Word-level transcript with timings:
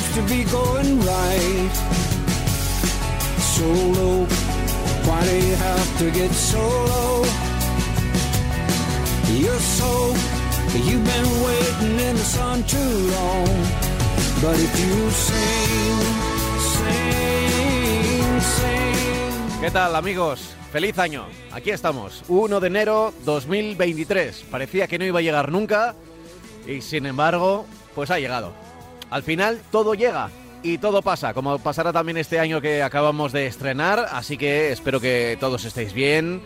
seems 0.00 0.14
to 0.16 0.22
be 0.34 0.44
going 0.44 0.98
right. 1.00 1.72
Solo, 3.38 4.26
why 5.06 5.24
do 5.24 5.36
you 5.46 5.56
have 5.56 5.98
to 5.98 6.10
get 6.10 6.30
so 6.32 6.58
low? 6.58 7.24
You're 9.32 9.58
so, 9.58 10.14
you've 10.74 11.04
been 11.04 11.30
waiting 11.44 12.00
in 12.08 12.16
the 12.16 12.24
sun 12.24 12.62
too 12.64 12.92
long. 13.16 13.48
But 14.42 14.56
if 14.58 14.72
you 14.80 15.10
sing, 15.10 15.98
sing, 16.74 18.40
sing. 18.40 19.60
¿Qué 19.60 19.70
tal 19.70 19.94
amigos? 19.96 20.54
Feliz 20.72 20.98
año. 20.98 21.26
Aquí 21.52 21.70
estamos, 21.70 22.22
1 22.28 22.60
de 22.60 22.66
enero 22.66 23.12
2023. 23.24 24.44
Parecía 24.50 24.86
que 24.86 24.98
no 24.98 25.04
iba 25.04 25.18
a 25.18 25.22
llegar 25.22 25.52
nunca 25.52 25.94
y 26.66 26.80
sin 26.80 27.06
embargo, 27.06 27.66
pues 27.94 28.10
ha 28.10 28.18
llegado. 28.18 28.69
Al 29.10 29.22
final 29.22 29.60
todo 29.72 29.94
llega 29.94 30.30
y 30.62 30.78
todo 30.78 31.02
pasa, 31.02 31.34
como 31.34 31.58
pasará 31.58 31.92
también 31.92 32.16
este 32.16 32.38
año 32.38 32.60
que 32.60 32.82
acabamos 32.82 33.32
de 33.32 33.46
estrenar, 33.46 34.06
así 34.12 34.36
que 34.36 34.70
espero 34.70 35.00
que 35.00 35.36
todos 35.40 35.64
estéis 35.64 35.92
bien, 35.92 36.42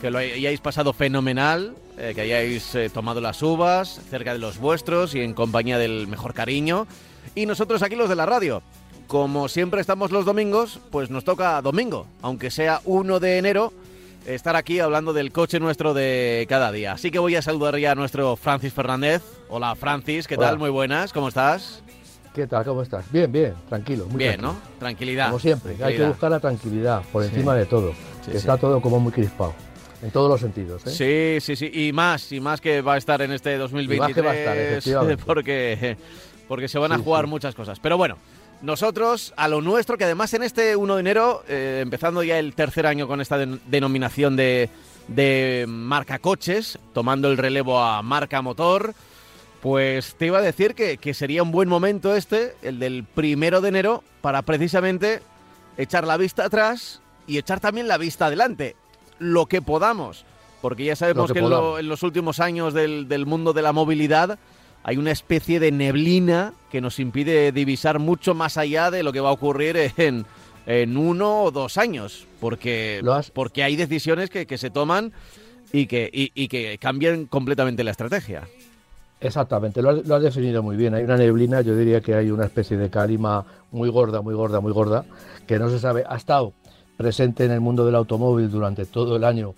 que 0.00 0.10
lo 0.10 0.18
hayáis 0.18 0.60
pasado 0.60 0.92
fenomenal, 0.92 1.76
eh, 1.96 2.12
que 2.14 2.22
hayáis 2.22 2.74
eh, 2.74 2.90
tomado 2.90 3.20
las 3.20 3.42
uvas 3.42 4.00
cerca 4.10 4.32
de 4.32 4.38
los 4.38 4.58
vuestros 4.58 5.14
y 5.14 5.20
en 5.20 5.34
compañía 5.34 5.78
del 5.78 6.06
mejor 6.08 6.34
cariño. 6.34 6.86
Y 7.34 7.46
nosotros 7.46 7.82
aquí 7.82 7.94
los 7.94 8.08
de 8.08 8.16
la 8.16 8.26
radio, 8.26 8.62
como 9.06 9.48
siempre 9.48 9.80
estamos 9.80 10.10
los 10.10 10.24
domingos, 10.24 10.80
pues 10.90 11.10
nos 11.10 11.24
toca 11.24 11.60
domingo, 11.62 12.06
aunque 12.22 12.50
sea 12.50 12.80
1 12.84 13.20
de 13.20 13.38
enero, 13.38 13.72
estar 14.26 14.56
aquí 14.56 14.80
hablando 14.80 15.12
del 15.12 15.30
coche 15.30 15.60
nuestro 15.60 15.94
de 15.94 16.46
cada 16.48 16.72
día. 16.72 16.92
Así 16.92 17.10
que 17.10 17.18
voy 17.18 17.36
a 17.36 17.42
saludar 17.42 17.76
ya 17.78 17.92
a 17.92 17.94
nuestro 17.94 18.34
Francis 18.36 18.72
Fernández. 18.72 19.22
Hola 19.48 19.74
Francis, 19.76 20.26
¿qué 20.26 20.36
Hola. 20.36 20.48
tal? 20.48 20.58
Muy 20.58 20.70
buenas, 20.70 21.12
¿cómo 21.12 21.28
estás? 21.28 21.82
¿Qué 22.38 22.46
tal? 22.46 22.64
¿Cómo 22.64 22.82
estás? 22.82 23.10
Bien, 23.10 23.32
bien, 23.32 23.52
tranquilo. 23.68 24.06
Muy 24.06 24.16
Bien, 24.18 24.34
tranquilo. 24.38 24.52
¿no? 24.52 24.78
Tranquilidad. 24.78 25.26
Como 25.26 25.40
siempre, 25.40 25.76
hay 25.82 25.96
que 25.96 26.04
buscar 26.06 26.30
la 26.30 26.38
tranquilidad 26.38 27.02
por 27.12 27.24
Sí. 27.24 27.30
encima 27.34 27.52
de 27.56 27.66
todo. 27.66 27.90
Sí, 27.90 28.26
que 28.26 28.30
sí. 28.30 28.36
está 28.36 28.56
todo 28.56 28.80
como 28.80 29.00
muy 29.00 29.10
crispado. 29.10 29.54
En 30.04 30.12
todos 30.12 30.30
los 30.30 30.40
sentidos. 30.40 30.86
¿eh? 30.86 31.40
Sí, 31.40 31.44
sí, 31.44 31.56
sí. 31.56 31.88
Y 31.88 31.92
más, 31.92 32.30
y 32.30 32.38
más 32.38 32.60
que 32.60 32.80
va 32.80 32.94
a 32.94 32.96
estar 32.96 33.20
en 33.22 33.32
este 33.32 33.58
2023. 33.58 34.14
que 34.14 34.20
va 34.22 34.30
a 34.30 34.36
estar, 34.36 34.56
efectivamente. 34.56 35.20
porque, 35.26 35.96
porque 36.46 36.68
se 36.68 36.78
van 36.78 36.92
a 36.92 36.98
jugar 36.98 37.26
muchas 37.26 37.56
cosas. 37.56 37.80
Pero 37.80 37.96
bueno, 37.96 38.18
nosotros 38.62 39.34
a 39.36 39.48
lo 39.48 39.60
nuestro, 39.60 39.98
que 39.98 40.04
además 40.04 40.32
en 40.34 40.44
este 40.44 40.76
1 40.76 40.94
de 40.94 41.00
enero, 41.00 41.42
eh, 41.48 41.80
empezando 41.82 42.22
ya 42.22 42.38
el 42.38 42.54
tercer 42.54 42.86
año 42.86 43.08
con 43.08 43.20
esta 43.20 43.36
den- 43.36 43.58
denominación 43.66 44.36
de, 44.36 44.70
de 45.08 45.64
marca 45.66 46.20
coches, 46.20 46.78
tomando 46.92 47.28
el 47.32 47.36
relevo 47.36 47.80
a 47.82 48.00
marca 48.02 48.40
motor, 48.42 48.94
pues 49.62 50.14
te 50.16 50.26
iba 50.26 50.38
a 50.38 50.42
decir 50.42 50.74
que, 50.74 50.98
que 50.98 51.14
sería 51.14 51.42
un 51.42 51.50
buen 51.50 51.68
momento 51.68 52.14
este, 52.14 52.54
el 52.62 52.78
del 52.78 53.04
primero 53.04 53.60
de 53.60 53.68
enero, 53.68 54.04
para 54.20 54.42
precisamente 54.42 55.20
echar 55.76 56.06
la 56.06 56.16
vista 56.16 56.44
atrás 56.44 57.00
y 57.26 57.38
echar 57.38 57.60
también 57.60 57.88
la 57.88 57.98
vista 57.98 58.26
adelante, 58.26 58.76
lo 59.18 59.46
que 59.46 59.60
podamos, 59.62 60.24
porque 60.62 60.84
ya 60.84 60.96
sabemos 60.96 61.28
Lo 61.28 61.34
que, 61.34 61.40
que 61.40 61.44
en, 61.44 61.50
lo- 61.50 61.78
en 61.78 61.88
los 61.88 62.02
últimos 62.02 62.40
años 62.40 62.72
del, 62.74 63.08
del 63.08 63.26
mundo 63.26 63.52
de 63.52 63.62
la 63.62 63.72
movilidad 63.72 64.38
hay 64.84 64.96
una 64.96 65.10
especie 65.10 65.58
de 65.60 65.72
neblina 65.72 66.52
que 66.70 66.80
nos 66.80 66.98
impide 67.00 67.50
divisar 67.52 67.98
mucho 67.98 68.34
más 68.34 68.56
allá 68.56 68.90
de 68.90 69.02
lo 69.02 69.12
que 69.12 69.20
va 69.20 69.28
a 69.30 69.32
ocurrir 69.32 69.76
en, 69.96 70.24
en 70.66 70.96
uno 70.96 71.42
o 71.42 71.50
dos 71.50 71.78
años, 71.78 72.26
porque, 72.40 73.00
porque 73.34 73.64
hay 73.64 73.74
decisiones 73.76 74.30
que, 74.30 74.46
que 74.46 74.56
se 74.56 74.70
toman 74.70 75.12
y 75.72 75.86
que, 75.86 76.08
y- 76.12 76.30
y 76.34 76.46
que 76.48 76.78
cambian 76.78 77.26
completamente 77.26 77.82
la 77.84 77.90
estrategia. 77.90 78.46
Exactamente, 79.20 79.82
lo 79.82 79.90
has, 79.90 80.06
lo 80.06 80.14
has 80.14 80.22
definido 80.22 80.62
muy 80.62 80.76
bien. 80.76 80.94
Hay 80.94 81.02
una 81.02 81.16
neblina, 81.16 81.60
yo 81.60 81.74
diría 81.76 82.00
que 82.00 82.14
hay 82.14 82.30
una 82.30 82.44
especie 82.44 82.76
de 82.76 82.88
calima 82.88 83.44
muy 83.72 83.88
gorda, 83.88 84.22
muy 84.22 84.34
gorda, 84.34 84.60
muy 84.60 84.72
gorda, 84.72 85.04
que 85.46 85.58
no 85.58 85.68
se 85.70 85.80
sabe. 85.80 86.04
Ha 86.08 86.16
estado 86.16 86.52
presente 86.96 87.44
en 87.44 87.52
el 87.52 87.60
mundo 87.60 87.84
del 87.84 87.94
automóvil 87.94 88.50
durante 88.50 88.84
todo 88.84 89.16
el 89.16 89.24
año 89.24 89.54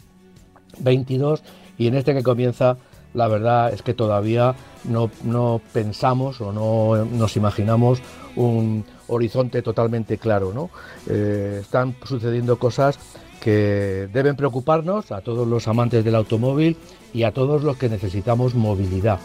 22 0.79 1.43
y 1.79 1.89
en 1.89 1.95
este 1.95 2.15
que 2.15 2.23
comienza, 2.23 2.77
la 3.15 3.29
verdad 3.29 3.73
es 3.73 3.83
que 3.83 3.95
todavía 3.95 4.55
no, 4.85 5.61
pensamos 5.73 6.41
o 6.41 6.53
no 6.53 7.05
nos 7.05 7.37
imaginamos 7.37 8.01
un 8.37 8.85
horizonte 9.09 9.63
totalmente 9.63 10.19
claro. 10.19 10.53
¿no? 10.55 10.71
Eh, 11.09 11.59
están 11.63 11.97
sucediendo 12.05 12.59
cosas 12.59 12.99
que 13.41 14.09
deben 14.13 14.37
preocuparnos 14.37 15.13
a 15.13 15.23
todos 15.23 15.49
los 15.49 15.67
amantes 15.67 16.05
del 16.05 16.15
automóvil 16.15 16.77
y 17.15 17.23
a 17.23 17.33
todos 17.33 17.63
los 17.63 17.79
que 17.79 17.89
necesitamos 17.89 18.55
movilidad 18.55 19.19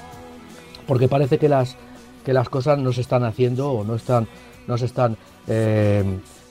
porque 0.88 1.07
parece 1.07 1.38
que 1.38 1.50
las 1.50 1.75
que 2.25 2.34
las 2.34 2.50
cosas 2.50 2.79
no 2.79 2.91
se 2.91 3.01
están 3.01 3.23
haciendo 3.23 3.72
o 3.72 3.84
no 3.84 3.96
están 3.96 4.28
no 4.68 4.78
se 4.78 4.85
están 4.85 5.16
eh, 5.47 6.03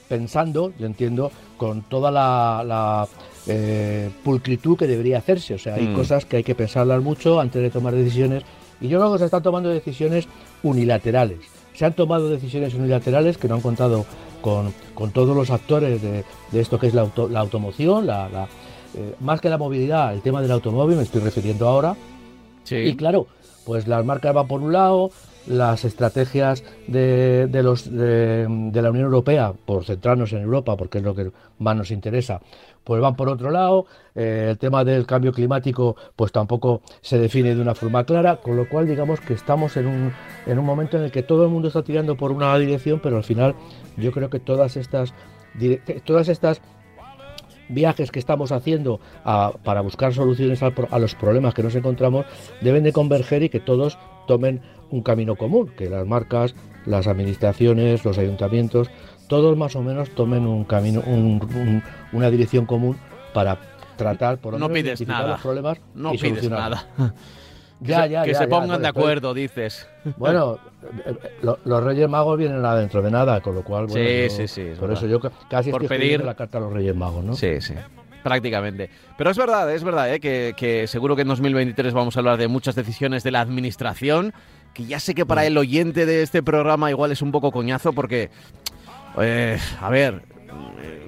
pensando 0.08 0.72
yo 0.78 0.86
entiendo 0.86 1.30
con 1.56 1.82
toda 1.82 2.10
la, 2.10 2.62
la, 2.66 3.08
eh, 3.46 4.10
pulcritud 4.22 4.76
que 4.76 4.86
debería 4.86 5.18
hacerse 5.18 5.54
o 5.54 5.58
sea 5.58 5.74
hay 5.74 5.88
Mm. 5.88 5.94
cosas 5.94 6.24
que 6.26 6.36
hay 6.38 6.44
que 6.44 6.54
pensarlas 6.54 7.02
mucho 7.02 7.40
antes 7.40 7.60
de 7.62 7.70
tomar 7.70 7.94
decisiones 7.94 8.42
y 8.80 8.88
yo 8.88 8.98
creo 8.98 9.12
que 9.12 9.18
se 9.18 9.24
están 9.26 9.42
tomando 9.42 9.68
decisiones 9.70 10.26
unilaterales 10.62 11.38
se 11.74 11.84
han 11.84 11.94
tomado 11.94 12.28
decisiones 12.28 12.74
unilaterales 12.74 13.36
que 13.36 13.48
no 13.48 13.56
han 13.56 13.60
contado 13.60 14.04
con, 14.40 14.72
con 14.94 15.10
todos 15.10 15.34
los 15.36 15.50
actores 15.50 16.00
de, 16.02 16.24
de 16.52 16.60
esto 16.60 16.78
que 16.78 16.86
es 16.88 16.94
la, 16.94 17.02
auto- 17.02 17.28
la 17.28 17.40
automoción 17.40 18.06
la, 18.06 18.28
la, 18.28 18.44
eh, 18.94 19.14
más 19.20 19.40
que 19.40 19.48
la 19.48 19.58
movilidad 19.58 20.12
el 20.14 20.20
tema 20.20 20.40
del 20.42 20.52
automóvil 20.52 20.96
me 20.96 21.02
estoy 21.02 21.20
refiriendo 21.22 21.66
ahora 21.68 21.96
Sí. 22.62 22.76
y 22.76 22.96
claro, 22.96 23.26
pues 23.64 23.86
las 23.86 24.04
marcas 24.04 24.34
van 24.34 24.46
por 24.46 24.60
un 24.60 24.72
lado, 24.72 25.10
las 25.46 25.84
estrategias 25.84 26.64
de, 26.86 27.46
de 27.46 28.82
la 28.82 28.90
Unión 28.90 29.04
Europea, 29.04 29.52
por 29.64 29.84
centrarnos 29.84 30.32
en 30.32 30.42
Europa, 30.42 30.76
porque 30.76 30.98
es 30.98 31.04
lo 31.04 31.14
que 31.14 31.30
más 31.58 31.76
nos 31.76 31.90
interesa, 31.90 32.40
pues 32.84 33.00
van 33.00 33.16
por 33.16 33.28
otro 33.28 33.50
lado. 33.50 33.86
Eh, 34.14 34.48
el 34.50 34.58
tema 34.58 34.84
del 34.84 35.06
cambio 35.06 35.32
climático, 35.32 35.96
pues 36.14 36.30
tampoco 36.30 36.82
se 37.00 37.18
define 37.18 37.54
de 37.54 37.60
una 37.60 37.74
forma 37.74 38.04
clara, 38.04 38.36
con 38.36 38.56
lo 38.56 38.68
cual 38.68 38.86
digamos 38.86 39.20
que 39.20 39.34
estamos 39.34 39.76
en 39.76 39.86
un, 39.86 40.12
en 40.46 40.58
un 40.58 40.64
momento 40.64 40.96
en 40.96 41.04
el 41.04 41.10
que 41.10 41.22
todo 41.22 41.44
el 41.44 41.50
mundo 41.50 41.68
está 41.68 41.82
tirando 41.82 42.16
por 42.16 42.30
una 42.30 42.56
dirección, 42.58 43.00
pero 43.02 43.16
al 43.16 43.24
final 43.24 43.54
yo 43.96 44.12
creo 44.12 44.30
que 44.30 44.38
todas 44.38 44.76
estas, 44.76 45.14
todas 46.04 46.28
estas 46.28 46.60
viajes 47.68 48.10
que 48.10 48.18
estamos 48.18 48.52
haciendo 48.52 49.00
a- 49.24 49.52
para 49.64 49.80
buscar 49.80 50.12
soluciones 50.14 50.60
pro- 50.74 50.88
a, 50.90 50.98
los 50.98 51.14
problemas 51.14 51.54
que 51.54 51.62
nos 51.62 51.74
encontramos 51.74 52.26
deben 52.60 52.84
de 52.84 52.92
converger 52.92 53.42
y 53.42 53.48
que 53.48 53.60
todos 53.60 53.98
tomen 54.26 54.60
un 54.90 55.02
camino 55.02 55.36
común, 55.36 55.68
que 55.76 55.88
las 55.88 56.06
marcas, 56.06 56.54
las 56.86 57.06
administraciones, 57.06 58.04
los 58.04 58.18
ayuntamientos, 58.18 58.88
todos 59.28 59.56
más 59.56 59.74
o 59.76 59.82
menos 59.82 60.10
tomen 60.10 60.46
un 60.46 60.64
camino, 60.64 61.02
un- 61.06 61.40
un- 61.54 61.82
una 62.12 62.30
dirección 62.30 62.66
común 62.66 62.96
para 63.32 63.58
tratar 63.96 64.38
por 64.38 64.54
lo 64.54 64.58
No 64.58 64.68
menos 64.68 64.82
pides 64.98 65.06
nada. 65.08 65.28
los 65.32 65.40
problemas 65.40 65.78
No 65.94 66.12
y 66.14 66.18
pides 66.18 66.48
nada. 66.50 66.86
Que 67.82 67.88
Ya, 67.90 68.02
se, 68.04 68.10
ya, 68.10 68.22
que 68.22 68.32
ya, 68.32 68.38
se 68.38 68.46
pongan 68.48 68.68
joder, 68.68 68.80
de 68.82 68.88
acuerdo, 68.88 69.34
dices. 69.34 69.88
Bueno, 70.16 70.58
eh, 71.04 71.14
eh, 71.22 71.30
lo- 71.42 71.58
los 71.64 71.82
Reyes 71.84 72.08
Magos 72.08 72.38
vienen 72.38 72.64
adentro 72.64 73.02
de 73.02 73.10
nada, 73.10 73.40
con 73.40 73.54
lo 73.54 73.62
cual, 73.64 73.86
bueno, 73.86 74.06
Sí, 74.08 74.22
yo- 74.24 74.30
sí, 74.30 74.48
sí, 74.48 74.60
es 74.62 74.78
por 74.78 74.88
verdad. 74.88 75.04
eso 75.04 75.10
yo 75.10 75.20
ca- 75.20 75.32
casi 75.50 75.70
Por 75.70 75.82
estoy 75.82 75.98
pedir- 75.98 76.24
la 76.24 76.34
carta 76.34 76.58
a 76.58 76.60
los 76.62 76.72
Reyes 76.72 76.94
Magos, 76.94 77.24
¿no? 77.24 77.34
Sí, 77.34 77.60
sí. 77.60 77.74
Prácticamente. 78.22 78.88
Pero 79.18 79.30
es 79.30 79.36
verdad, 79.36 79.70
es 79.74 79.84
verdad, 79.84 80.14
¿eh? 80.14 80.20
que, 80.20 80.54
que 80.56 80.86
seguro 80.86 81.14
que 81.14 81.22
en 81.22 81.28
2023 81.28 81.92
vamos 81.92 82.16
a 82.16 82.20
hablar 82.20 82.38
de 82.38 82.48
muchas 82.48 82.74
decisiones 82.74 83.22
de 83.22 83.30
la 83.32 83.40
administración, 83.42 84.32
que 84.72 84.86
ya 84.86 84.98
sé 84.98 85.14
que 85.14 85.24
Mm. 85.24 85.28
para 85.28 85.44
el 85.44 85.58
oyente 85.58 86.06
de 86.06 86.22
este 86.22 86.42
programa 86.42 86.90
igual 86.90 87.12
es 87.12 87.20
un 87.22 87.32
poco 87.32 87.52
coñazo 87.52 87.92
porque, 87.92 88.30
eh, 89.20 89.58
a 89.80 89.90
ver, 89.90 90.22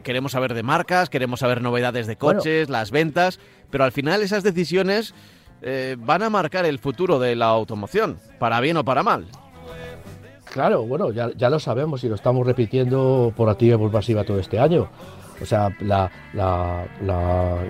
queremos 0.03 0.33
saber 0.33 0.53
de 0.53 0.63
marcas, 0.63 1.09
queremos 1.09 1.41
saber 1.41 1.63
novedades 1.63 2.07
de 2.07 2.17
Bueno. 2.21 2.39
coches, 2.39 2.69
las 2.69 2.91
ventas, 2.91 3.41
pero 3.71 3.85
al 3.85 3.93
final 3.93 4.21
esas 4.23 4.43
decisiones 4.43 5.15
eh, 5.63 5.97
van 5.99 6.23
a 6.23 6.31
marcar 6.31 6.67
el 6.67 6.79
futuro 6.79 7.19
de 7.19 7.35
la 7.35 7.47
automoción, 7.47 8.19
para 8.39 8.61
bien 8.61 8.77
o 8.77 8.85
para 8.85 9.03
mal. 9.03 9.27
Claro, 10.53 10.85
bueno, 10.85 11.11
ya, 11.11 11.51
lo 11.51 11.61
sabemos 11.61 12.03
y 12.05 12.09
lo 12.09 12.15
estamos 12.15 12.47
repitiendo 12.47 13.33
por 13.37 13.51
activa 13.51 13.75
y 13.75 13.79
por 13.79 13.91
pasiva 13.91 14.25
todo 14.25 14.39
este 14.39 14.59
año. 14.59 14.89
O 15.43 15.45
sea, 15.45 15.77
la, 15.81 16.11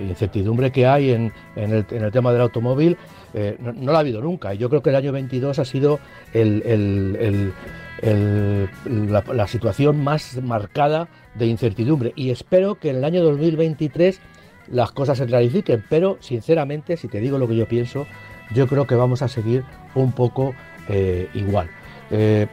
incertidumbre 0.01 0.71
que 0.71 0.87
hay 0.87 1.11
en, 1.11 1.33
el, 1.57 1.85
tema 2.13 2.33
del 2.33 2.43
automóvil 2.43 2.97
eh, 3.35 3.57
no, 3.59 3.91
la 3.91 3.99
ha 3.99 4.03
habido 4.03 4.21
nunca. 4.21 4.55
Y 4.55 4.59
yo 4.59 4.69
creo 4.69 4.83
que 4.83 4.91
el 4.91 4.97
año 4.97 5.11
22 5.11 5.59
ha 5.59 5.65
sido 5.65 5.99
la, 6.33 7.53
la 9.33 9.47
situación 9.49 10.05
más 10.05 10.41
marcada 10.41 11.09
de 11.35 11.47
incertidumbre. 11.47 12.13
Y 12.15 12.31
espero 12.31 12.77
que 12.77 12.91
en 12.91 12.97
el 12.97 13.05
año 13.05 13.25
2023 13.25 14.21
las 14.69 14.93
cosas 14.93 15.19
se 15.19 15.27
clarifiquen. 15.27 15.85
Pero, 15.89 16.17
sinceramente, 16.21 16.97
si 16.97 17.09
te 17.09 17.21
digo 17.21 17.39
lo 17.39 17.47
que 17.49 17.57
yo 17.57 17.67
pienso, 17.67 18.07
yo 18.55 18.67
creo 18.67 18.87
que 18.87 18.95
vamos 18.95 19.23
a 19.23 19.29
seguir 19.29 19.65
un 19.95 20.13
poco 20.13 20.55
eh, 20.89 21.29
igual. 21.35 21.69
Eh, 22.11 22.47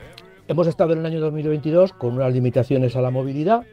hemos 0.47 0.67
estado 0.67 0.93
en 0.93 0.99
el 0.99 1.05
año 1.05 1.19
2022 1.19 1.93
con 1.93 2.15
unas 2.15 2.33
limitaciones 2.33 2.95
a 2.95 3.01
la 3.01 3.11
movilidad 3.11 3.63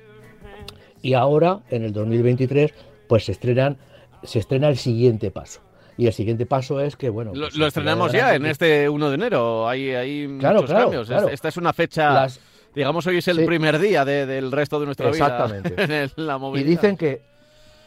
y 1.03 1.15
ahora 1.15 1.61
en 1.71 1.83
el 1.85 1.93
2023 1.93 2.73
pues 3.09 3.25
se 3.25 3.33
estrenan 3.33 3.79
se 4.23 4.39
estrena 4.39 4.69
el 4.69 4.77
siguiente 4.77 5.31
paso 5.31 5.61
Y 5.97 6.07
el 6.07 6.13
siguiente 6.13 6.45
paso 6.45 6.79
es 6.81 6.95
que, 6.97 7.09
bueno... 7.09 7.33
Lo, 7.35 7.47
pues, 7.47 7.57
lo 7.57 7.67
estrenamos 7.67 8.13
ya 8.13 8.35
en 8.35 8.45
este 8.45 8.87
1 8.89 9.09
de 9.09 9.15
enero. 9.15 9.67
Hay, 9.69 9.91
hay 9.95 10.37
Claro, 10.39 10.57
muchos 10.57 10.71
claro, 10.71 10.85
cambios. 10.85 11.09
claro. 11.09 11.29
Esta 11.29 11.49
es 11.49 11.57
una 11.57 11.73
fecha... 11.73 12.13
Las- 12.13 12.41
Digamos, 12.75 13.05
hoy 13.09 13.17
es 13.19 13.27
el 13.29 13.39
Sí. 13.39 13.45
primer 13.47 13.79
día 13.81 14.05
de- 14.05 14.27
del 14.27 14.53
resto 14.53 14.79
de 14.79 14.87
nuestra 14.87 15.09
Exactamente. 15.09 15.71
vida 15.87 16.09
la 16.17 16.39
Y 16.55 16.63
dicen 16.63 16.97
que 16.97 17.21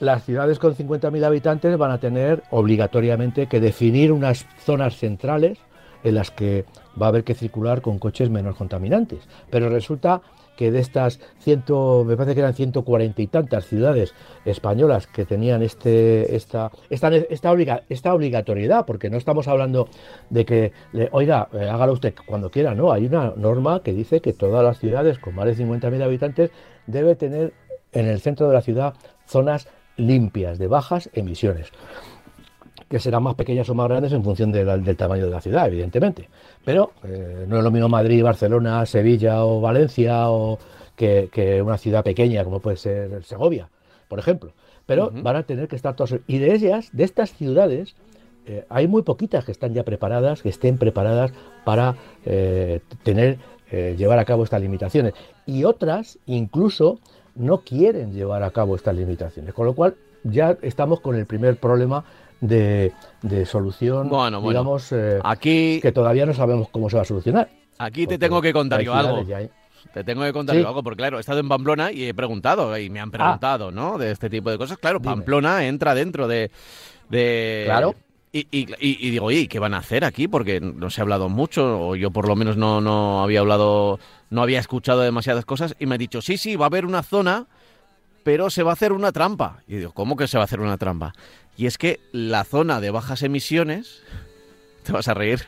las 0.03 0.23
ciudades 0.23 0.59
con 0.59 0.75
50.000 0.75 1.23
habitantes 1.23 1.77
van 1.77 1.91
a 1.91 1.99
tener 1.99 2.43
obligatoriamente 2.51 3.47
que 3.47 3.59
definir 3.59 4.11
unas 4.11 4.45
zonas 4.65 4.97
centrales 4.97 5.57
en 6.03 6.15
las 6.15 6.31
que 6.31 6.65
va 7.01 7.05
a 7.07 7.09
haber 7.09 7.23
que 7.23 7.33
circular 7.33 7.81
con 7.81 7.97
coches 7.99 8.29
menos 8.29 8.55
contaminantes. 8.55 9.19
Pero 9.49 9.69
resulta 9.69 10.21
que 10.57 10.69
de 10.71 10.79
estas 10.79 11.19
ciento, 11.39 12.03
me 12.05 12.15
parece 12.15 12.35
que 12.35 12.41
eran 12.41 12.53
140 12.53 13.21
y 13.21 13.27
tantas 13.27 13.65
ciudades 13.65 14.13
españolas 14.45 15.07
que 15.07 15.25
tenían 15.25 15.63
este, 15.63 16.35
esta, 16.35 16.69
esta, 16.91 17.07
esta, 17.15 17.51
obliga- 17.51 17.83
esta 17.89 18.13
obligatoriedad, 18.13 18.85
porque 18.85 19.09
no 19.09 19.17
estamos 19.17 19.47
hablando 19.47 19.87
de 20.29 20.45
que, 20.45 20.71
le- 20.91 21.09
oiga, 21.11 21.47
eh, 21.53 21.67
hágalo 21.69 21.93
usted 21.93 22.13
cuando 22.27 22.51
quiera, 22.51 22.75
no, 22.75 22.91
hay 22.91 23.05
una 23.07 23.33
norma 23.35 23.81
que 23.81 23.93
dice 23.93 24.19
que 24.19 24.33
todas 24.33 24.63
las 24.63 24.77
ciudades 24.77 25.17
con 25.17 25.33
más 25.35 25.45
de 25.45 25.55
50.000 25.55 26.03
habitantes 26.03 26.51
debe 26.85 27.15
tener 27.15 27.53
en 27.91 28.07
el 28.07 28.19
centro 28.19 28.47
de 28.47 28.53
la 28.53 28.61
ciudad 28.61 28.93
zonas 29.25 29.67
limpias, 29.97 30.57
de 30.57 30.67
bajas 30.67 31.09
emisiones, 31.13 31.69
que 32.89 32.99
serán 32.99 33.23
más 33.23 33.35
pequeñas 33.35 33.69
o 33.69 33.75
más 33.75 33.87
grandes 33.89 34.11
en 34.13 34.23
función 34.23 34.51
de 34.51 34.65
la- 34.65 34.77
del 34.77 34.95
tamaño 34.97 35.25
de 35.25 35.31
la 35.31 35.41
ciudad, 35.41 35.67
evidentemente. 35.67 36.29
Pero 36.63 36.91
eh, 37.03 37.45
no 37.47 37.57
es 37.57 37.63
lo 37.63 37.71
mismo 37.71 37.89
Madrid, 37.89 38.23
Barcelona, 38.23 38.85
Sevilla 38.85 39.43
o 39.45 39.61
Valencia 39.61 40.29
o 40.29 40.59
que, 40.95 41.29
que 41.31 41.61
una 41.61 41.77
ciudad 41.77 42.03
pequeña 42.03 42.43
como 42.43 42.59
puede 42.59 42.77
ser 42.77 43.23
Segovia, 43.23 43.69
por 44.07 44.19
ejemplo. 44.19 44.51
Pero 44.85 45.11
van 45.13 45.37
a 45.37 45.43
tener 45.43 45.67
que 45.69 45.77
estar 45.77 45.95
todos... 45.95 46.15
Y 46.27 46.39
de 46.39 46.53
ellas, 46.53 46.89
de 46.91 47.05
estas 47.05 47.33
ciudades, 47.33 47.95
eh, 48.45 48.65
hay 48.69 48.87
muy 48.87 49.01
poquitas 49.01 49.45
que 49.45 49.53
están 49.53 49.73
ya 49.73 49.83
preparadas, 49.83 50.41
que 50.41 50.49
estén 50.49 50.77
preparadas 50.77 51.31
para 51.63 51.95
eh, 52.25 52.81
tener, 53.01 53.37
eh, 53.71 53.95
llevar 53.97 54.19
a 54.19 54.25
cabo 54.25 54.43
estas 54.43 54.61
limitaciones. 54.61 55.13
Y 55.45 55.63
otras, 55.63 56.19
incluso, 56.25 56.99
no 57.35 57.59
quieren 57.59 58.13
llevar 58.13 58.43
a 58.43 58.51
cabo 58.51 58.75
estas 58.75 58.95
limitaciones. 58.95 59.53
Con 59.53 59.65
lo 59.65 59.73
cual, 59.73 59.95
ya 60.23 60.57
estamos 60.61 60.99
con 61.01 61.15
el 61.15 61.25
primer 61.25 61.57
problema 61.57 62.03
de, 62.41 62.91
de 63.21 63.45
solución, 63.45 64.09
Bueno, 64.09 64.39
bueno. 64.41 64.49
digamos, 64.59 64.91
eh, 64.91 65.19
Aquí, 65.23 65.79
que 65.81 65.91
todavía 65.91 66.25
no 66.25 66.33
sabemos 66.33 66.67
cómo 66.69 66.89
se 66.89 66.95
va 66.97 67.01
a 67.03 67.05
solucionar. 67.05 67.49
aquí 67.77 68.05
te 68.07 68.17
tengo 68.17 68.41
que 68.41 68.51
contar 68.53 68.81
yo 68.81 68.93
algo. 68.93 69.23
ya, 69.23 69.41
¿eh? 69.41 69.49
Te 69.93 70.03
tengo 70.03 70.23
que 70.23 70.31
contar 70.33 70.55
Sí. 70.55 70.61
yo 70.61 70.67
algo, 70.69 70.81
porque 70.83 70.97
claro, 70.97 71.17
he 71.17 71.19
estado 71.19 71.39
en 71.39 71.49
Pamplona 71.49 71.91
y 71.91 72.05
he 72.05 72.13
preguntado, 72.13 72.77
y 72.77 72.89
me 72.89 72.99
han 73.01 73.11
preguntado, 73.11 73.69
¿no? 73.71 73.97
De 73.97 74.11
este 74.11 74.29
tipo 74.29 74.49
de 74.49 74.57
cosas. 74.57 74.77
Claro, 74.77 74.99
Dime. 74.99 75.13
Pamplona 75.13 75.65
entra 75.65 75.93
dentro 75.93 76.27
de... 76.27 76.51
de... 77.09 77.63
Claro. 77.65 77.95
Y, 78.31 78.47
y- 78.49 78.67
y- 78.79 79.07
y 79.07 79.11
digo, 79.11 79.25
oye, 79.27 79.47
¿qué 79.47 79.59
van 79.59 79.75
a 79.75 79.77
hacer 79.77 80.03
aquí? 80.03 80.27
Porque 80.27 80.59
no 80.59 80.89
se 80.89 81.01
ha 81.01 81.03
hablado 81.03 81.29
mucho, 81.29 81.79
o 81.89 81.95
yo 81.95 82.09
por 82.09 82.27
lo 82.27 82.35
menos 82.35 82.57
no, 82.57 82.81
no 82.81 83.21
había 83.21 83.41
hablado, 83.41 83.99
no 84.33 84.41
había 84.41 84.59
escuchado 84.59 85.01
demasiadas 85.01 85.45
cosas, 85.45 85.75
y 85.79 85.85
me 85.85 85.95
ha 85.95 85.97
dicho, 85.99 86.21
sí, 86.21 86.37
sí, 86.37 86.55
va 86.55 86.65
a 86.65 86.67
haber 86.67 86.85
una 86.85 87.03
zona, 87.03 87.45
pero 88.23 88.49
se 88.49 88.63
va 88.63 88.71
a 88.71 88.73
hacer 88.73 88.91
una 88.91 89.11
trampa. 89.11 89.61
Y 89.67 89.75
digo, 89.75 89.91
¿cómo 89.91 90.17
que 90.17 90.27
se 90.27 90.37
va 90.37 90.43
a 90.43 90.45
hacer 90.45 90.59
una 90.59 90.77
trampa? 90.77 91.13
Y 91.55 91.67
es 91.67 91.77
que 91.77 91.99
la 92.11 92.43
zona 92.43 92.81
de 92.81 92.89
bajas 92.89 93.21
emisiones, 93.21 94.01
te 94.83 94.91
vas 94.91 95.07
a 95.07 95.13
reír, 95.13 95.47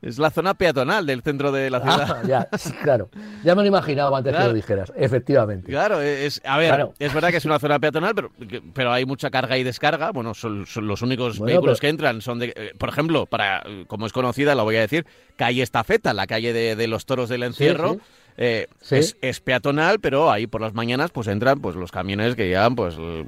es 0.00 0.18
la 0.18 0.30
zona 0.30 0.54
peatonal 0.54 1.06
del 1.06 1.22
centro 1.22 1.50
de 1.52 1.70
la 1.70 1.80
ciudad. 1.80 2.18
Ah, 2.22 2.26
ya, 2.26 2.48
claro. 2.82 3.08
Ya 3.44 3.54
me 3.54 3.62
lo 3.62 3.68
imaginaba 3.68 4.18
antes 4.18 4.30
Claro. 4.32 4.46
que 4.46 4.48
lo 4.50 4.54
dijeras, 4.54 4.92
efectivamente. 4.96 5.70
Claro, 5.70 6.00
es, 6.00 6.40
a 6.44 6.56
ver, 6.58 6.68
Claro. 6.68 6.94
es 6.98 7.12
verdad 7.12 7.30
que 7.30 7.38
es 7.38 7.44
una 7.44 7.58
zona 7.58 7.78
peatonal, 7.78 8.14
pero, 8.14 8.30
pero 8.74 8.92
hay 8.92 9.04
mucha 9.04 9.30
carga 9.30 9.58
y 9.58 9.64
descarga. 9.64 10.10
Bueno, 10.12 10.34
son, 10.34 10.66
son 10.66 10.86
los 10.86 11.02
únicos 11.02 11.38
Bueno, 11.38 11.46
vehículos 11.46 11.78
pero- 11.78 11.80
que 11.80 11.88
entran 11.90 12.20
son 12.20 12.38
de, 12.38 12.52
eh, 12.56 12.72
por 12.78 12.88
ejemplo, 12.88 13.26
para 13.26 13.64
como 13.86 14.06
es 14.06 14.12
conocida, 14.12 14.54
lo 14.54 14.64
voy 14.64 14.76
a 14.76 14.80
decir, 14.80 15.06
calle 15.36 15.62
Estafeta, 15.62 16.12
la 16.14 16.26
calle 16.26 16.52
de, 16.52 16.76
de 16.76 16.86
los 16.88 17.04
toros 17.06 17.28
del 17.28 17.42
encierro. 17.42 17.94
sí. 17.94 18.00
Eh, 18.38 18.68
Sí. 18.80 18.96
es, 18.96 19.16
es 19.20 19.40
peatonal, 19.40 19.98
pero 20.00 20.30
ahí 20.30 20.46
por 20.46 20.60
las 20.60 20.72
mañanas 20.72 21.10
pues 21.10 21.26
entran 21.26 21.60
pues 21.60 21.76
los 21.76 21.90
camiones 21.90 22.36
que 22.36 22.48
llevan 22.48 22.74
pues 22.76 22.94
eh, 22.98 23.24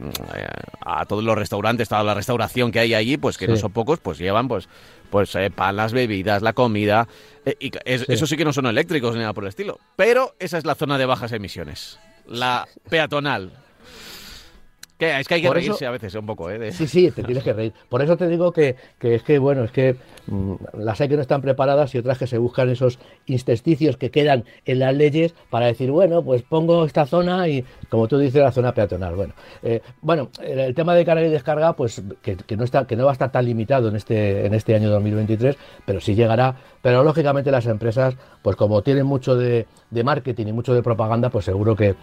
a 0.87 1.05
todos 1.05 1.23
los 1.25 1.37
restaurantes, 1.37 1.89
toda 1.89 2.05
la 2.05 2.15
restauración 2.15 2.71
que 2.73 2.79
hay 2.81 2.95
allí, 2.95 3.17
pues 3.17 3.37
que 3.37 3.49
no 3.49 3.57
son 3.57 3.73
pocos, 3.73 3.99
pues 4.01 4.19
llevan 4.19 4.49
pues 4.49 4.69
pues 5.11 5.35
eh, 5.35 5.51
pan, 5.51 5.75
las 5.75 5.93
bebidas, 5.93 6.41
la 6.41 6.53
comida, 6.53 7.09
eh, 7.45 7.57
y 7.59 7.73
es- 7.85 8.03
Sí. 8.03 8.07
eso 8.13 8.27
sí 8.29 8.37
que 8.37 8.45
no 8.45 8.53
son 8.53 8.67
eléctricos 8.67 9.15
ni 9.15 9.21
nada 9.21 9.33
por 9.35 9.43
el 9.45 9.49
estilo. 9.49 9.81
Pero 9.97 10.35
esa 10.39 10.57
es 10.57 10.65
la 10.65 10.77
zona 10.77 10.97
de 10.99 11.07
bajas 11.07 11.33
emisiones, 11.33 11.99
la 12.27 12.69
peatonal. 12.89 13.51
Que 15.01 15.19
es 15.19 15.27
que 15.27 15.35
hay 15.35 15.41
que 15.43 15.49
Por 15.49 15.57
eso- 15.59 15.69
reírse 15.69 15.87
a 15.87 15.91
veces 15.91 16.15
un 16.15 16.27
poco, 16.27 16.51
¿eh? 16.51 16.59
de- 16.59 16.73
Sí, 16.73 16.87
sí, 16.87 17.11
te 17.11 17.25
tienes 17.25 17.43
que 17.43 17.53
reír. 17.55 17.73
Por 17.89 18.03
eso 18.03 18.17
te 18.17 18.29
digo 18.29 18.53
que, 18.53 18.77
que 18.99 19.15
es 19.17 19.23
que, 19.23 19.39
bueno, 19.39 19.65
es 19.65 19.73
que 19.73 19.97
mm, 20.27 20.55
las 20.79 21.01
hay 21.01 21.09
que 21.09 21.17
no 21.17 21.23
están 21.23 21.41
preparadas 21.41 21.95
y 21.95 21.99
otras 21.99 22.19
que 22.19 22.27
se 22.27 22.37
buscan 22.39 22.69
esos 22.69 22.99
intersticios 23.27 23.97
que 23.97 24.11
quedan 24.11 24.45
en 24.67 24.79
las 24.79 24.95
leyes 24.95 25.35
para 25.49 25.67
decir, 25.67 25.91
bueno, 25.91 26.23
pues 26.23 26.43
pongo 26.43 26.85
esta 26.85 27.07
zona 27.07 27.49
y, 27.49 27.65
como 27.89 28.07
tú 28.09 28.19
dices, 28.19 28.43
la 28.43 28.53
zona 28.53 28.75
peatonal. 28.75 29.15
Bueno, 29.17 29.35
eh, 29.63 29.81
bueno 30.03 30.29
el, 30.43 30.59
el 30.61 30.75
tema 30.75 30.95
de 30.95 31.05
carga 31.05 31.25
y 31.27 31.31
descarga, 31.31 31.73
pues 31.73 32.03
que, 32.23 32.37
que 32.37 32.57
no 32.57 32.65
está, 32.65 32.87
que 32.87 32.95
no 32.95 33.05
va 33.07 33.11
a 33.11 33.15
estar 33.15 33.33
tan 33.33 33.47
limitado 33.47 33.89
en 33.89 33.97
este, 33.97 34.45
en 34.47 34.53
este 34.55 34.75
año 34.75 34.91
2023, 34.91 35.57
pero 35.87 36.01
sí 36.01 36.15
llegará. 36.15 36.57
Pero 36.83 37.03
lógicamente 37.05 37.51
las 37.51 37.67
empresas, 37.67 38.17
pues 38.43 38.57
como 38.57 38.83
tienen 38.83 39.07
mucho 39.07 39.35
de, 39.37 39.67
de 39.91 40.05
marketing 40.05 40.47
y 40.49 40.53
mucho 40.53 40.75
de 40.75 40.83
propaganda, 40.83 41.31
pues 41.31 41.45
seguro 41.47 41.75
que 41.75 41.95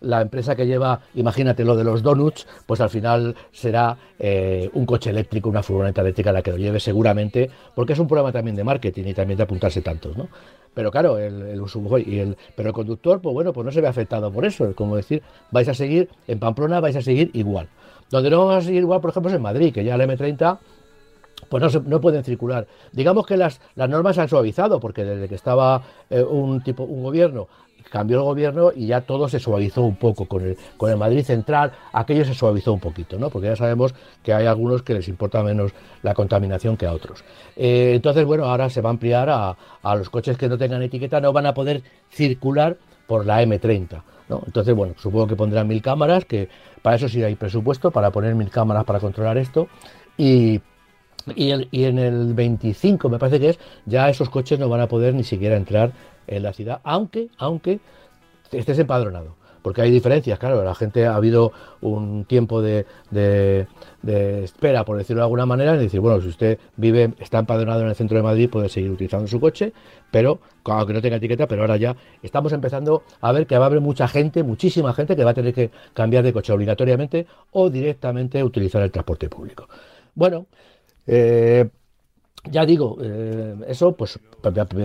la 0.00 0.20
empresa 0.20 0.54
que 0.54 0.66
lleva, 0.66 1.00
imagínate 1.14 1.64
lo 1.64 1.76
de 1.76 1.84
los 1.84 2.02
donuts, 2.02 2.46
pues 2.66 2.80
al 2.80 2.90
final 2.90 3.34
será 3.52 3.96
eh, 4.18 4.70
un 4.74 4.86
coche 4.86 5.10
eléctrico, 5.10 5.48
una 5.48 5.62
furgoneta 5.62 6.00
eléctrica 6.00 6.32
la 6.32 6.42
que 6.42 6.50
lo 6.52 6.56
lleve 6.56 6.80
seguramente, 6.80 7.50
porque 7.74 7.92
es 7.94 7.98
un 7.98 8.06
programa 8.06 8.32
también 8.32 8.56
de 8.56 8.64
marketing 8.64 9.04
y 9.06 9.14
también 9.14 9.36
de 9.36 9.44
apuntarse 9.44 9.82
tantos, 9.82 10.16
¿no? 10.16 10.28
Pero 10.74 10.92
claro, 10.92 11.18
el, 11.18 11.42
el 11.42 11.60
usuario 11.60 12.08
y 12.08 12.20
el, 12.20 12.36
pero 12.54 12.68
el 12.68 12.74
conductor, 12.74 13.20
pues 13.20 13.34
bueno, 13.34 13.52
pues 13.52 13.64
no 13.64 13.72
se 13.72 13.80
ve 13.80 13.88
afectado 13.88 14.30
por 14.30 14.44
eso. 14.44 14.68
Es 14.68 14.76
como 14.76 14.94
decir, 14.94 15.22
vais 15.50 15.68
a 15.68 15.74
seguir, 15.74 16.08
en 16.28 16.38
Pamplona 16.38 16.78
vais 16.78 16.94
a 16.94 17.02
seguir 17.02 17.30
igual. 17.34 17.68
Donde 18.10 18.30
no 18.30 18.38
vamos 18.38 18.62
a 18.62 18.66
seguir 18.66 18.82
igual, 18.82 19.00
por 19.00 19.10
ejemplo, 19.10 19.30
es 19.30 19.36
en 19.36 19.42
Madrid, 19.42 19.74
que 19.74 19.82
ya 19.82 19.96
el 19.96 20.00
M30 20.02 20.58
pues 21.48 21.74
no, 21.74 21.82
no 21.86 22.00
pueden 22.00 22.24
circular. 22.24 22.66
Digamos 22.92 23.26
que 23.26 23.36
las, 23.36 23.60
las 23.74 23.88
normas 23.88 24.16
se 24.16 24.22
han 24.22 24.28
suavizado, 24.28 24.80
porque 24.80 25.04
desde 25.04 25.28
que 25.28 25.34
estaba 25.34 25.82
eh, 26.10 26.22
un 26.22 26.62
tipo, 26.62 26.84
un 26.84 27.02
gobierno, 27.02 27.48
cambió 27.90 28.18
el 28.18 28.22
gobierno 28.24 28.70
y 28.74 28.86
ya 28.86 29.00
todo 29.02 29.28
se 29.28 29.38
suavizó 29.38 29.82
un 29.82 29.96
poco. 29.96 30.26
Con 30.26 30.42
el, 30.44 30.56
con 30.76 30.90
el 30.90 30.96
Madrid 30.96 31.22
Central, 31.24 31.72
aquello 31.92 32.24
se 32.24 32.34
suavizó 32.34 32.72
un 32.72 32.80
poquito, 32.80 33.18
¿no? 33.18 33.30
Porque 33.30 33.48
ya 33.48 33.56
sabemos 33.56 33.94
que 34.22 34.32
hay 34.32 34.46
algunos 34.46 34.82
que 34.82 34.94
les 34.94 35.08
importa 35.08 35.42
menos 35.42 35.72
la 36.02 36.14
contaminación 36.14 36.76
que 36.76 36.86
a 36.86 36.92
otros. 36.92 37.24
Eh, 37.56 37.92
entonces, 37.94 38.24
bueno, 38.24 38.44
ahora 38.44 38.70
se 38.70 38.80
va 38.80 38.90
a 38.90 38.92
ampliar 38.92 39.28
a, 39.30 39.56
a 39.82 39.96
los 39.96 40.10
coches 40.10 40.36
que 40.36 40.48
no 40.48 40.58
tengan 40.58 40.82
etiqueta, 40.82 41.20
no 41.20 41.32
van 41.32 41.46
a 41.46 41.54
poder 41.54 41.82
circular 42.10 42.76
por 43.06 43.24
la 43.26 43.42
M30. 43.42 44.02
¿no? 44.28 44.42
Entonces, 44.46 44.74
bueno, 44.74 44.94
supongo 44.98 45.26
que 45.26 45.36
pondrán 45.36 45.66
mil 45.66 45.80
cámaras, 45.80 46.24
que 46.24 46.48
para 46.82 46.96
eso 46.96 47.08
sí 47.08 47.22
hay 47.22 47.34
presupuesto, 47.34 47.90
para 47.90 48.10
poner 48.10 48.34
mil 48.34 48.50
cámaras 48.50 48.84
para 48.84 49.00
controlar 49.00 49.38
esto. 49.38 49.68
Y, 50.16 50.60
y, 51.34 51.50
el- 51.50 51.68
y 51.70 51.84
en 51.84 51.98
el 51.98 52.34
25, 52.34 53.08
me 53.08 53.18
parece 53.18 53.40
que 53.40 53.48
es, 53.50 53.58
ya 53.86 54.08
esos 54.08 54.30
coches 54.30 54.58
no 54.58 54.68
van 54.68 54.80
a 54.80 54.88
poder 54.88 55.14
ni 55.14 55.24
siquiera 55.24 55.56
entrar 55.56 55.92
en 56.28 56.42
la 56.42 56.52
ciudad, 56.52 56.80
aunque, 56.84 57.28
aunque 57.38 57.80
estés 58.52 58.78
empadronado. 58.78 59.36
Porque 59.62 59.82
hay 59.82 59.90
diferencias, 59.90 60.38
claro, 60.38 60.62
la 60.62 60.74
gente 60.74 61.04
ha 61.06 61.16
habido 61.16 61.52
un 61.80 62.24
tiempo 62.24 62.62
de, 62.62 62.86
de- 63.10 63.66
espera, 64.44 64.84
por 64.84 64.96
decirlo 64.96 65.20
de 65.20 65.24
alguna 65.24 65.46
manera, 65.46 65.74
y 65.74 65.78
decir, 65.78 66.00
bueno, 66.00 66.20
si 66.22 66.28
usted 66.28 66.58
vive, 66.76 67.12
está 67.18 67.40
empadronado 67.40 67.82
en 67.82 67.88
el 67.88 67.94
centro 67.94 68.16
de 68.16 68.22
Madrid, 68.22 68.48
puede 68.48 68.68
seguir 68.68 68.90
utilizando 68.90 69.26
su 69.26 69.40
coche, 69.40 69.72
pero 70.10 70.38
aunque 70.64 70.92
no 70.92 71.02
tenga 71.02 71.16
etiqueta, 71.16 71.46
pero 71.48 71.62
ahora 71.62 71.76
ya 71.76 71.96
estamos 72.22 72.52
empezando 72.52 73.02
a 73.20 73.32
ver 73.32 73.46
que 73.46 73.58
va 73.58 73.64
a 73.64 73.66
haber 73.66 73.80
mucha 73.80 74.06
gente, 74.06 74.42
muchísima 74.42 74.92
gente 74.94 75.16
que 75.16 75.24
va 75.24 75.32
a 75.32 75.34
tener 75.34 75.52
que 75.52 75.70
cambiar 75.92 76.22
de 76.24 76.32
coche 76.32 76.52
obligatoriamente 76.52 77.26
o 77.52 77.68
directamente 77.68 78.42
utilizar 78.44 78.82
el 78.82 78.90
transporte 78.90 79.28
público. 79.28 79.68
Bueno, 80.14 80.46
eh, 81.06 81.68
ya 82.50 82.64
digo, 82.66 82.96
eh, 83.02 83.54
eso 83.68 83.92
pues 83.92 84.18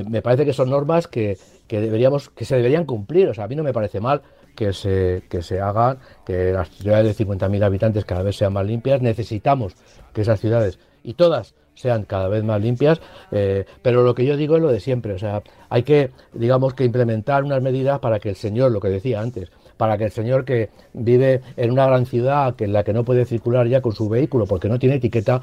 me- 0.08 0.22
parece 0.22 0.46
que 0.46 0.54
son 0.54 0.70
normas 0.70 1.08
que, 1.08 1.38
que 1.68 1.80
deberíamos, 1.82 2.30
que 2.30 2.46
se 2.46 2.56
deberían 2.56 2.86
cumplir. 2.86 3.30
O 3.30 3.34
sea, 3.34 3.46
a 3.46 3.48
mí 3.48 3.56
no 3.56 3.64
me 3.64 3.74
parece 3.74 4.00
mal 4.00 4.22
que 4.56 4.74
se, 4.74 5.24
que 5.30 5.42
se 5.42 5.60
hagan, 5.60 5.98
que 6.26 6.52
las 6.52 6.70
ciudades 6.70 7.06
de 7.18 7.26
50.000 7.26 7.64
habitantes 7.64 8.06
cada 8.06 8.24
vez 8.24 8.36
sean 8.36 8.54
más 8.54 8.66
limpias. 8.66 9.02
Necesitamos 9.02 9.76
que 10.14 10.22
esas 10.22 10.40
ciudades, 10.40 10.80
y 11.04 11.14
todas 11.16 11.56
sean 11.76 12.04
cada 12.04 12.28
vez 12.28 12.44
más 12.44 12.62
limpias, 12.62 13.02
eh, 13.32 13.66
pero 13.82 14.04
lo 14.04 14.14
que 14.14 14.26
yo 14.26 14.38
digo 14.38 14.56
es 14.58 14.62
lo 14.62 14.72
de 14.72 14.80
siempre, 14.80 15.14
o 15.14 15.18
sea, 15.18 15.42
hay 15.70 15.82
que, 15.82 16.12
digamos, 16.32 16.76
que 16.76 16.86
implementar 16.86 17.44
unas 17.44 17.64
medidas 17.64 17.98
para 18.00 18.20
que 18.20 18.30
el 18.30 18.36
señor, 18.36 18.72
lo 18.72 18.80
que 18.80 18.90
decía 18.90 19.20
antes, 19.22 19.50
para 19.76 19.98
que 19.98 20.04
el 20.04 20.12
señor 20.12 20.46
que 20.46 20.70
vive 20.94 21.42
en 21.58 21.72
una 21.72 21.88
gran 21.88 22.06
ciudad 22.06 22.56
que 22.56 22.66
en 22.66 22.74
la 22.74 22.84
que 22.84 22.94
no 22.94 23.04
puede 23.04 23.26
circular 23.26 23.68
ya 23.68 23.82
con 23.82 23.94
su 23.94 24.08
vehículo 24.08 24.46
porque 24.46 24.70
no 24.70 24.78
tiene 24.78 24.98
etiqueta, 24.98 25.42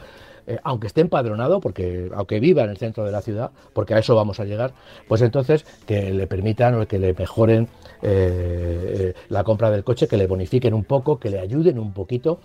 eh, 0.51 0.59
aunque 0.65 0.89
esté 0.89 1.01
empadronado, 1.01 1.61
porque 1.61 2.11
aunque 2.13 2.41
viva 2.41 2.65
en 2.65 2.71
el 2.71 2.77
centro 2.77 3.05
de 3.05 3.13
la 3.13 3.23
ciudad, 3.23 3.53
porque 3.73 3.95
a 3.95 3.99
eso 3.99 4.17
vamos 4.17 4.41
a 4.41 4.45
llegar, 4.45 4.73
pues 5.07 5.23
entonces 5.23 5.65
que 5.87 6.11
le 6.13 6.27
permitan 6.27 6.75
o 6.75 6.89
que 6.89 6.99
le 6.99 7.15
mejoren 7.15 7.69
eh, 8.03 8.97
eh, 8.99 9.15
la 9.29 9.45
compra 9.45 9.71
del 9.71 9.85
coche, 9.85 10.09
que 10.09 10.17
le 10.17 10.27
bonifiquen 10.27 10.75
un 10.75 10.83
poco, 10.83 11.21
que 11.21 11.31
le 11.31 11.39
ayuden 11.39 11.79
un 11.79 11.93
poquito 11.93 12.41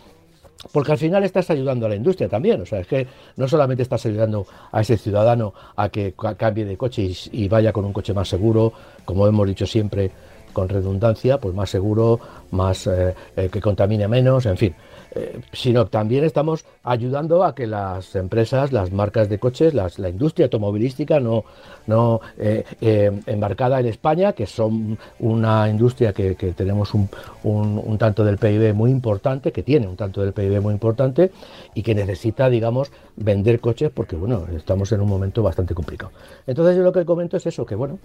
porque 0.72 0.92
al 0.92 1.00
final 1.00 1.24
estás 1.24 1.50
ayudando 1.50 1.88
a 1.88 1.90
la 1.90 1.96
industria 1.96 2.30
también, 2.30 2.62
o 2.62 2.66
sea, 2.66 2.80
es 2.80 2.88
que 2.88 3.08
no 3.36 3.48
solamente 3.48 3.84
estás 3.84 4.06
ayudando 4.06 4.46
a 4.72 4.82
ese 4.82 4.98
ciudadano 4.98 5.54
a 5.76 5.90
que 5.90 6.14
cambie 6.38 6.66
de 6.66 6.78
coche 6.78 7.12
y, 7.32 7.48
vaya 7.48 7.74
con 7.74 7.86
un 7.86 7.94
coche 7.94 8.14
más 8.14 8.30
seguro, 8.30 8.72
como 9.04 9.28
hemos 9.28 9.48
dicho 9.48 9.66
siempre, 9.66 10.12
con 10.54 10.70
redundancia, 10.70 11.40
pues 11.40 11.54
más 11.54 11.70
seguro, 11.70 12.20
más 12.52 12.90
que 13.36 13.62
contamine 13.62 14.08
menos, 14.08 14.46
en 14.46 14.58
fin. 14.58 14.76
Eh, 15.16 15.40
sino 15.54 15.88
también 15.88 16.26
estamos 16.26 16.66
ayudando 16.84 17.46
a 17.46 17.56
que 17.56 17.68
las 17.68 18.16
empresas, 18.16 18.74
las 18.74 18.92
marcas 18.92 19.30
de 19.30 19.40
coches, 19.40 19.74
la 19.74 20.10
industria 20.10 20.46
automovilística 20.46 21.22
no, 21.22 21.46
no 21.88 22.20
eh, 22.38 22.66
eh, 22.82 23.12
embarcada 23.26 23.80
en 23.80 23.86
España, 23.86 24.34
que 24.34 24.46
son 24.46 24.98
una 25.20 25.70
industria 25.70 26.12
que, 26.12 26.36
tenemos 26.56 26.94
un, 26.94 27.10
un, 27.44 27.98
tanto 27.98 28.26
del 28.26 28.38
PIB 28.38 28.74
muy 28.74 28.92
importante, 28.92 29.52
que 29.52 29.64
tiene 29.64 29.88
un 29.88 29.96
tanto 29.96 30.22
del 30.22 30.34
PIB 30.34 30.62
muy 30.62 30.74
importante 30.74 31.32
y 31.74 31.82
que 31.82 31.96
necesita, 31.96 32.50
digamos, 32.50 32.92
vender 33.16 33.60
coches 33.60 33.92
porque, 33.94 34.16
bueno, 34.16 34.46
estamos 34.56 34.92
en 34.92 35.02
un 35.02 35.08
momento 35.08 35.42
bastante 35.42 35.74
complicado. 35.74 36.12
Entonces 36.46 36.76
yo 36.76 36.84
lo 36.84 36.92
que 36.92 37.06
comento 37.06 37.38
es 37.38 37.46
eso, 37.46 37.66
que 37.66 37.76
bueno, 37.76 38.00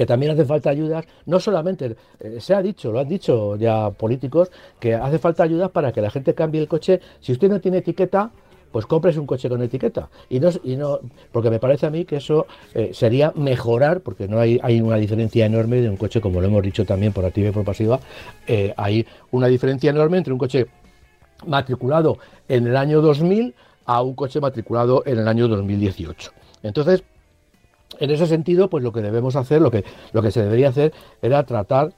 que 0.00 0.06
también 0.06 0.32
hace 0.32 0.46
falta 0.46 0.70
ayudas, 0.70 1.04
no 1.26 1.38
solamente, 1.38 1.94
eh, 2.20 2.38
se 2.40 2.54
ha 2.54 2.62
dicho, 2.62 2.90
lo 2.90 3.00
han 3.00 3.08
dicho 3.08 3.56
ya 3.56 3.90
políticos, 3.90 4.50
que 4.78 4.94
hace 4.94 5.18
falta 5.18 5.42
ayudas 5.42 5.70
para 5.72 5.92
que 5.92 6.00
la 6.00 6.08
gente 6.08 6.32
cambie 6.32 6.58
el 6.58 6.68
coche. 6.68 7.02
Si 7.20 7.32
usted 7.32 7.50
no 7.50 7.60
tiene 7.60 7.76
etiqueta, 7.76 8.30
pues 8.72 8.86
compres 8.86 9.18
un 9.18 9.26
coche 9.26 9.50
con 9.50 9.60
etiqueta. 9.62 10.08
Y 10.30 10.40
no, 10.40 10.48
y 10.64 10.76
no 10.76 11.00
porque 11.30 11.50
me 11.50 11.58
parece 11.58 11.84
a 11.84 11.90
mí 11.90 12.06
que 12.06 12.16
eso 12.16 12.46
eh, 12.72 12.92
sería 12.94 13.34
mejorar, 13.36 14.00
porque 14.00 14.26
no 14.26 14.40
hay, 14.40 14.58
hay 14.62 14.80
una 14.80 14.96
diferencia 14.96 15.44
enorme 15.44 15.82
de 15.82 15.90
un 15.90 15.98
coche, 15.98 16.22
como 16.22 16.40
lo 16.40 16.46
hemos 16.46 16.62
dicho 16.62 16.86
también 16.86 17.12
por 17.12 17.26
activa 17.26 17.50
y 17.50 17.52
por 17.52 17.66
pasiva, 17.66 18.00
eh, 18.46 18.72
hay 18.78 19.06
una 19.32 19.48
diferencia 19.48 19.90
enorme 19.90 20.16
entre 20.16 20.32
un 20.32 20.38
coche 20.38 20.66
matriculado 21.46 22.16
en 22.48 22.66
el 22.68 22.76
año 22.78 23.02
2000 23.02 23.54
a 23.84 24.00
un 24.00 24.14
coche 24.14 24.40
matriculado 24.40 25.02
en 25.04 25.18
el 25.18 25.28
año 25.28 25.46
2018. 25.46 26.32
Entonces, 26.62 27.04
en 27.98 28.10
ese 28.10 28.26
sentido, 28.26 28.70
pues 28.70 28.84
lo 28.84 28.92
que 28.92 29.02
debemos 29.02 29.36
hacer, 29.36 29.60
lo 29.60 29.70
que, 29.70 29.84
lo 30.12 30.22
que 30.22 30.30
se 30.30 30.42
debería 30.42 30.68
hacer 30.68 30.92
era 31.22 31.44
tratar 31.44 31.92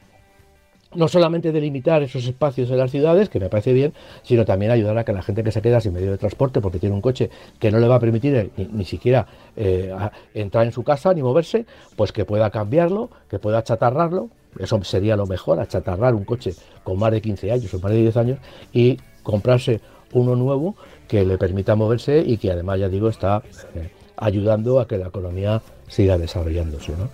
no 0.94 1.08
solamente 1.08 1.52
de 1.52 1.60
limitar 1.60 2.02
esos 2.02 2.26
espacios 2.26 2.70
en 2.70 2.78
las 2.78 2.90
ciudades, 2.90 3.28
que 3.28 3.40
me 3.40 3.48
parece 3.48 3.72
bien, 3.72 3.92
sino 4.22 4.44
también 4.44 4.70
ayudar 4.72 4.98
a 4.98 5.04
que 5.04 5.12
la 5.12 5.22
gente 5.22 5.42
que 5.42 5.50
se 5.50 5.62
queda 5.62 5.80
sin 5.80 5.92
medio 5.92 6.10
de 6.10 6.18
transporte 6.18 6.60
porque 6.60 6.78
tiene 6.78 6.94
un 6.94 7.00
coche 7.00 7.30
que 7.58 7.70
no 7.70 7.78
le 7.78 7.88
va 7.88 7.96
a 7.96 8.00
permitir 8.00 8.34
eh, 8.34 8.50
ni, 8.72 8.84
siquiera 8.84 9.26
eh, 9.56 9.94
entrar 10.34 10.66
en 10.66 10.72
su 10.72 10.82
casa 10.82 11.14
ni 11.14 11.22
moverse, 11.22 11.66
pues 11.96 12.12
que 12.12 12.24
pueda 12.24 12.50
cambiarlo, 12.50 13.10
que 13.28 13.38
pueda 13.38 13.58
achatarrarlo. 13.58 14.28
Eso 14.58 14.82
sería 14.84 15.16
lo 15.16 15.26
mejor, 15.26 15.60
achatarrar 15.60 16.14
un 16.14 16.24
coche 16.24 16.54
con 16.84 16.98
más 16.98 17.10
de 17.10 17.22
15 17.22 17.52
años 17.52 17.72
o 17.72 17.80
más 17.80 17.92
de 17.92 17.98
10 17.98 18.16
años 18.18 18.38
y 18.72 18.98
comprarse 19.22 19.80
uno 20.12 20.36
nuevo 20.36 20.76
que 21.08 21.24
le 21.24 21.38
permita 21.38 21.74
moverse 21.74 22.22
y 22.24 22.36
que 22.36 22.52
además, 22.52 22.78
ya 22.78 22.90
digo, 22.90 23.08
está 23.08 23.42
eh, 23.74 23.90
ayudando 24.16 24.80
a 24.80 24.86
que 24.86 24.98
la 24.98 25.08
economía 25.08 25.62
siga 25.88 26.18
desarrollándose, 26.18 26.92
¿no? 26.92 27.08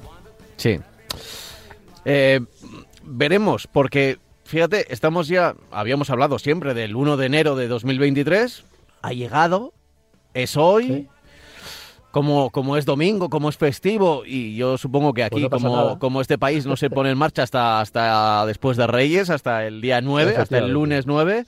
Sí. 0.57 0.78
Eh, 2.05 2.40
veremos, 3.05 3.67
porque 3.67 4.19
fíjate, 4.45 4.93
estamos 4.93 5.28
ya, 5.28 5.55
habíamos 5.71 6.11
hablado 6.11 6.38
siempre 6.38 6.75
del 6.75 6.97
1 6.97 7.17
de 7.17 7.26
enero 7.26 7.55
de 7.55 7.69
2023, 7.69 8.64
ha 9.02 9.12
llegado, 9.12 9.73
es 10.35 10.57
hoy. 10.57 11.09
Como, 12.11 12.49
como 12.50 12.78
es 12.78 12.87
domingo, 12.87 13.28
como 13.28 13.50
es 13.50 13.59
festivo, 13.59 14.23
y 14.25 14.57
yo 14.57 14.78
supongo 14.78 15.12
que 15.12 15.23
aquí, 15.23 15.47
pues 15.47 15.62
como, 15.62 15.99
como 15.99 16.23
este 16.23 16.38
país 16.38 16.64
no 16.64 16.75
se 16.75 16.88
pone 16.88 17.11
en 17.11 17.19
marcha 17.19 17.43
hasta, 17.43 17.81
hasta 17.81 18.47
después 18.47 18.78
de 18.78 18.87
Reyes, 18.87 19.28
hasta 19.28 19.67
el 19.67 19.83
día 19.83 20.00
9, 20.00 20.37
hasta 20.38 20.59
el 20.59 20.73
lunes 20.73 21.07
9, 21.07 21.45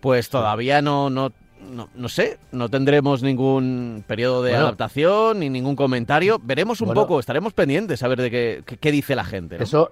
pues 0.00 0.30
todavía 0.30 0.80
no, 0.80 1.10
no, 1.10 1.32
no, 1.70 1.88
no, 1.94 2.08
sé, 2.08 2.38
no 2.52 2.68
tendremos 2.68 3.22
ningún 3.22 4.04
periodo 4.06 4.42
de 4.42 4.54
adaptación 4.54 5.40
ni 5.40 5.50
ningún 5.50 5.76
comentario. 5.76 6.40
Veremos 6.42 6.80
un 6.80 6.92
poco, 6.94 7.20
estaremos 7.20 7.52
pendientes 7.52 8.02
a 8.02 8.08
ver 8.08 8.20
de 8.20 8.30
qué, 8.30 8.78
qué, 8.78 8.92
dice 8.92 9.14
la 9.14 9.24
gente. 9.24 9.62
Eso, 9.62 9.90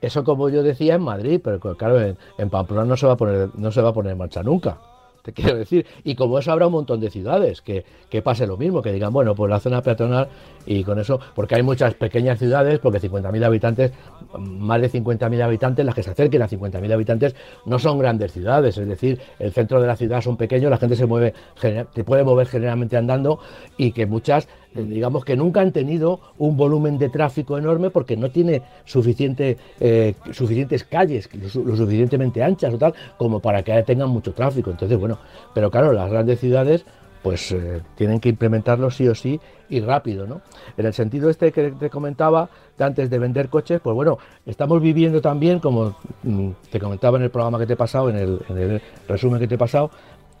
eso 0.00 0.24
como 0.24 0.48
yo 0.48 0.62
decía 0.62 0.94
en 0.94 1.02
Madrid, 1.02 1.40
pero 1.42 1.60
claro, 1.60 2.00
en, 2.00 2.16
en, 2.38 2.50
Pamplona 2.50 2.84
no 2.84 2.96
se 2.96 3.06
va 3.06 3.14
a 3.14 3.16
poner, 3.16 3.50
no 3.54 3.70
se 3.72 3.82
va 3.82 3.90
a 3.90 3.92
poner 3.92 4.12
en 4.12 4.18
marcha 4.18 4.42
nunca 4.42 4.78
te 5.24 5.32
quiero 5.32 5.56
decir. 5.56 5.86
Y 6.04 6.14
como 6.14 6.38
eso 6.38 6.52
habrá 6.52 6.66
un 6.66 6.74
montón 6.74 7.00
de 7.00 7.10
ciudades 7.10 7.62
que, 7.62 7.84
que, 8.10 8.20
pase 8.20 8.46
lo 8.46 8.58
mismo, 8.58 8.82
que 8.82 8.92
digan, 8.92 9.10
bueno, 9.10 9.34
pues 9.34 9.48
la 9.48 9.58
zona 9.58 9.80
peatonal 9.80 10.28
y 10.66 10.84
con 10.84 10.98
eso, 10.98 11.18
porque 11.34 11.54
hay 11.54 11.62
muchas 11.62 11.94
pequeñas 11.94 12.38
ciudades, 12.38 12.78
porque 12.78 13.00
50.000 13.00 13.42
habitantes, 13.42 13.92
más 14.38 14.82
de 14.82 14.90
50.000 14.90 15.42
habitantes, 15.42 15.84
las 15.84 15.94
que 15.94 16.02
se 16.02 16.10
acerquen 16.10 16.42
a 16.42 16.48
50.000 16.48 16.92
habitantes, 16.92 17.34
no 17.64 17.78
son 17.78 17.98
grandes 17.98 18.32
ciudades, 18.32 18.76
es 18.76 18.86
decir, 18.86 19.18
el 19.38 19.52
centro 19.52 19.80
de 19.80 19.86
la 19.86 19.96
ciudad 19.96 20.20
son 20.20 20.36
pequeños, 20.36 20.70
la 20.70 20.76
gente 20.76 20.94
se 20.94 21.06
mueve, 21.06 21.32
se 21.56 22.04
puede 22.04 22.22
mover 22.22 22.46
generalmente 22.46 22.98
andando 22.98 23.38
y 23.78 23.92
que 23.92 24.04
muchas 24.04 24.46
digamos 24.74 25.24
que 25.24 25.36
nunca 25.36 25.60
han 25.60 25.72
tenido 25.72 26.20
un 26.38 26.56
volumen 26.56 26.98
de 26.98 27.08
tráfico 27.08 27.56
enorme 27.56 27.90
porque 27.90 28.16
no 28.16 28.30
tiene 28.30 28.62
suficiente, 28.84 29.56
eh, 29.80 30.14
suficientes 30.32 30.84
calles, 30.84 31.28
lo, 31.32 31.76
suficientemente 31.76 32.42
anchas 32.42 32.74
o 32.74 32.78
tal, 32.78 32.94
como 33.16 33.40
para 33.40 33.62
que 33.62 33.82
tengan 33.84 34.10
mucho 34.10 34.32
tráfico. 34.32 34.70
Entonces, 34.70 34.98
bueno, 34.98 35.18
pero 35.54 35.70
claro, 35.70 35.92
las 35.92 36.10
grandes 36.10 36.40
ciudades 36.40 36.84
pues 37.22 37.52
eh, 37.52 37.80
tienen 37.94 38.20
que 38.20 38.28
implementarlo 38.28 38.90
sí 38.90 39.08
o 39.08 39.14
sí 39.14 39.40
y 39.70 39.80
rápido, 39.80 40.26
¿no? 40.26 40.42
En 40.76 40.84
el 40.84 40.92
sentido 40.92 41.30
este 41.30 41.52
que 41.52 41.70
te 41.70 41.88
comentaba 41.88 42.50
antes 42.78 43.08
de 43.08 43.18
vender 43.18 43.48
coches, 43.48 43.80
pues 43.82 43.94
bueno, 43.94 44.18
estamos 44.44 44.82
viviendo 44.82 45.22
también, 45.22 45.58
como 45.58 45.96
mm, 46.22 46.50
te 46.70 46.78
comentaba 46.78 47.16
en 47.16 47.24
el 47.24 47.30
programa 47.30 47.58
que 47.58 47.66
te 47.66 47.72
he 47.72 47.76
pasado, 47.76 48.10
en 48.10 48.16
el 48.16 48.82
resumen 49.08 49.40
que 49.40 49.48
te 49.48 49.54
he 49.54 49.58
pasado, 49.58 49.90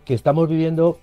que 0.04 0.12
estamos 0.12 0.46
viviendo 0.46 0.98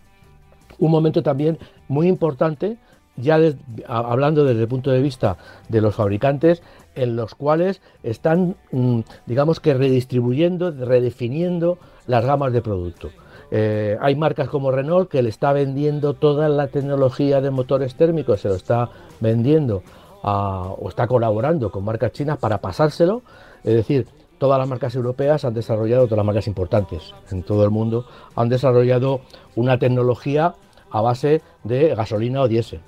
un 0.78 0.92
momento 0.92 1.24
también 1.24 1.58
muy 1.88 2.08
importante 2.08 2.78
ya 3.22 3.40
hablando 3.88 4.44
desde 4.44 4.62
el 4.62 4.68
punto 4.68 4.92
de 4.92 5.01
vista 5.01 5.38
de 5.70 5.82
los 5.82 5.96
fabricantes, 5.96 6.62
en 6.96 7.16
los 7.16 7.36
cuales 7.36 7.82
están, 8.04 8.56
mm, 8.72 9.01
digamos 9.25 9.60
que 9.60 9.74
redistribuyendo, 9.74 10.72
redefiniendo 10.72 11.78
las 12.08 12.25
gamas 12.25 12.51
de 12.54 12.62
producto. 12.62 13.10
Eh, 13.51 13.98
hay 14.00 14.16
marcas 14.16 14.48
como 14.48 14.72
Renault 14.72 15.10
que 15.10 15.22
le 15.22 15.30
está 15.30 15.51
vendiendo 15.51 16.13
toda 16.13 16.48
la 16.48 16.68
tecnología 16.68 17.42
de 17.42 17.51
motores 17.51 17.96
térmicos, 17.96 18.42
se 18.42 18.48
lo 18.48 18.56
está 18.56 18.90
vendiendo 19.20 19.84
o 20.24 20.88
está 20.88 21.08
colaborando 21.08 21.72
con 21.72 21.84
marcas 21.84 22.12
chinas 22.12 22.38
para 22.38 22.60
pasárselo. 22.60 23.24
Es 23.63 23.74
decir, 23.74 24.08
todas 24.38 24.60
las 24.60 24.68
marcas 24.68 24.96
europeas 24.96 25.44
han 25.46 25.54
desarrollado, 25.54 26.06
todas 26.06 26.18
las 26.18 26.25
marcas 26.25 26.48
importantes 26.48 27.13
en 27.32 27.44
todo 27.44 27.63
el 27.63 27.72
mundo, 27.72 28.06
han 28.36 28.50
desarrollado 28.50 29.22
una 29.56 29.78
tecnología 29.78 30.56
a 30.90 31.01
base 31.01 31.42
de 31.63 31.94
gasolina 31.96 32.42
o 32.42 32.48
diésel. 32.48 32.82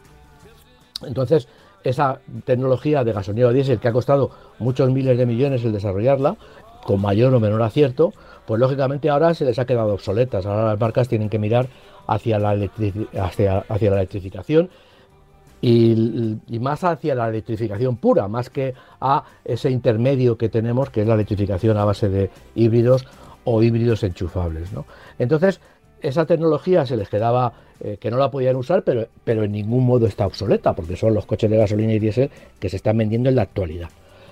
Entonces, 1.06 1.48
esa 1.84 2.20
tecnología 2.46 3.04
de 3.04 3.14
gasolina 3.14 3.48
o 3.48 3.54
diésel 3.54 3.80
que 3.80 3.88
ha 3.88 3.94
costado 3.94 4.32
muchos 4.60 4.90
miles 4.90 5.18
de 5.18 5.26
millones 5.26 5.64
el 5.66 5.74
desarrollarla, 5.74 6.38
con 6.84 7.02
mayor 7.02 7.34
o 7.34 7.40
menor 7.40 7.62
acierto, 7.62 8.14
pues 8.46 8.60
lógicamente 8.60 9.10
ahora 9.10 9.34
se 9.34 9.46
les 9.46 9.58
ha 9.60 9.66
quedado 9.66 9.94
obsoletas. 9.94 10.46
Ahora 10.46 10.66
las 10.66 10.80
marcas 10.80 11.08
tienen 11.08 11.30
que 11.30 11.40
mirar 11.40 11.68
hacia 12.08 12.40
la, 12.40 12.52
hacia, 12.52 13.64
la 13.70 13.96
electrificación 13.98 14.70
y, 15.62 16.60
más 16.60 16.84
hacia 16.84 17.16
la 17.16 17.30
electrificación 17.30 17.96
pura, 17.98 18.28
más 18.28 18.50
que 18.50 18.74
a 19.00 19.24
ese 19.46 19.70
intermedio 19.70 20.38
que 20.38 20.50
tenemos, 20.50 20.90
que 20.90 21.02
es 21.02 21.08
la 21.08 21.14
electrificación 21.14 21.78
a 21.78 21.86
base 21.86 22.10
de 22.10 22.30
híbridos 22.56 23.08
o 23.46 23.64
híbridos 23.64 24.04
enchufables. 24.04 24.70
Entonces, 25.20 25.62
esa 26.02 26.26
tecnología 26.26 26.86
se 26.86 26.98
les 26.98 27.08
quedaba 27.08 27.54
eh, 27.84 27.98
que 28.00 28.10
no 28.10 28.18
la 28.18 28.32
podían 28.32 28.56
usar, 28.56 28.84
pero, 28.84 29.08
pero 29.24 29.44
en 29.44 29.52
ningún 29.52 29.86
modo 29.86 30.08
está 30.08 30.26
obsoleta, 30.26 30.74
porque 30.74 30.96
son 30.96 31.14
los 31.14 31.26
coches 31.26 31.52
de 31.52 31.58
gasolina 31.58 31.94
y 31.94 32.00
diésel 32.00 32.30
que 32.60 32.70
se 32.70 32.78
están 32.78 32.98
vendiendo 32.98 33.30
en 33.30 33.36
la 33.36 33.42
actualidad. 33.44 33.90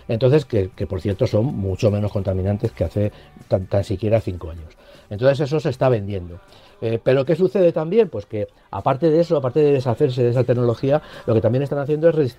Entonces, 0.07 0.45
que, 0.45 0.69
por 0.87 1.01
cierto 1.01 1.27
son 1.27 1.45
mucho 1.45 1.91
menos 1.91 2.11
contaminantes 2.11 2.71
que 2.71 2.83
hace 2.83 3.11
tan, 3.47 3.67
siquiera 3.83 4.19
cinco 4.19 4.51
años. 4.51 4.77
Entonces 5.09 5.41
eso 5.41 5.59
se 5.59 5.69
está 5.69 5.89
vendiendo. 5.89 6.39
Eh, 6.81 6.99
pero 7.03 7.25
¿qué 7.25 7.35
sucede 7.35 7.71
también? 7.71 8.09
Pues 8.09 8.25
que 8.25 8.47
aparte 8.71 9.09
de 9.09 9.19
eso, 9.19 9.37
aparte 9.37 9.59
de 9.59 9.73
deshacerse 9.73 10.23
de 10.23 10.29
esa 10.31 10.43
tecnología, 10.43 11.01
lo 11.27 11.33
que 11.33 11.41
también 11.41 11.63
están 11.63 11.79
haciendo 11.79 12.09
es 12.09 12.37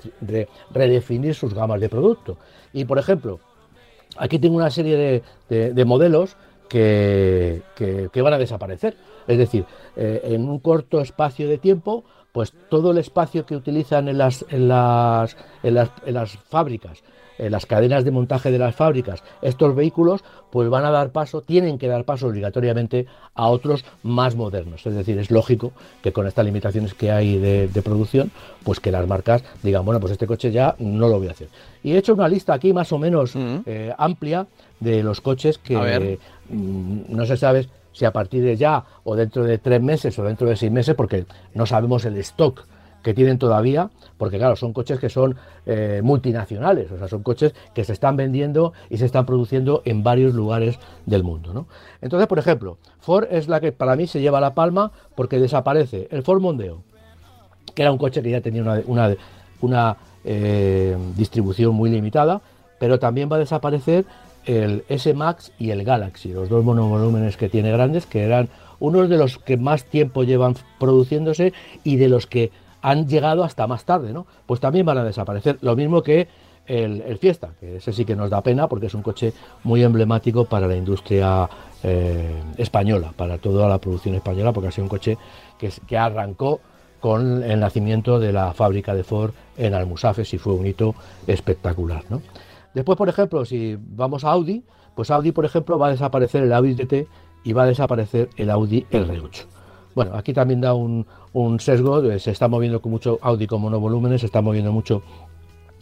redefinir 0.71 1.35
sus 1.35 1.55
gamas 1.55 1.81
de 1.81 1.89
producto. 1.89 2.39
Y 2.73 2.85
por 2.85 2.99
ejemplo, 2.99 3.41
aquí 4.17 4.39
tengo 4.39 4.57
una 4.57 4.71
serie 4.71 5.23
de, 5.49 5.85
modelos 5.85 6.37
que, 6.73 8.23
van 8.23 8.33
a 8.33 8.39
desaparecer. 8.39 8.97
Es 9.27 9.39
decir, 9.39 9.65
eh, 9.97 10.21
en 10.25 10.49
un 10.49 10.59
corto 10.59 11.01
espacio 11.01 11.49
de 11.49 11.59
tiempo, 11.59 12.05
pues 12.33 12.53
todo 12.71 12.93
el 12.93 12.99
espacio 12.99 13.45
que 13.45 13.57
utilizan 13.57 14.09
en 14.09 14.19
las, 14.19 14.45
en 14.49 14.69
las, 14.69 15.37
en 15.63 15.75
las, 15.75 15.91
en 16.07 16.15
las 16.15 16.37
fábricas, 16.39 17.03
en 17.39 17.53
las 17.53 17.67
cadenas 17.67 18.05
de 18.05 18.11
montaje 18.11 18.51
de 18.51 18.59
las 18.59 18.75
fábricas, 18.75 19.23
estos 19.41 19.75
vehículos 19.75 20.23
pues 20.51 20.69
van 20.69 20.85
a 20.85 20.91
dar 20.91 21.11
paso, 21.11 21.41
tienen 21.41 21.79
que 21.79 21.89
dar 21.89 22.05
paso 22.05 22.27
obligatoriamente 22.27 23.07
a 23.35 23.49
otros 23.49 23.85
más 24.03 24.37
modernos. 24.37 24.87
Es 24.87 24.95
decir, 24.95 25.19
es 25.19 25.31
lógico 25.31 25.73
que 26.03 26.13
con 26.13 26.27
estas 26.27 26.45
limitaciones 26.45 26.95
que 26.95 27.11
hay 27.11 27.39
de, 27.39 27.83
producción, 27.83 28.31
pues 28.63 28.79
que 28.79 28.93
las 28.93 29.07
marcas 29.09 29.43
digan, 29.63 29.85
bueno, 29.85 29.99
pues 29.99 30.13
este 30.13 30.27
coche 30.27 30.53
ya 30.53 30.77
no 30.79 31.09
lo 31.09 31.19
voy 31.19 31.29
a 31.29 31.33
hacer. 31.33 31.49
Y 31.83 31.93
he 31.93 31.99
hecho 31.99 32.15
una 32.15 32.29
lista 32.29 32.53
aquí 32.53 32.73
más 32.73 32.93
o 32.93 32.99
menos 32.99 33.35
eh, 33.35 33.93
amplia 33.97 34.47
de 34.79 35.03
los 35.03 35.21
coches 35.21 35.59
que 35.59 36.19
mm, 36.49 37.01
no 37.09 37.25
se 37.25 37.37
sabe 37.37 37.67
si 37.93 38.05
a 38.05 38.13
partir 38.13 38.43
de 38.43 38.57
ya 38.57 38.85
o 39.05 39.17
dentro 39.17 39.45
de 39.45 39.59
tres 39.59 39.81
meses 39.81 40.19
o 40.19 40.25
dentro 40.25 40.49
de 40.49 40.57
seis 40.57 40.73
meses, 40.73 40.95
porque 40.95 41.25
no 41.55 41.67
sabemos 41.67 42.05
el 42.05 42.17
stock 42.19 42.67
que 43.03 43.15
tienen 43.15 43.39
todavía, 43.39 43.91
porque 44.17 44.39
claro, 44.39 44.57
son 44.57 44.73
coches 44.73 44.99
que 44.99 45.09
son 45.09 45.37
eh, 45.67 46.01
multinacionales, 46.03 46.91
o 46.91 46.99
sea, 46.99 47.09
son 47.09 47.23
coches 47.23 47.55
que 47.75 47.85
se 47.85 47.93
están 47.93 48.17
vendiendo 48.17 48.73
y 48.89 48.99
se 48.99 49.07
están 49.07 49.27
produciendo 49.27 49.83
en 49.85 50.03
varios 50.03 50.35
lugares 50.35 50.79
del 51.07 51.25
mundo. 51.25 51.53
¿no? 51.53 51.67
Entonces, 52.01 52.27
por 52.27 52.39
ejemplo, 52.39 52.79
Ford 53.01 53.27
es 53.31 53.49
la 53.49 53.61
que 53.61 53.73
para 53.73 53.97
mí 53.97 54.07
se 54.07 54.21
lleva 54.21 54.41
la 54.41 54.55
palma 54.55 54.93
porque 55.15 55.39
desaparece 55.39 56.09
el 56.11 56.23
Ford 56.23 56.41
Mondeo, 56.41 56.83
que 57.75 57.83
era 57.83 57.93
un 57.93 57.99
coche 57.99 58.23
que 58.23 58.31
ya 58.31 58.41
tenía 58.41 58.63
una, 58.87 59.17
una, 59.61 59.97
eh, 60.25 60.97
distribución 61.17 61.75
muy 61.75 61.91
limitada, 61.91 62.41
pero 62.79 62.99
también 62.99 63.31
va 63.31 63.37
a 63.37 63.41
desaparecer 63.41 64.05
el 64.45 64.85
S-Max 64.89 65.53
y 65.59 65.71
el 65.71 65.85
Galaxy, 65.85 66.33
los 66.33 66.49
dos 66.49 66.65
monovolúmenes 66.65 67.37
que 67.37 67.49
tiene 67.49 67.71
grandes, 67.71 68.07
que 68.07 68.23
eran 68.23 68.49
unos 68.81 69.09
de 69.09 69.17
los 69.17 69.39
que 69.39 69.57
más 69.57 69.85
tiempo 69.85 70.25
llevan 70.25 70.57
produciéndose 70.81 71.53
y 71.85 71.97
de 71.97 72.09
los 72.09 72.27
que 72.27 72.51
han 72.83 73.09
llegado 73.09 73.45
hasta 73.45 73.67
más 73.67 73.85
tarde, 73.85 74.13
¿no? 74.13 74.27
Pues 74.47 74.61
también 74.61 74.85
van 74.85 74.99
a 74.99 75.05
desaparecer. 75.05 75.59
Lo 75.63 75.77
mismo 75.77 76.03
que 76.03 76.29
el, 76.67 77.19
Fiesta, 77.19 77.51
que 77.59 77.77
ese 77.77 77.93
sí 77.93 78.05
que 78.05 78.15
nos 78.15 78.31
da 78.31 78.43
pena 78.43 78.69
porque 78.69 78.87
es 78.87 78.95
un 78.95 79.03
coche 79.03 79.33
muy 79.65 79.83
emblemático 79.83 80.45
para 80.45 80.67
la 80.67 80.77
industria 80.77 81.49
eh, 81.83 82.43
española, 82.57 83.13
para 83.17 83.39
toda 83.39 83.69
la 83.69 83.79
producción 83.79 84.15
española, 84.15 84.53
porque 84.53 84.69
ha 84.69 84.73
sido 84.73 84.85
un 84.85 84.89
coche 84.89 85.17
que, 85.59 85.99
arrancó 85.99 86.61
con 87.01 87.43
el 87.43 87.59
nacimiento 87.59 88.21
de 88.21 88.33
la 88.33 88.53
fábrica 88.53 88.95
de 88.95 89.05
Ford 89.05 89.33
en 89.57 89.75
Almusafes 89.75 90.33
y 90.35 90.39
fue 90.39 90.55
un 90.55 90.67
hito 90.67 90.95
espectacular, 91.27 92.05
¿no? 92.09 92.23
Después, 92.75 92.97
por 92.97 93.09
ejemplo, 93.09 93.45
si 93.45 93.77
vamos 93.79 94.25
a 94.25 94.31
Audi, 94.31 94.65
pues 94.95 95.11
Audi, 95.11 95.33
por 95.33 95.45
ejemplo, 95.45 95.79
va 95.79 95.89
a 95.89 95.91
desaparecer 95.91 96.45
el 96.45 96.53
Audi 96.53 96.75
TT 96.75 97.09
y 97.45 97.53
va 97.53 97.65
a 97.65 97.67
desaparecer 97.67 98.31
el 98.37 98.51
Audi 98.51 98.87
R8. 98.91 99.47
Bueno, 99.95 100.15
aquí 100.15 100.33
también 100.33 100.61
da 100.61 100.75
un, 100.75 101.07
sesgo, 101.61 102.03
se 102.19 102.31
está 102.31 102.49
moviendo 102.49 102.81
con 102.81 102.93
mucho 102.93 103.19
Audi 103.23 103.47
con 103.47 103.61
monovolúmenes, 103.61 104.21
se 104.21 104.27
está 104.27 104.41
moviendo 104.41 104.73
mucho 104.73 105.03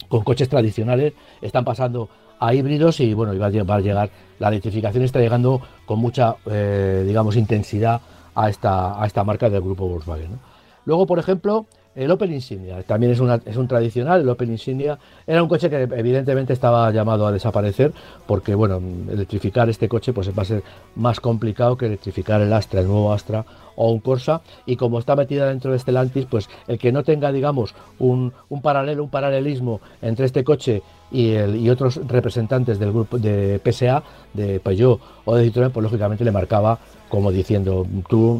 con 0.09 0.23
coches 0.23 0.49
tradicionales, 0.49 1.13
están 1.41 1.63
pasando 1.63 2.09
a 2.39 2.53
híbridos 2.53 2.99
y 2.99 3.13
bueno, 3.13 3.37
va 3.39 3.75
a 3.75 3.79
llegar, 3.79 4.09
la 4.39 4.49
electrificación 4.49 5.03
está 5.03 5.19
llegando 5.19 5.61
con 5.85 5.99
mucha, 5.99 6.35
eh, 6.45 7.03
digamos, 7.07 7.37
intensidad 7.37 8.01
a 8.35 8.49
esta, 8.49 9.01
a 9.01 9.05
esta 9.05 9.23
marca 9.23 9.49
del 9.49 9.61
grupo 9.61 9.87
Volkswagen. 9.87 10.39
Luego, 10.85 11.05
por 11.05 11.19
ejemplo, 11.19 11.67
el 11.95 12.09
Opel 12.09 12.31
Insignia 12.31 12.81
también 12.83 13.11
es, 13.11 13.19
es 13.45 13.57
un 13.57 13.67
tradicional, 13.67 14.21
el 14.21 14.29
Opel 14.29 14.49
Insignia. 14.49 14.97
Era 15.27 15.43
un 15.43 15.49
coche 15.49 15.69
que 15.69 15.81
evidentemente 15.81 16.53
estaba 16.53 16.89
llamado 16.91 17.27
a 17.27 17.31
desaparecer 17.31 17.91
porque, 18.25 18.55
bueno, 18.55 18.81
electrificar 19.11 19.69
este 19.69 19.89
coche 19.89 20.13
pues 20.13 20.29
va 20.37 20.43
a 20.43 20.45
ser 20.45 20.63
más 20.95 21.19
complicado 21.19 21.77
que 21.77 21.87
electrificar 21.87 22.41
el 22.41 22.53
Astra, 22.53 22.81
el 22.81 22.87
nuevo 22.87 23.11
Astra 23.11 23.45
o 23.75 23.91
un 23.91 23.99
Corsa. 23.99 24.41
Y 24.65 24.77
como 24.77 24.99
está 24.99 25.15
metida 25.15 25.47
dentro 25.47 25.71
de 25.71 25.79
Stellantis, 25.79 26.25
pues 26.25 26.49
el 26.67 26.79
que 26.79 26.91
no 26.91 27.03
tenga, 27.03 27.31
digamos, 27.31 27.75
un, 27.99 28.33
paralelo, 28.61 29.03
un 29.03 29.09
paralelismo 29.09 29.81
entre 30.01 30.25
este 30.25 30.43
coche 30.43 30.81
y, 31.11 31.31
el, 31.31 31.57
y 31.57 31.69
otros 31.69 31.99
representantes 32.07 32.79
del 32.79 32.91
grupo 32.91 33.17
de 33.17 33.59
PSA, 33.63 34.03
de 34.33 34.59
Peugeot 34.59 34.99
o 35.25 35.35
de 35.35 35.51
Citroën, 35.51 35.71
pues 35.71 35.83
lógicamente 35.83 36.23
le 36.23 36.31
marcaba 36.31 36.79
como 37.09 37.31
diciendo, 37.31 37.85
tú 38.07 38.39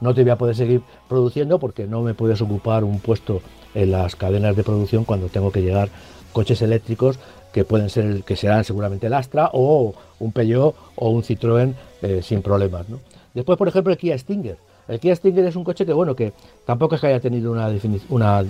no 0.00 0.14
te 0.14 0.22
voy 0.22 0.30
a 0.30 0.36
poder 0.36 0.56
seguir 0.56 0.82
produciendo 1.08 1.58
porque 1.60 1.86
no 1.86 2.02
me 2.02 2.14
puedes 2.14 2.40
ocupar 2.42 2.82
un 2.82 2.98
puesto 2.98 3.40
en 3.74 3.92
las 3.92 4.16
cadenas 4.16 4.56
de 4.56 4.64
producción 4.64 5.04
cuando 5.04 5.28
tengo 5.28 5.52
que 5.52 5.62
llegar 5.62 5.88
coches 6.32 6.60
eléctricos 6.62 7.18
que 7.52 7.64
pueden 7.64 7.88
ser, 7.88 8.24
que 8.24 8.36
serán 8.36 8.64
seguramente 8.64 9.06
el 9.06 9.14
Astra 9.14 9.50
o 9.52 9.94
un 10.18 10.32
Peugeot 10.32 10.74
o 10.96 11.10
un 11.10 11.22
Citroën 11.22 11.74
eh, 12.02 12.20
sin 12.22 12.42
problemas. 12.42 12.86
Después, 13.34 13.56
por 13.56 13.68
ejemplo, 13.68 13.92
el 13.92 13.98
Kia 13.98 14.18
Stinger. 14.18 14.58
El 14.88 14.98
Kia 15.00 15.14
Stinger 15.14 15.44
es 15.44 15.56
un 15.56 15.64
coche 15.64 15.86
que, 15.86 15.92
bueno, 15.92 16.16
que 16.16 16.32
tampoco 16.66 16.96
es 16.96 17.00
que 17.00 17.06
haya 17.06 17.20
tenido 17.20 17.52
una, 17.52 17.70
una 18.08 18.44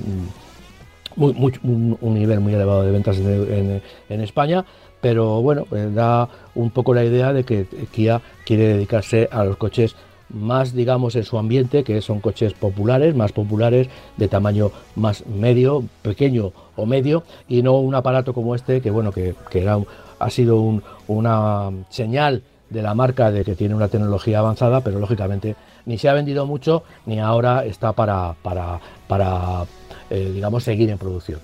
mm, 1.18 1.94
un, 2.00 2.14
nivel 2.14 2.40
muy 2.40 2.54
elevado 2.54 2.82
de 2.82 2.90
ventas 2.90 3.18
en, 3.18 3.82
España, 4.08 4.64
pero 5.00 5.42
bueno, 5.42 5.66
eh, 5.72 5.90
da 5.94 6.28
un 6.54 6.70
poco 6.70 6.94
la 6.94 7.04
idea 7.04 7.32
de 7.32 7.44
que 7.44 7.66
Kia 7.92 8.20
quiere 8.44 8.68
dedicarse 8.68 9.28
a 9.30 9.44
los 9.44 9.56
coches 9.56 9.94
más, 10.30 10.74
digamos, 10.74 11.16
en 11.16 11.24
su 11.24 11.38
ambiente, 11.38 11.84
que 11.84 12.00
son 12.02 12.20
coches 12.20 12.52
populares, 12.52 13.14
más 13.14 13.32
populares, 13.32 13.88
de 14.16 14.28
tamaño 14.28 14.70
más 14.94 15.26
medio, 15.26 15.84
pequeño 16.02 16.52
o 16.76 16.86
medio, 16.86 17.24
y 17.48 17.62
no 17.62 17.78
un 17.78 17.94
aparato 17.94 18.34
como 18.34 18.54
este, 18.54 18.80
que 18.80 18.90
bueno, 18.90 19.12
que, 19.12 19.34
era, 19.52 19.78
ha 20.18 20.30
sido 20.30 20.80
una 21.06 21.70
señal 21.88 22.42
de 22.70 22.82
la 22.82 22.94
marca 22.94 23.30
de 23.30 23.44
que 23.44 23.54
tiene 23.54 23.74
una 23.74 23.88
tecnología 23.88 24.40
avanzada, 24.40 24.82
pero 24.82 24.98
lógicamente 24.98 25.56
ni 25.86 25.96
se 25.96 26.08
ha 26.08 26.12
vendido 26.12 26.44
mucho, 26.44 26.82
ni 27.06 27.18
ahora 27.18 27.64
está 27.64 27.92
para, 27.92 28.34
para 28.42 29.64
eh, 30.10 30.30
digamos, 30.34 30.64
seguir 30.64 30.90
en 30.90 30.98
producción. 30.98 31.40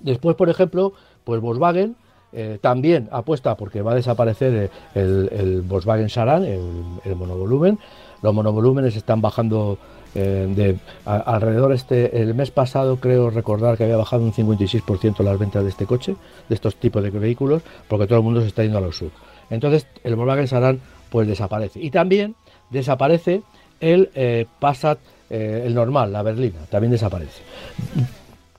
Después, 0.00 0.36
por 0.36 0.48
ejemplo, 0.48 0.92
pues 1.24 1.40
Volkswagen, 1.40 1.96
eh, 2.32 2.58
también 2.60 3.08
apuesta 3.10 3.56
porque 3.56 3.80
va 3.82 3.92
a 3.92 3.94
desaparecer 3.94 4.70
el, 4.94 5.62
Volkswagen 5.66 6.08
Saran, 6.08 6.44
el, 6.44 7.16
monovolumen. 7.16 7.78
Los 8.22 8.34
monovolúmenes 8.34 8.96
están 8.96 9.20
bajando 9.20 9.78
eh, 10.14 10.46
de 10.54 10.78
alrededor 11.04 11.72
este 11.72 12.22
el 12.22 12.34
mes 12.34 12.50
pasado 12.50 12.96
creo 12.96 13.30
recordar 13.30 13.76
que 13.76 13.84
había 13.84 13.96
bajado 13.96 14.22
un 14.22 14.32
56% 14.32 15.22
las 15.22 15.38
ventas 15.38 15.62
de 15.62 15.70
este 15.70 15.86
coche, 15.86 16.16
de 16.48 16.54
estos 16.54 16.76
tipos 16.76 17.02
de 17.02 17.10
vehículos, 17.10 17.62
porque 17.88 18.06
todo 18.06 18.18
el 18.18 18.24
mundo 18.24 18.40
se 18.40 18.48
está 18.48 18.62
yendo 18.62 18.78
a 18.78 18.82
los 18.82 18.96
sur. 18.96 19.10
Entonces 19.50 19.86
el 20.04 20.14
Volkswagen 20.14 20.48
Saran 20.48 20.80
pues 21.10 21.26
desaparece. 21.26 21.80
Y 21.80 21.90
también 21.90 22.34
desaparece 22.70 23.42
el 23.80 24.10
eh, 24.14 24.46
Passat, 24.58 24.98
el 25.30 25.74
normal, 25.74 26.12
la 26.12 26.22
berlina, 26.22 26.60
también 26.70 26.90
desaparece 26.90 27.42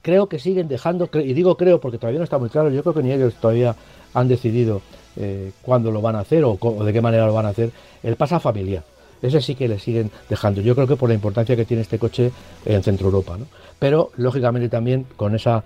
creo 0.02 0.28
que 0.28 0.40
siguen 0.40 0.68
dejando, 0.68 1.10
y 1.14 1.34
digo 1.34 1.56
creo 1.58 1.80
porque 1.80 1.98
todavía 1.98 2.20
no 2.20 2.24
está 2.24 2.38
muy 2.38 2.50
claro, 2.50 2.70
yo 2.70 2.82
creo 2.82 2.94
que 2.94 3.04
ni 3.04 3.12
ellos 3.12 3.36
todavía 3.36 3.76
han 4.14 4.28
decidido 4.28 4.82
eh, 5.16 5.52
cuándo 5.62 5.92
lo 5.92 6.02
van 6.02 6.16
a 6.16 6.22
hacer 6.22 6.44
o, 6.44 6.58
de 6.84 6.94
qué 6.94 7.02
manera 7.02 7.26
lo 7.26 7.34
van 7.34 7.46
a 7.46 7.50
hacer, 7.50 7.72
el 8.04 8.16
pasa 8.16 8.40
familiar. 8.40 8.84
Ese 9.22 9.42
sí 9.42 9.56
que 9.56 9.68
le 9.68 9.80
siguen 9.80 10.12
dejando. 10.30 10.62
Yo 10.62 10.76
creo 10.76 10.88
que 10.88 10.96
por 10.96 11.10
la 11.10 11.16
importancia 11.16 11.56
que 11.56 11.66
tiene 11.66 11.82
este 11.82 12.00
coche 12.00 12.32
en 12.66 12.84
Centro 12.84 13.08
Europa. 13.08 13.38
¿no? 13.38 13.46
Pero 13.80 14.12
lógicamente 14.18 14.70
también 14.70 15.06
con 15.16 15.36
esa, 15.36 15.64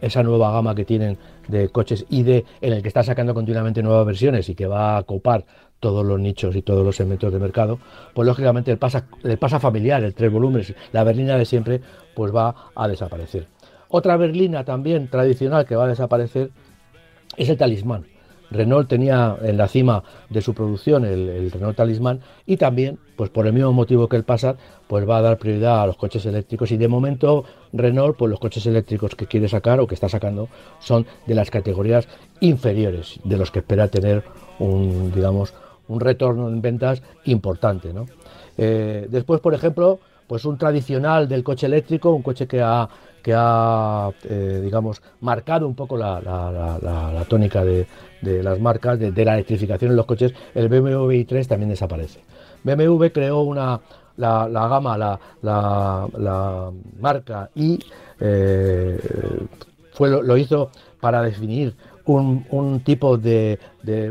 esa 0.00 0.22
nueva 0.22 0.50
gama 0.52 0.74
que 0.74 0.84
tienen 0.84 1.18
de 1.48 1.68
coches 1.68 2.06
ID 2.08 2.44
en 2.60 2.72
el 2.72 2.82
que 2.82 2.88
está 2.88 3.02
sacando 3.02 3.34
continuamente 3.34 3.82
nuevas 3.82 4.06
versiones 4.06 4.48
y 4.48 4.54
que 4.54 4.66
va 4.66 4.96
a 4.96 5.02
copar 5.02 5.44
todos 5.80 6.04
los 6.04 6.20
nichos 6.20 6.54
y 6.54 6.62
todos 6.62 6.84
los 6.84 6.94
segmentos 6.94 7.32
de 7.32 7.38
mercado, 7.38 7.78
pues 8.14 8.26
lógicamente 8.26 8.70
el 8.70 8.78
pasa, 8.78 9.06
el 9.24 9.38
pasa 9.38 9.58
familiar, 9.58 10.04
el 10.04 10.14
tres 10.14 10.30
volúmenes, 10.30 10.74
la 10.92 11.04
berlina 11.04 11.36
de 11.36 11.46
siempre, 11.46 11.80
pues 12.14 12.34
va 12.34 12.54
a 12.74 12.86
desaparecer. 12.86 13.46
Otra 13.88 14.16
berlina 14.16 14.64
también 14.64 15.08
tradicional 15.08 15.66
que 15.66 15.74
va 15.74 15.84
a 15.84 15.88
desaparecer 15.88 16.50
es 17.36 17.48
el 17.48 17.56
talismán. 17.56 18.04
Renault 18.50 18.88
tenía 18.88 19.36
en 19.42 19.56
la 19.56 19.68
cima 19.68 20.02
de 20.28 20.40
su 20.40 20.54
producción 20.54 21.04
el, 21.04 21.50
Renault 21.50 21.76
Talismán 21.76 22.20
y 22.46 22.56
también, 22.56 22.98
pues 23.16 23.30
por 23.30 23.46
el 23.46 23.52
mismo 23.52 23.72
motivo 23.72 24.08
que 24.08 24.16
el 24.16 24.24
Passat, 24.24 24.58
pues 24.88 25.08
va 25.08 25.18
a 25.18 25.22
dar 25.22 25.38
prioridad 25.38 25.82
a 25.82 25.86
los 25.86 25.96
coches 25.96 26.26
eléctricos 26.26 26.70
y 26.72 26.76
de 26.76 26.88
momento 26.88 27.44
Renault, 27.72 28.16
pues 28.16 28.30
los 28.30 28.40
coches 28.40 28.66
eléctricos 28.66 29.14
que 29.14 29.26
quiere 29.26 29.48
sacar 29.48 29.80
o 29.80 29.86
que 29.86 29.94
está 29.94 30.08
sacando 30.08 30.48
son 30.80 31.06
de 31.26 31.34
las 31.34 31.50
categorías 31.50 32.08
inferiores, 32.40 33.20
de 33.24 33.36
los 33.36 33.50
que 33.50 33.60
espera 33.60 33.88
tener 33.88 34.24
un, 34.58 35.12
digamos, 35.12 35.54
un 35.88 36.00
retorno 36.00 36.48
en 36.48 36.62
ventas 36.62 37.02
importante, 37.24 37.92
eh, 38.58 39.06
después, 39.10 39.40
por 39.40 39.54
ejemplo, 39.54 40.00
pues 40.26 40.44
un 40.44 40.56
tradicional 40.58 41.28
del 41.28 41.42
coche 41.42 41.66
eléctrico, 41.66 42.10
un 42.10 42.22
coche 42.22 42.46
que 42.46 42.60
ha 42.60 42.88
que 43.22 43.34
ha, 43.36 44.10
eh, 44.24 44.60
digamos, 44.62 45.02
marcado 45.20 45.66
un 45.66 45.74
poco 45.74 45.96
la, 45.96 47.26
tónica 47.28 47.64
de, 47.64 47.86
las 48.22 48.60
marcas, 48.60 48.98
de, 48.98 49.24
la 49.24 49.34
electrificación 49.34 49.92
en 49.92 49.96
los 49.96 50.06
coches, 50.06 50.32
el 50.54 50.68
BMW 50.68 51.10
i3 51.12 51.46
también 51.46 51.70
desaparece. 51.70 52.20
BMW 52.64 53.06
creó 53.06 53.40
una, 53.40 53.80
la, 54.16 54.68
gama, 54.68 55.18
la, 55.42 56.70
marca 57.00 57.50
y 57.54 57.78
eh, 58.20 58.98
fue, 59.92 60.10
lo, 60.10 60.36
hizo 60.36 60.70
para 61.00 61.22
definir 61.22 61.74
un, 62.04 62.80
tipo 62.84 63.16
de, 63.16 63.58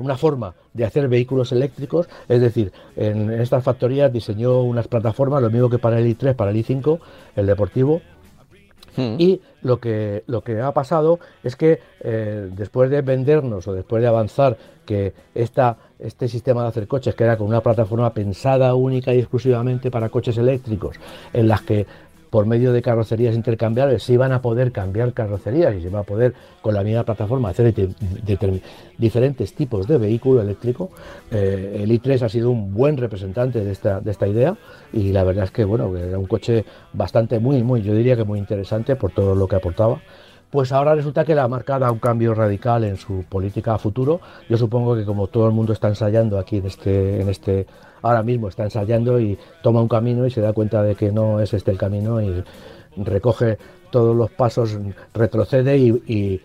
una 0.02 0.18
forma 0.18 0.54
de 0.74 0.86
hacer 0.86 1.08
vehículos 1.08 1.52
eléctricos, 1.52 2.08
es 2.28 2.42
decir, 2.42 2.72
en 2.96 3.32
estas 3.32 3.64
factorías 3.64 4.12
diseñó 4.14 4.62
unas 4.62 4.88
plataformas, 4.88 5.42
lo 5.42 5.50
mismo 5.50 5.70
que 5.70 5.80
para 5.80 6.00
el 6.00 6.06
i3, 6.18 6.36
para 6.36 6.52
el 6.52 6.58
i5, 6.58 7.00
el 7.36 7.46
deportivo, 7.46 8.02
Hmm. 8.96 9.16
Y 9.18 9.42
lo 9.62 9.80
que, 9.80 10.24
lo 10.28 10.42
que 10.44 10.62
ha 10.62 10.74
pasado 10.74 11.20
es 11.44 11.56
que 11.56 11.80
eh, 12.02 12.50
después 12.52 12.90
de 12.90 13.02
vendernos 13.02 13.68
o 13.68 13.74
después 13.74 14.02
de 14.02 14.08
avanzar 14.08 14.58
que 14.86 15.14
esta, 15.36 15.78
este 16.00 16.28
sistema 16.28 16.64
de 16.64 16.70
hacer 16.70 16.88
coches, 16.88 17.14
que 17.14 17.24
era 17.24 17.38
con 17.38 17.48
una 17.48 17.62
plataforma 17.62 18.14
pensada 18.14 18.74
única 18.74 19.14
y 19.14 19.20
exclusivamente 19.20 19.92
para 19.92 20.10
coches 20.10 20.38
eléctricos, 20.38 20.96
en 21.34 21.48
las 21.48 21.62
que 21.62 21.86
por 22.30 22.46
medio 22.46 22.74
de 22.74 22.82
carrocerías 22.82 23.36
intercambiables 23.36 24.04
se 24.04 24.14
iban 24.14 24.32
a 24.32 24.42
poder 24.42 24.72
cambiar 24.72 25.14
carrocerías 25.14 25.76
y 25.76 25.82
se 25.82 25.90
va 25.90 26.00
a 26.00 26.04
poder 26.04 26.34
con 26.62 26.74
la 26.74 26.84
misma 26.84 27.04
plataforma 27.04 27.50
hacer 27.50 27.74
diferentes 28.98 29.54
tipos 29.54 29.88
de 29.88 29.98
vehículo 29.98 30.42
eléctrico. 30.42 30.92
Eh, 31.32 31.82
el 31.84 31.92
i3 31.92 32.22
ha 32.24 32.30
sido 32.30 32.52
un 32.52 32.74
buen 32.74 32.98
representante 32.98 33.64
de 33.64 33.72
esta, 33.72 34.00
de 34.00 34.12
esta 34.12 34.28
idea 34.28 34.58
y 34.94 35.12
la 35.12 35.24
verdad 35.24 35.46
es 35.46 35.52
que 35.52 35.64
bueno, 35.64 35.96
era 35.98 36.20
un 36.20 36.28
coche 36.28 36.66
bastante 36.94 37.40
muy, 37.40 37.64
muy, 37.64 37.82
yo 37.82 37.94
diría 37.94 38.16
que 38.16 38.24
muy 38.24 38.40
interesante 38.40 38.96
por 38.96 39.12
todo 39.12 39.36
lo 39.36 39.48
que 39.48 39.56
aportaba 39.56 40.02
pues 40.50 40.72
ahora 40.72 40.96
resulta 40.96 41.26
que 41.26 41.36
la 41.36 41.48
marca 41.48 41.78
da 41.78 41.92
un 41.92 42.00
cambio 42.00 42.34
radical 42.34 42.84
en 42.84 42.98
su 42.98 43.24
política 43.24 43.76
a 43.76 43.78
futuro. 43.78 44.20
Yo 44.50 44.58
supongo 44.58 44.96
que 44.96 45.06
como 45.06 45.28
todo 45.28 45.48
el 45.48 45.54
mundo 45.54 45.74
está 45.74 45.88
ensayando 45.88 46.40
aquí 46.40 46.58
en 46.58 46.66
este, 46.66 47.22
en 47.22 47.30
este, 47.30 47.68
ahora 48.02 48.24
mismo 48.24 48.48
está 48.48 48.64
ensayando 48.64 49.20
y 49.20 49.38
toma 49.62 49.82
un 49.82 49.88
camino 49.88 50.26
y 50.26 50.32
se 50.32 50.42
da 50.42 50.54
cuenta 50.54 50.82
de 50.82 50.96
que 50.96 51.12
no 51.12 51.40
es 51.40 51.54
este 51.54 51.72
el 51.72 51.78
camino 51.78 52.22
y 52.22 52.44
recoge 52.98 53.58
todos 53.92 54.16
los 54.16 54.32
pasos, 54.32 54.78
retrocede 55.14 55.78
y, 55.78 55.90
y 56.08 56.42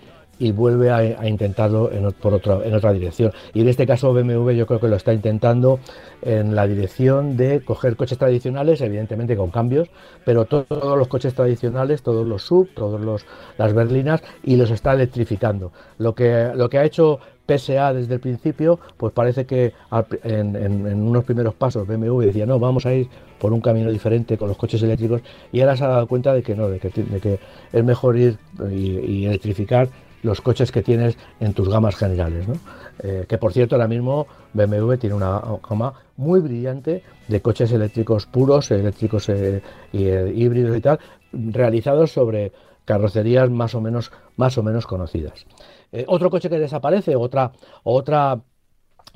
vuelve 0.52 0.90
a, 0.90 1.28
intentarlo 1.28 1.90
en, 1.92 2.12
por 2.12 2.40
en 2.64 2.74
otra 2.74 2.92
dirección. 2.92 3.32
Y 3.52 3.60
en 3.60 3.68
este 3.68 3.86
caso 3.86 4.12
BMW 4.12 4.50
yo 4.50 4.66
creo 4.66 4.80
que 4.80 4.88
lo 4.88 4.96
está 4.96 5.12
intentando 5.12 5.78
en 6.22 6.54
la 6.54 6.66
dirección 6.66 7.36
de 7.36 7.62
coger 7.64 7.96
coches 7.96 8.18
tradicionales, 8.18 8.80
evidentemente 8.80 9.36
con 9.36 9.50
cambios, 9.50 9.88
pero 10.24 10.44
todos 10.44 10.98
los 10.98 11.08
coches 11.08 11.34
tradicionales, 11.34 12.02
todos 12.02 12.26
los 12.26 12.42
sub, 12.42 12.68
todas 12.74 13.24
las 13.58 13.74
berlinas, 13.74 14.22
y 14.42 14.56
los 14.56 14.70
está 14.70 14.92
electrificando. 14.92 15.72
Lo 15.98 16.14
que, 16.14 16.50
lo 16.54 16.68
que 16.68 16.78
ha 16.78 16.84
hecho 16.84 17.20
PSA 17.46 17.92
desde 17.92 18.14
el 18.14 18.20
principio, 18.20 18.80
pues 18.96 19.12
parece 19.12 19.44
que 19.44 19.74
en, 20.22 20.86
unos 20.86 21.24
primeros 21.24 21.54
pasos 21.54 21.86
BMW 21.86 22.20
decía, 22.20 22.46
no, 22.46 22.58
vamos 22.58 22.86
a 22.86 22.94
ir 22.94 23.08
por 23.38 23.52
un 23.52 23.60
camino 23.60 23.90
diferente 23.90 24.38
con 24.38 24.48
los 24.48 24.56
coches 24.56 24.82
eléctricos, 24.82 25.20
y 25.52 25.60
ahora 25.60 25.76
se 25.76 25.84
ha 25.84 25.88
dado 25.88 26.06
cuenta 26.06 26.32
de 26.32 26.42
que 26.42 26.54
no, 26.54 26.68
de 26.68 26.80
que 26.80 27.38
es 27.72 27.84
mejor 27.84 28.16
ir 28.16 28.38
y 28.70 29.26
electrificar 29.26 29.88
los 30.24 30.40
coches 30.40 30.72
que 30.72 30.82
tienes 30.82 31.16
en 31.38 31.52
tus 31.52 31.68
gamas 31.68 31.94
generales. 31.94 32.46
Eh, 33.02 33.26
que 33.28 33.38
por 33.38 33.52
cierto, 33.52 33.76
ahora 33.76 33.86
mismo 33.86 34.26
BMW 34.54 34.94
tiene 34.94 35.14
una 35.14 35.40
gama 35.68 35.94
muy 36.16 36.40
brillante 36.40 37.02
de 37.28 37.40
coches 37.40 37.70
eléctricos 37.72 38.26
puros, 38.26 38.70
eléctricos 38.70 39.28
eh, 39.28 39.62
y 39.92 40.06
eh, 40.06 40.32
híbridos 40.34 40.76
y 40.76 40.80
tal, 40.80 40.98
realizados 41.32 42.12
sobre 42.12 42.52
carrocerías 42.84 43.50
más 43.50 43.74
o 43.74 43.80
menos, 43.80 44.10
más 44.36 44.58
o 44.58 44.62
menos 44.62 44.86
conocidas. 44.86 45.46
otro 46.06 46.28
coche 46.30 46.50
que 46.50 46.58
desaparece, 46.58 47.16
otra, 47.16 47.52
otra 47.82 48.40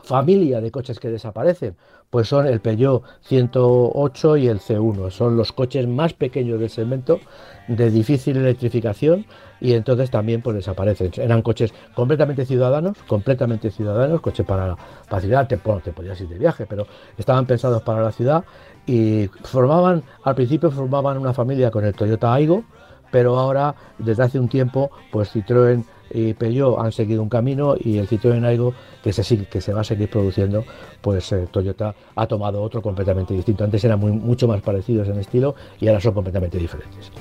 familia 0.03 0.61
de 0.61 0.71
coches 0.71 0.99
que 1.01 1.11
desaparecen, 1.11 1.77
pues 2.11 2.29
son 2.29 2.47
el 2.47 2.61
Peugeot 2.61 3.03
108 3.23 4.37
y 4.39 4.49
el 4.49 4.61
C1. 4.61 5.11
Son 5.11 5.37
los 5.37 5.53
coches 5.53 5.87
más 5.87 6.15
pequeños 6.15 6.59
del 6.61 6.71
segmento, 6.71 7.21
de 7.67 7.91
difícil 7.91 8.37
electrificación 8.37 9.27
y 9.61 9.73
entonces 9.75 10.11
también 10.11 10.41
pues 10.41 10.57
desaparecen. 10.57 11.11
Eran 11.17 11.43
coches 11.43 11.75
completamente 11.95 12.47
ciudadanos, 12.47 12.97
completamente 13.07 13.71
ciudadanos, 13.71 14.21
coches 14.21 14.47
para 14.47 14.77
la 15.11 15.21
ciudad, 15.21 15.47
te, 15.47 15.57
te 15.57 15.93
podías 15.93 16.21
ir 16.21 16.29
de 16.29 16.39
viaje, 16.39 16.67
pero 16.67 16.87
estaban 17.17 17.47
pensados 17.47 17.83
para 17.83 18.03
la 18.03 18.13
ciudad 18.13 18.45
y 18.87 19.29
formaban, 19.45 20.03
al 20.23 20.35
principio 20.35 20.71
formaban 20.71 21.19
una 21.19 21.35
familia 21.35 21.71
con 21.71 21.85
el 21.85 21.95
Toyota 21.95 22.33
Aigo, 22.33 22.65
pero 23.11 23.39
ahora 23.39 23.75
desde 23.99 24.23
hace 24.23 24.39
un 24.39 24.49
tiempo 24.49 24.91
pues 25.11 25.35
Citroën 25.35 25.85
y 26.11 26.35
Peugeot 26.35 26.79
han 26.79 26.93
seguido 26.93 27.23
un 27.23 27.29
camino 27.29 27.75
y 27.79 27.99
el 27.99 28.09
Citroën 28.09 28.45
Aigo 28.45 28.75
que 29.03 29.13
se 29.13 29.23
sigue, 29.23 29.47
que 29.47 29.61
se 29.61 29.73
va 29.73 29.83
a 29.83 29.85
seguir 29.85 30.09
produciendo, 30.09 30.65
pues 31.01 31.31
eh, 31.33 31.47
Toyota 31.51 31.95
ha 32.15 32.27
tomado 32.27 32.63
otro 32.63 32.81
completamente 32.81 33.35
distinto. 33.35 33.65
Antes 33.65 33.85
eran 33.85 34.01
muy, 34.01 34.13
mucho 34.13 34.49
más 34.49 34.61
parecidos 34.63 35.09
en 35.09 35.19
estilo 35.19 35.55
y 35.81 35.89
ahora 35.89 36.01
son 36.01 36.15
completamente 36.15 36.59
diferentes. 36.59 37.13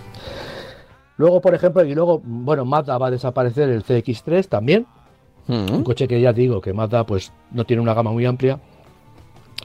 Luego, 1.17 1.41
por 1.41 1.55
ejemplo, 1.55 1.83
y 1.83 1.95
luego, 1.95 2.21
bueno, 2.23 2.63
Mazda 2.63 2.97
va 2.97 3.07
a 3.07 3.11
desaparecer 3.11 3.69
el 3.69 3.83
CX3 3.83 4.47
también. 4.47 4.85
Mm. 5.47 5.73
Un 5.73 5.83
coche 5.83 6.07
que 6.07 6.21
ya 6.21 6.31
digo 6.31 6.61
que 6.61 6.73
Mazda 6.73 7.05
pues 7.05 7.31
no 7.51 7.65
tiene 7.65 7.81
una 7.81 7.93
gama 7.93 8.11
muy 8.11 8.25
amplia. 8.25 8.59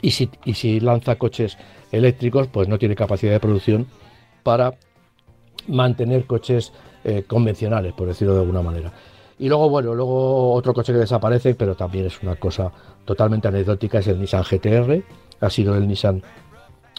Y 0.00 0.10
si, 0.12 0.30
y 0.44 0.54
si 0.54 0.80
lanza 0.80 1.16
coches 1.16 1.58
eléctricos, 1.92 2.48
pues 2.48 2.68
no 2.68 2.78
tiene 2.78 2.96
capacidad 2.96 3.32
de 3.32 3.40
producción 3.40 3.86
para 4.42 4.74
mantener 5.68 6.26
coches 6.26 6.72
eh, 7.04 7.24
convencionales, 7.26 7.92
por 7.92 8.08
decirlo 8.08 8.34
de 8.34 8.40
alguna 8.40 8.62
manera. 8.62 8.92
Y 9.38 9.48
luego, 9.48 9.68
bueno, 9.68 9.94
luego 9.94 10.52
otro 10.52 10.72
coche 10.72 10.92
que 10.92 11.00
desaparece, 11.00 11.54
pero 11.54 11.74
también 11.74 12.06
es 12.06 12.22
una 12.22 12.36
cosa 12.36 12.70
totalmente 13.04 13.48
anecdótica, 13.48 13.98
es 13.98 14.06
el 14.06 14.20
Nissan 14.20 14.44
GTR. 14.44 15.02
Ha 15.40 15.50
sido 15.50 15.74
el 15.76 15.88
Nissan 15.88 16.22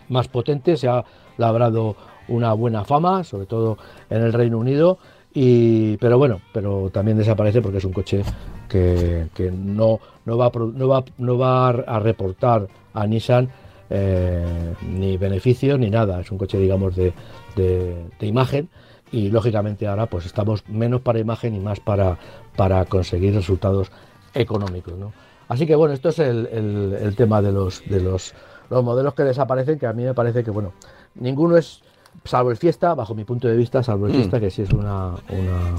más 0.10 0.28
potente, 0.28 0.76
se 0.76 0.90
ha 0.90 1.06
labrado 1.38 1.96
una 2.28 2.54
buena 2.54 2.84
fama, 2.84 3.24
sobre 3.24 3.46
todo 3.46 3.78
en 4.10 4.22
el 4.24 4.34
Reino 4.34 4.58
Unido. 4.58 4.98
Y, 5.34 5.98
pero 5.98 6.18
bueno, 6.18 6.42
pero 6.54 6.90
también 6.92 7.18
desaparece 7.18 7.62
porque 7.62 7.78
es 7.78 7.86
un 7.86 7.94
coche 7.94 8.24
que, 8.70 9.30
no, 9.52 10.00
no, 10.26 10.38
va, 10.38 10.52
no, 10.54 10.88
va, 10.88 11.04
no 11.18 11.38
va 11.38 11.70
a 11.70 12.00
reportar 12.00 12.68
a 12.94 13.08
Nissan 13.08 13.50
eh, 13.90 14.74
ni 14.82 15.18
beneficios 15.18 15.80
ni 15.80 15.90
nada. 15.90 16.20
Es 16.22 16.32
un 16.32 16.38
coche, 16.38 16.58
digamos, 16.58 16.96
de, 16.96 17.14
de 17.56 18.28
imagen 18.28 18.70
y 19.14 19.30
lógicamente 19.30 19.88
ahora 19.88 20.08
pues 20.08 20.26
estamos 20.26 20.68
menos 20.68 21.02
para 21.02 21.20
imagen 21.20 21.56
y 21.56 21.60
más 21.60 21.80
para, 21.80 22.18
para 22.58 22.84
conseguir 22.86 23.36
resultados 23.36 23.92
económicos. 24.34 24.98
¿no? 24.98 25.14
Así 25.48 25.68
que 25.68 25.76
bueno, 25.76 25.94
esto 25.94 26.10
es 26.10 26.18
el, 26.18 27.14
tema 27.16 27.42
de 27.42 27.52
los, 27.52 27.88
de 27.88 28.02
los, 28.02 28.34
los 28.72 28.84
modelos 28.84 29.14
que 29.14 29.24
desaparecen, 29.24 29.78
que 29.78 29.86
a 29.86 29.94
mí 29.94 30.04
me 30.04 30.16
parece 30.16 30.44
que 30.44 30.50
bueno, 30.50 30.74
ninguno 31.14 31.58
es, 31.58 31.84
salvo 32.26 32.50
el 32.50 32.58
Fiesta, 32.58 32.96
bajo 32.96 33.14
mi 33.14 33.24
punto 33.24 33.48
de 33.48 33.56
vista, 33.56 33.84
salvo 33.84 34.08
el 34.08 34.14
mm. 34.14 34.16
Fiesta, 34.16 34.40
que 34.40 34.50
sí 34.50 34.64
es 34.64 34.72
una, 34.72 35.10
una, 35.30 35.76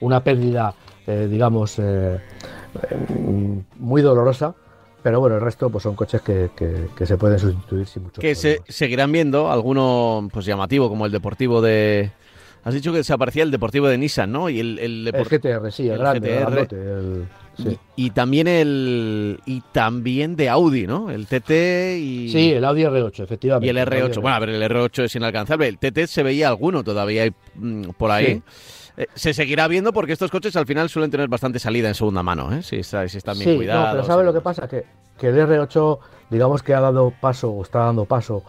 una 0.00 0.22
pérdida, 0.22 0.74
eh, 1.06 1.28
digamos, 1.30 1.78
eh, 1.78 2.20
muy 3.78 4.02
dolorosa, 4.02 4.54
pero 5.06 5.20
bueno, 5.20 5.36
el 5.36 5.40
resto 5.40 5.70
pues 5.70 5.84
son 5.84 5.94
coches 5.94 6.20
que, 6.20 6.50
que, 6.56 7.06
se 7.06 7.16
pueden 7.16 7.38
sustituir 7.38 7.86
sin 7.86 8.02
mucho 8.02 8.20
Que 8.20 8.34
se 8.34 8.60
seguirán 8.66 9.12
viendo, 9.12 9.52
alguno 9.52 10.28
pues 10.32 10.44
llamativo 10.44 10.88
como 10.88 11.06
el 11.06 11.12
deportivo 11.12 11.62
de, 11.62 12.10
Has 12.64 12.74
dicho 12.74 12.90
que 12.90 12.98
desaparecía 12.98 13.44
el 13.44 13.52
deportivo 13.52 13.86
de 13.86 13.98
Nissan, 13.98 14.32
¿no? 14.32 14.50
Y 14.50 14.58
el, 14.58 14.80
el, 14.80 15.12
GTR, 15.12 15.70
sí, 15.70 15.88
el, 15.88 15.98
grande, 15.98 17.24
Y, 17.94 18.10
también 18.10 18.48
el 18.48 19.38
y 19.46 19.62
también 19.70 20.34
de 20.34 20.48
Audi, 20.48 20.88
¿no? 20.88 21.12
El 21.12 21.28
TT 21.28 21.50
y 22.00 22.28
Sí, 22.28 22.50
el 22.50 22.64
Audi 22.64 22.82
R8, 22.82 23.22
efectivamente. 23.22 23.64
Y 23.64 23.70
el 23.70 23.76
R8, 23.76 24.20
bueno, 24.20 24.34
a 24.34 24.40
ver, 24.40 24.48
el 24.48 24.62
R8 24.64 25.04
es 25.04 25.14
inalcanzable. 25.14 25.68
El 25.68 25.78
TT 25.78 26.08
se 26.08 26.24
veía 26.24 26.48
alguno 26.48 26.82
todavía 26.82 27.32
mm, 27.54 27.90
por 27.96 28.10
ahí. 28.10 28.42
Eh, 28.96 29.06
se 29.14 29.34
seguirá 29.34 29.68
viendo 29.68 29.92
porque 29.92 30.12
estos 30.12 30.30
coches 30.30 30.56
al 30.56 30.66
final 30.66 30.88
suelen 30.88 31.10
tener 31.10 31.28
bastante 31.28 31.58
salida 31.58 31.88
en 31.88 31.94
segunda 31.94 32.22
mano, 32.22 32.52
¿eh? 32.52 32.62
si, 32.62 32.82
si 32.82 32.96
están 32.96 33.38
bien 33.38 33.56
cuidados. 33.56 33.84
No, 33.86 33.92
pero 33.92 34.04
¿sabes 34.04 34.26
lo 34.26 34.32
que 34.32 34.40
pasa? 34.40 34.66
Que, 34.68 34.84
que 35.18 35.28
el 35.28 35.36
R8, 35.36 35.98
digamos 36.30 36.62
que 36.62 36.74
ha 36.74 36.80
dado 36.80 37.12
paso 37.20 37.50
o 37.50 37.62
está 37.62 37.80
dando 37.80 38.04
paso 38.06 38.42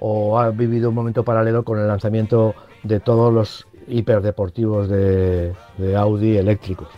o 0.00 0.38
ha 0.38 0.50
vivido 0.50 0.90
un 0.90 0.94
momento 0.94 1.24
paralelo 1.24 1.64
con 1.64 1.78
el 1.78 1.88
lanzamiento 1.88 2.54
de 2.82 3.00
todos 3.00 3.32
los 3.32 3.66
hiperdeportivos 3.88 4.88
de, 4.88 5.52
de 5.78 5.96
Audi 5.96 6.36
eléctricos, 6.36 6.88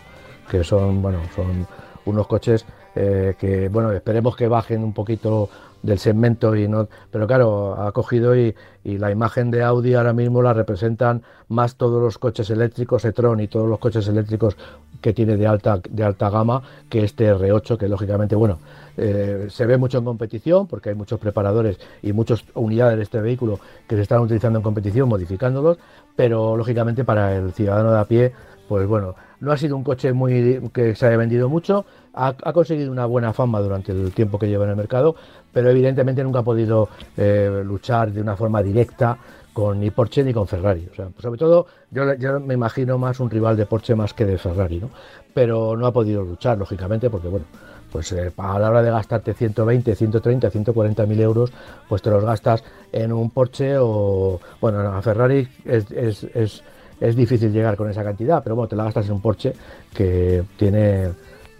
que 0.49 0.63
son, 0.63 1.01
bueno, 1.01 1.19
son 1.35 1.67
unos 2.05 2.27
coches 2.27 2.65
eh, 2.95 3.35
que, 3.39 3.69
bueno, 3.69 3.91
esperemos 3.91 4.35
que 4.35 4.47
bajen 4.47 4.83
un 4.83 4.93
poquito 4.93 5.49
del 5.83 5.99
segmento 5.99 6.55
y 6.55 6.67
no, 6.67 6.87
pero 7.11 7.27
claro, 7.27 7.81
ha 7.81 7.91
cogido 7.91 8.35
y, 8.35 8.55
y, 8.83 8.97
la 8.97 9.11
imagen 9.11 9.51
de 9.51 9.63
Audi 9.63 9.93
ahora 9.93 10.13
mismo 10.13 10.41
la 10.41 10.53
representan 10.53 11.23
más 11.47 11.75
todos 11.75 12.01
los 12.01 12.17
coches 12.17 12.49
eléctricos 12.49 13.03
e-tron 13.05 13.39
y 13.39 13.47
todos 13.47 13.67
los 13.67 13.79
coches 13.79 14.07
eléctricos 14.07 14.55
que 15.01 15.13
tiene 15.13 15.37
de 15.37 15.47
alta 15.47 15.79
de 15.89 16.03
alta 16.03 16.29
gama 16.29 16.61
que 16.89 17.03
este 17.03 17.33
R8 17.33 17.77
que 17.77 17.87
lógicamente 17.87 18.35
bueno 18.35 18.59
eh, 18.97 19.47
se 19.49 19.65
ve 19.65 19.77
mucho 19.77 19.97
en 19.97 20.05
competición 20.05 20.67
porque 20.67 20.89
hay 20.89 20.95
muchos 20.95 21.19
preparadores 21.19 21.79
y 22.01 22.13
muchas 22.13 22.43
unidades 22.53 22.97
de 22.97 23.03
este 23.03 23.21
vehículo 23.21 23.59
que 23.87 23.95
se 23.95 24.01
están 24.03 24.21
utilizando 24.21 24.59
en 24.59 24.63
competición 24.63 25.09
modificándolos, 25.09 25.77
pero 26.15 26.57
lógicamente 26.57 27.03
para 27.03 27.35
el 27.35 27.53
ciudadano 27.53 27.93
de 27.93 27.99
a 27.99 28.05
pie, 28.05 28.33
pues 28.67 28.87
bueno, 28.87 29.15
no 29.41 29.51
ha 29.51 29.57
sido 29.57 29.75
un 29.75 29.83
coche 29.83 30.13
muy 30.13 30.69
que 30.73 30.95
se 30.95 31.07
haya 31.07 31.17
vendido 31.17 31.49
mucho, 31.49 31.85
ha, 32.13 32.33
conseguido 32.53 32.91
una 32.91 33.05
buena 33.05 33.33
fama 33.33 33.59
durante 33.59 33.91
el 33.91 34.11
tiempo 34.13 34.39
que 34.39 34.47
lleva 34.47 34.63
en 34.65 34.71
el 34.71 34.75
mercado, 34.75 35.15
pero 35.51 35.69
evidentemente 35.69 36.23
nunca 36.23 36.39
ha 36.39 36.43
podido 36.43 36.89
eh, 37.17 37.61
luchar 37.65 38.11
de 38.11 38.21
una 38.21 38.35
forma 38.35 38.61
directa 38.61 39.17
con 39.51 39.79
ni 39.79 39.91
Porsche 39.91 40.23
ni 40.23 40.33
con 40.33 40.47
Ferrari. 40.47 40.87
O 40.91 40.95
sea, 40.95 41.09
sobre 41.19 41.37
todo, 41.37 41.67
yo, 41.89 42.39
me 42.39 42.53
imagino 42.53 42.97
más 42.97 43.19
un 43.19 43.29
rival 43.29 43.57
de 43.57 43.65
Porsche 43.65 43.95
más 43.95 44.13
que 44.13 44.25
de 44.25 44.37
Ferrari, 44.37 44.79
¿no? 44.79 44.89
Pero 45.33 45.75
no 45.75 45.85
ha 45.87 45.91
podido 45.91 46.23
luchar, 46.23 46.57
lógicamente, 46.57 47.09
porque 47.09 47.27
bueno, 47.27 47.45
pues 47.91 48.11
eh, 48.13 48.31
a 48.37 48.59
la 48.59 48.69
hora 48.69 48.81
de 48.81 48.91
gastarte 48.91 49.33
120, 49.33 49.95
130, 49.95 50.49
140 50.49 51.05
mil 51.05 51.19
euros, 51.19 51.51
pues 51.89 52.01
te 52.01 52.09
los 52.09 52.23
gastas 52.23 52.63
en 52.91 53.11
un 53.11 53.29
Porsche 53.29 53.77
o, 53.77 54.39
bueno, 54.61 54.79
a 54.79 55.01
Ferrari 55.01 55.47
es, 55.65 55.91
es, 55.91 56.63
es, 57.01 57.15
difícil 57.15 57.51
llegar 57.51 57.75
con 57.75 57.89
esa 57.89 58.03
cantidad, 58.03 58.41
pero 58.43 58.55
bueno, 58.55 58.69
te 58.69 58.75
la 58.75 58.85
gastas 58.85 59.07
en 59.07 59.13
un 59.13 59.21
Porsche 59.21 59.53
que 59.93 60.43
tiene 60.57 61.09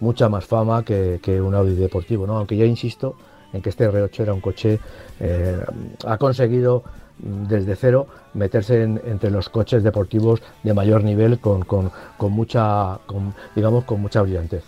mucha 0.00 0.28
más 0.28 0.44
fama 0.44 0.84
que, 0.84 1.40
un 1.40 1.54
Audi 1.54 1.74
deportivo, 1.74 2.26
¿no? 2.26 2.36
Aunque 2.36 2.56
yo 2.56 2.64
insisto 2.64 3.16
en 3.52 3.60
que 3.60 3.68
este 3.68 3.88
R8 3.88 4.20
era 4.20 4.34
un 4.34 4.40
coche, 4.40 4.80
eh, 5.20 5.58
ha 6.06 6.16
conseguido 6.16 6.82
mm, 7.18 7.46
desde 7.46 7.76
cero 7.76 8.06
meterse 8.34 8.82
entre 8.82 9.30
los 9.30 9.48
coches 9.48 9.82
deportivos 9.82 10.42
de 10.62 10.72
mayor 10.72 11.04
nivel 11.04 11.38
con, 11.38 11.64
mucha, 12.18 12.98
digamos, 13.54 13.84
con 13.84 14.00
mucha 14.00 14.22
brillantez. 14.22 14.64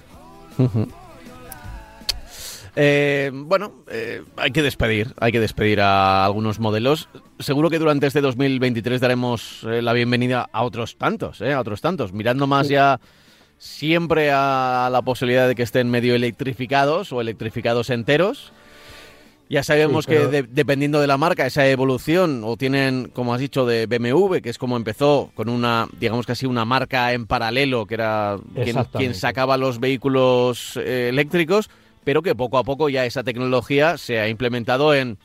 Eh, 2.76 3.30
bueno, 3.32 3.72
eh, 3.88 4.22
hay 4.36 4.50
que 4.50 4.62
despedir, 4.62 5.14
hay 5.20 5.30
que 5.30 5.40
despedir 5.40 5.80
a 5.80 6.24
algunos 6.24 6.58
modelos. 6.58 7.08
Seguro 7.38 7.70
que 7.70 7.78
durante 7.78 8.06
este 8.06 8.20
2023 8.20 9.00
daremos 9.00 9.64
eh, 9.64 9.80
la 9.80 9.92
bienvenida 9.92 10.48
a 10.52 10.64
otros 10.64 10.96
tantos, 10.96 11.40
a 11.40 11.60
otros 11.60 11.80
tantos, 11.80 12.12
mirando 12.12 12.46
más 12.46 12.68
ya 12.68 13.00
siempre 13.58 14.30
a 14.32 14.88
la 14.90 15.02
posibilidad 15.02 15.46
de 15.46 15.54
que 15.54 15.62
estén 15.62 15.88
medio 15.88 16.14
electrificados 16.14 17.12
o 17.12 17.20
electrificados 17.20 17.90
enteros. 17.90 18.52
Ya 19.48 19.62
sabemos 19.62 20.06
que 20.06 20.46
dependiendo 20.48 21.00
de 21.00 21.06
la 21.06 21.18
marca, 21.18 21.46
esa 21.46 21.68
evolución, 21.68 22.42
o 22.44 22.56
tienen, 22.56 23.10
como 23.12 23.34
has 23.34 23.40
dicho, 23.40 23.66
de 23.66 23.86
BMW, 23.86 24.38
que 24.38 24.48
es 24.48 24.56
como 24.56 24.76
empezó 24.76 25.30
con 25.34 25.50
una, 25.50 25.86
digamos 26.00 26.24
que 26.24 26.32
así, 26.32 26.46
una 26.46 26.64
marca 26.64 27.12
en 27.12 27.26
paralelo, 27.26 27.86
que 27.86 27.94
era 27.94 28.38
quien, 28.96 29.14
sacaba 29.14 29.58
los 29.58 29.80
vehículos 29.80 30.78
eléctricos, 30.78 31.68
pero 32.04 32.22
que 32.22 32.34
poco 32.34 32.58
a 32.58 32.64
poco 32.64 32.88
ya 32.88 33.04
esa 33.04 33.24
tecnología 33.24 33.98
se 33.98 34.20
ha 34.20 34.28
implementado 34.28 34.94
en, 34.94 35.18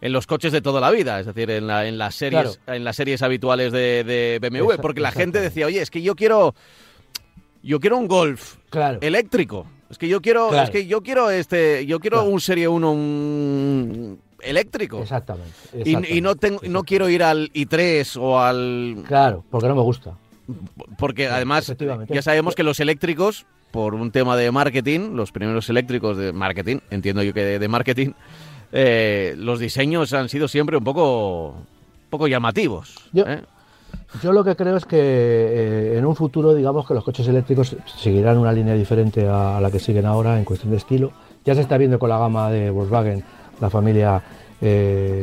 en 0.00 0.12
los 0.12 0.26
coches 0.26 0.52
de 0.52 0.60
toda 0.60 0.80
la 0.80 0.90
vida, 0.90 1.20
es 1.20 1.26
decir, 1.26 1.50
en, 1.50 1.66
la, 1.66 1.86
en 1.86 1.96
las 1.96 2.14
series 2.14 2.60
en 2.66 2.84
las 2.84 2.96
series 2.96 3.22
habituales 3.22 3.72
de, 3.72 4.38
BMW, 4.42 4.80
porque 4.80 5.00
la 5.00 5.12
gente 5.12 5.40
decía, 5.40 5.66
oye, 5.66 5.80
es 5.80 5.90
que 5.90 6.02
yo 6.02 6.14
quiero 6.14 6.54
yo 7.62 7.80
quiero 7.80 7.96
un 7.96 8.06
Golf 8.06 8.56
eléctrico, 9.00 9.66
es 9.88 9.96
que 9.96 10.08
yo 10.08 10.20
quiero 10.20 10.54
es 10.54 10.70
que 10.70 10.86
yo 10.86 11.02
quiero 11.02 11.30
este 11.30 11.86
yo 11.86 12.00
quiero 12.00 12.24
un 12.24 12.40
Serie 12.40 12.68
1 12.68 12.92
un 12.92 14.20
eléctrico. 14.42 15.00
Exactamente. 15.00 15.54
Y, 15.84 16.20
no 16.20 16.36
tengo 16.36 16.60
no 16.68 16.82
quiero 16.82 17.08
ir 17.08 17.22
al 17.22 17.50
i3 17.52 18.18
o 18.20 18.38
al 18.38 19.04
Claro, 19.06 19.44
porque 19.50 19.68
no 19.68 19.74
me 19.74 19.82
gusta. 19.82 20.18
Porque 20.98 21.28
además 21.28 21.74
ya 22.08 22.20
sabemos 22.20 22.54
que 22.54 22.62
los 22.62 22.78
eléctricos 22.78 23.46
por 23.74 23.96
un 23.96 24.12
tema 24.12 24.36
de 24.36 24.52
marketing, 24.52 25.16
los 25.16 25.32
primeros 25.32 25.68
eléctricos 25.68 26.16
de 26.16 26.32
marketing, 26.32 26.76
entiendo 26.92 27.24
yo 27.24 27.34
que 27.34 27.58
de, 27.58 27.68
marketing, 27.68 28.12
eh, 28.70 29.34
los 29.36 29.58
diseños 29.58 30.12
han 30.12 30.28
sido 30.28 30.46
siempre 30.46 30.76
un 30.76 30.84
poco, 30.84 31.56
poco 32.08 32.28
llamativos. 32.28 32.94
Yo, 33.12 33.24
¿eh? 33.26 33.42
yo 34.22 34.32
lo 34.32 34.44
que 34.44 34.54
creo 34.54 34.76
es 34.76 34.84
que 34.84 34.96
eh, 35.00 35.98
en 35.98 36.06
un 36.06 36.14
futuro, 36.14 36.54
digamos 36.54 36.86
que 36.86 36.94
los 36.94 37.02
coches 37.02 37.26
eléctricos 37.26 37.76
seguirán 37.84 38.38
una 38.38 38.52
línea 38.52 38.74
diferente 38.74 39.26
a, 39.26 39.60
la 39.60 39.72
que 39.72 39.80
siguen 39.80 40.06
ahora 40.06 40.38
en 40.38 40.44
cuestión 40.44 40.70
de 40.70 40.76
estilo. 40.76 41.10
Ya 41.44 41.56
se 41.56 41.62
está 41.62 41.76
viendo 41.76 41.98
con 41.98 42.10
la 42.10 42.18
gama 42.18 42.52
de 42.52 42.70
Volkswagen, 42.70 43.24
la 43.60 43.70
familia, 43.70 44.22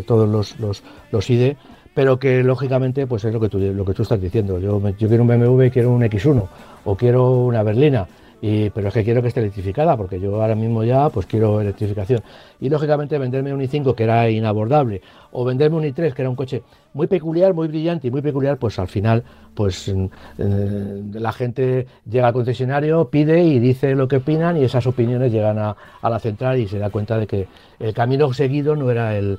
todos 0.05 0.27
los, 0.27 0.59
los, 0.59 0.83
los 1.09 1.29
ID, 1.29 1.55
pero 1.93 2.19
que 2.19 2.43
lógicamente 2.43 3.07
pues 3.07 3.23
es 3.23 3.33
lo 3.33 3.39
que 3.39 3.47
tú, 3.47 3.59
lo 3.59 3.85
que 3.85 3.93
tú 3.93 4.01
estás 4.01 4.19
diciendo. 4.19 4.59
Yo, 4.59 4.81
yo 4.97 5.07
quiero 5.07 5.23
un 5.23 5.29
BMW, 5.29 5.69
quiero 5.71 5.91
un 5.91 6.01
X1 6.01 6.49
o 6.83 6.95
quiero 6.97 7.31
una 7.31 7.63
berlina 7.63 8.09
pero 8.41 8.87
es 8.87 8.93
que 8.93 9.03
quiero 9.03 9.21
que 9.21 9.27
esté 9.27 9.39
electrificada, 9.39 9.95
porque 9.95 10.19
yo 10.19 10.41
ahora 10.41 10.55
mismo 10.55 10.83
ya 10.83 11.09
pues 11.09 11.27
quiero 11.27 11.61
electrificación. 11.61 12.21
Y 12.59 12.69
lógicamente 12.69 13.17
venderme 13.17 13.53
un 13.53 13.61
i5 13.61 13.93
que 13.93 14.03
era 14.03 14.29
inabordable, 14.29 15.01
o 15.31 15.45
venderme 15.45 15.77
un 15.77 15.83
i3 15.83 16.13
que 16.13 16.21
era 16.23 16.29
un 16.29 16.35
coche 16.35 16.63
muy 16.93 17.07
peculiar, 17.07 17.53
muy 17.53 17.67
brillante 17.67 18.07
y 18.07 18.11
muy 18.11 18.21
peculiar, 18.21 18.57
pues 18.57 18.79
al 18.79 18.87
final 18.87 19.23
pues 19.53 19.87
eh, 19.89 21.03
la 21.13 21.31
gente 21.31 21.87
llega 22.09 22.27
al 22.27 22.33
concesionario, 22.33 23.09
pide 23.09 23.43
y 23.43 23.59
dice 23.59 23.95
lo 23.95 24.07
que 24.07 24.17
opinan 24.17 24.57
y 24.57 24.63
esas 24.63 24.87
opiniones 24.87 25.31
llegan 25.31 25.59
a, 25.59 25.75
la 26.01 26.19
central 26.19 26.59
y 26.59 26.67
se 26.67 26.79
da 26.79 26.89
cuenta 26.89 27.17
de 27.17 27.27
que 27.27 27.47
el 27.79 27.93
camino 27.93 28.31
seguido 28.33 28.75
no 28.75 28.89
era 28.89 29.15
el, 29.17 29.37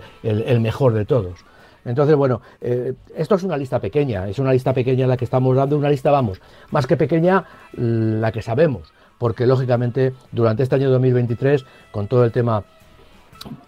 mejor 0.61 0.95
de 0.95 1.05
todos. 1.05 1.45
Entonces, 1.85 2.15
bueno, 2.17 2.41
eh, 2.61 2.95
esto 3.17 3.35
es 3.35 3.43
una 3.43 3.57
lista 3.57 3.81
pequeña, 3.81 4.29
es 4.29 4.39
una 4.39 4.53
lista 4.53 4.73
pequeña 4.73 5.07
la 5.07 5.17
que 5.17 5.25
estamos 5.25 5.57
dando, 5.57 5.77
una 5.77 5.91
lista, 5.91 6.11
vamos, 6.11 6.41
más 6.71 6.87
que 6.87 6.97
pequeña, 6.97 7.45
la 7.73 8.31
que 8.33 8.43
sabemos 8.43 8.93
porque 9.23 9.47
lógicamente 9.47 10.15
durante 10.33 10.65
este 10.65 10.75
año 10.75 10.91
2023, 10.91 11.65
con 11.93 12.09
todo 12.09 12.25
el 12.25 12.33
tema 12.33 12.65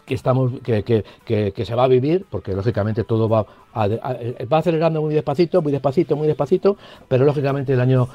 que 0.05 0.15
estamos 0.15 0.51
que, 0.65 0.83
que, 0.83 1.65
se 1.65 1.75
va 1.77 1.85
a 1.85 1.87
vivir 1.87 2.27
porque 2.29 2.53
lógicamente 2.55 3.05
todo 3.05 3.29
va 3.29 3.47
va 3.75 4.59
acelerando 4.59 5.01
muy 5.01 5.15
despacito 5.15 5.63
muy 5.63 5.73
despacito 5.73 6.17
muy 6.17 6.27
despacito 6.27 6.77
pero 7.09 7.25
lógicamente 7.25 7.73
el 7.73 7.81
año 7.81 8.09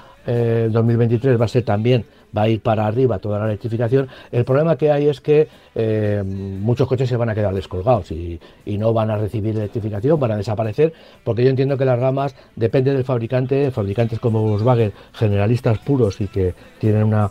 2023 0.72 1.34
eh, 1.34 1.38
va 1.38 1.46
a 1.46 1.48
ser 1.48 1.64
también 1.64 2.06
va 2.36 2.44
a 2.44 2.50
ir 2.50 2.62
para 2.62 2.86
arriba 2.86 3.20
toda 3.20 3.40
la 3.40 3.46
electrificación. 3.46 4.08
El 4.32 4.46
problema 4.46 4.78
que 4.78 4.92
hay 4.92 5.08
es 5.08 5.22
que 5.22 5.48
eh, 5.76 6.24
muchos 6.26 6.88
coches 6.88 7.10
se 7.10 7.18
van 7.18 7.30
a 7.30 7.36
quedar 7.36 7.54
descolgados 7.54 8.12
y, 8.12 8.40
no 8.66 8.94
van 8.94 9.12
a 9.12 9.18
recibir 9.18 9.58
electrificación, 9.58 10.18
van 10.20 10.32
a 10.32 10.38
desaparecer, 10.38 10.94
porque 11.26 11.44
yo 11.44 11.50
entiendo 11.50 11.78
que 11.78 11.84
las 11.84 12.00
ramas 12.00 12.34
depende 12.56 12.94
del 12.94 13.04
fabricante, 13.04 13.72
fabricantes 13.72 14.20
como 14.20 14.42
Volkswagen, 14.42 14.94
generalistas 15.12 15.80
puros 15.80 16.22
y 16.22 16.28
que 16.28 16.54
tienen 16.80 17.04
una, 17.04 17.30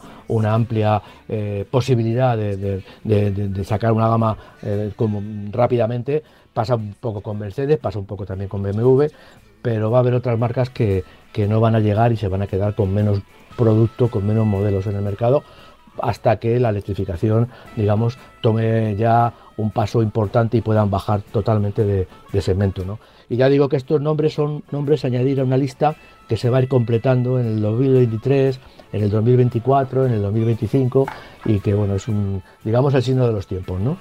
amplia 0.53 1.01
eh, 1.27 1.65
posibilidad 1.71 2.37
de, 2.37 2.83
sacar 3.65 3.93
una 3.93 4.09
gama 4.09 4.37
eh, 4.63 4.91
como 4.95 5.23
rápidamente, 5.51 6.23
pasa 6.53 6.75
un 6.75 6.95
poco 7.01 7.23
con 7.23 7.39
Mercedes, 7.39 7.79
pasa 7.79 7.99
un 7.99 8.05
poco 8.05 8.27
también 8.27 8.51
con 8.51 8.63
BMW, 8.63 9.05
pero 9.63 9.91
va 9.91 9.99
a 9.99 10.01
haber 10.01 10.15
otras 10.15 10.39
marcas 10.39 10.69
que, 10.69 11.03
que 11.33 11.47
no 11.47 11.61
van 11.61 11.75
a 11.75 11.81
llegar 11.81 12.13
y 12.13 12.17
se 12.17 12.29
van 12.29 12.43
a 12.43 12.47
quedar 12.47 12.75
con 12.75 12.93
menos 12.93 13.21
producto, 13.57 14.09
con 14.09 14.27
menos 14.27 14.47
modelos 14.47 14.87
en 14.87 14.97
el 14.97 15.03
mercado, 15.03 15.43
hasta 16.01 16.39
que 16.39 16.59
la 16.61 16.71
electrificación, 16.71 17.49
digamos, 17.77 18.19
tome 18.41 18.97
ya 18.97 19.35
un 19.57 19.71
paso 19.71 20.03
importante 20.03 20.57
y 20.57 20.61
puedan 20.61 20.91
bajar 20.91 21.23
totalmente 21.23 21.85
de, 21.85 22.41
segmento. 22.41 22.85
¿no? 22.85 22.99
Y 23.29 23.37
ya 23.37 23.49
digo 23.49 23.69
que 23.69 23.77
estos 23.77 24.01
nombres 24.01 24.35
son 24.35 24.63
nombres 24.71 25.05
a 25.05 25.09
añadir 25.09 25.41
a 25.41 25.45
una 25.45 25.57
lista 25.57 25.97
que 26.29 26.37
se 26.37 26.51
va 26.51 26.59
a 26.59 26.63
ir 26.63 26.69
completando 26.69 27.41
en 27.41 27.47
el 27.47 27.61
2023, 27.61 28.61
en 28.93 29.03
el 29.03 29.11
2024, 29.11 30.07
en 30.07 30.13
el 30.13 30.23
2025 30.23 31.07
y 31.47 31.61
que 31.61 31.75
bueno, 31.75 31.97
es 31.97 32.07
un, 32.07 32.43
digamos, 32.65 32.95
el 32.95 33.03
signo 33.03 33.27
de 33.27 33.33
los 33.33 33.47
tiempos, 33.47 33.81
¿no? 33.81 33.97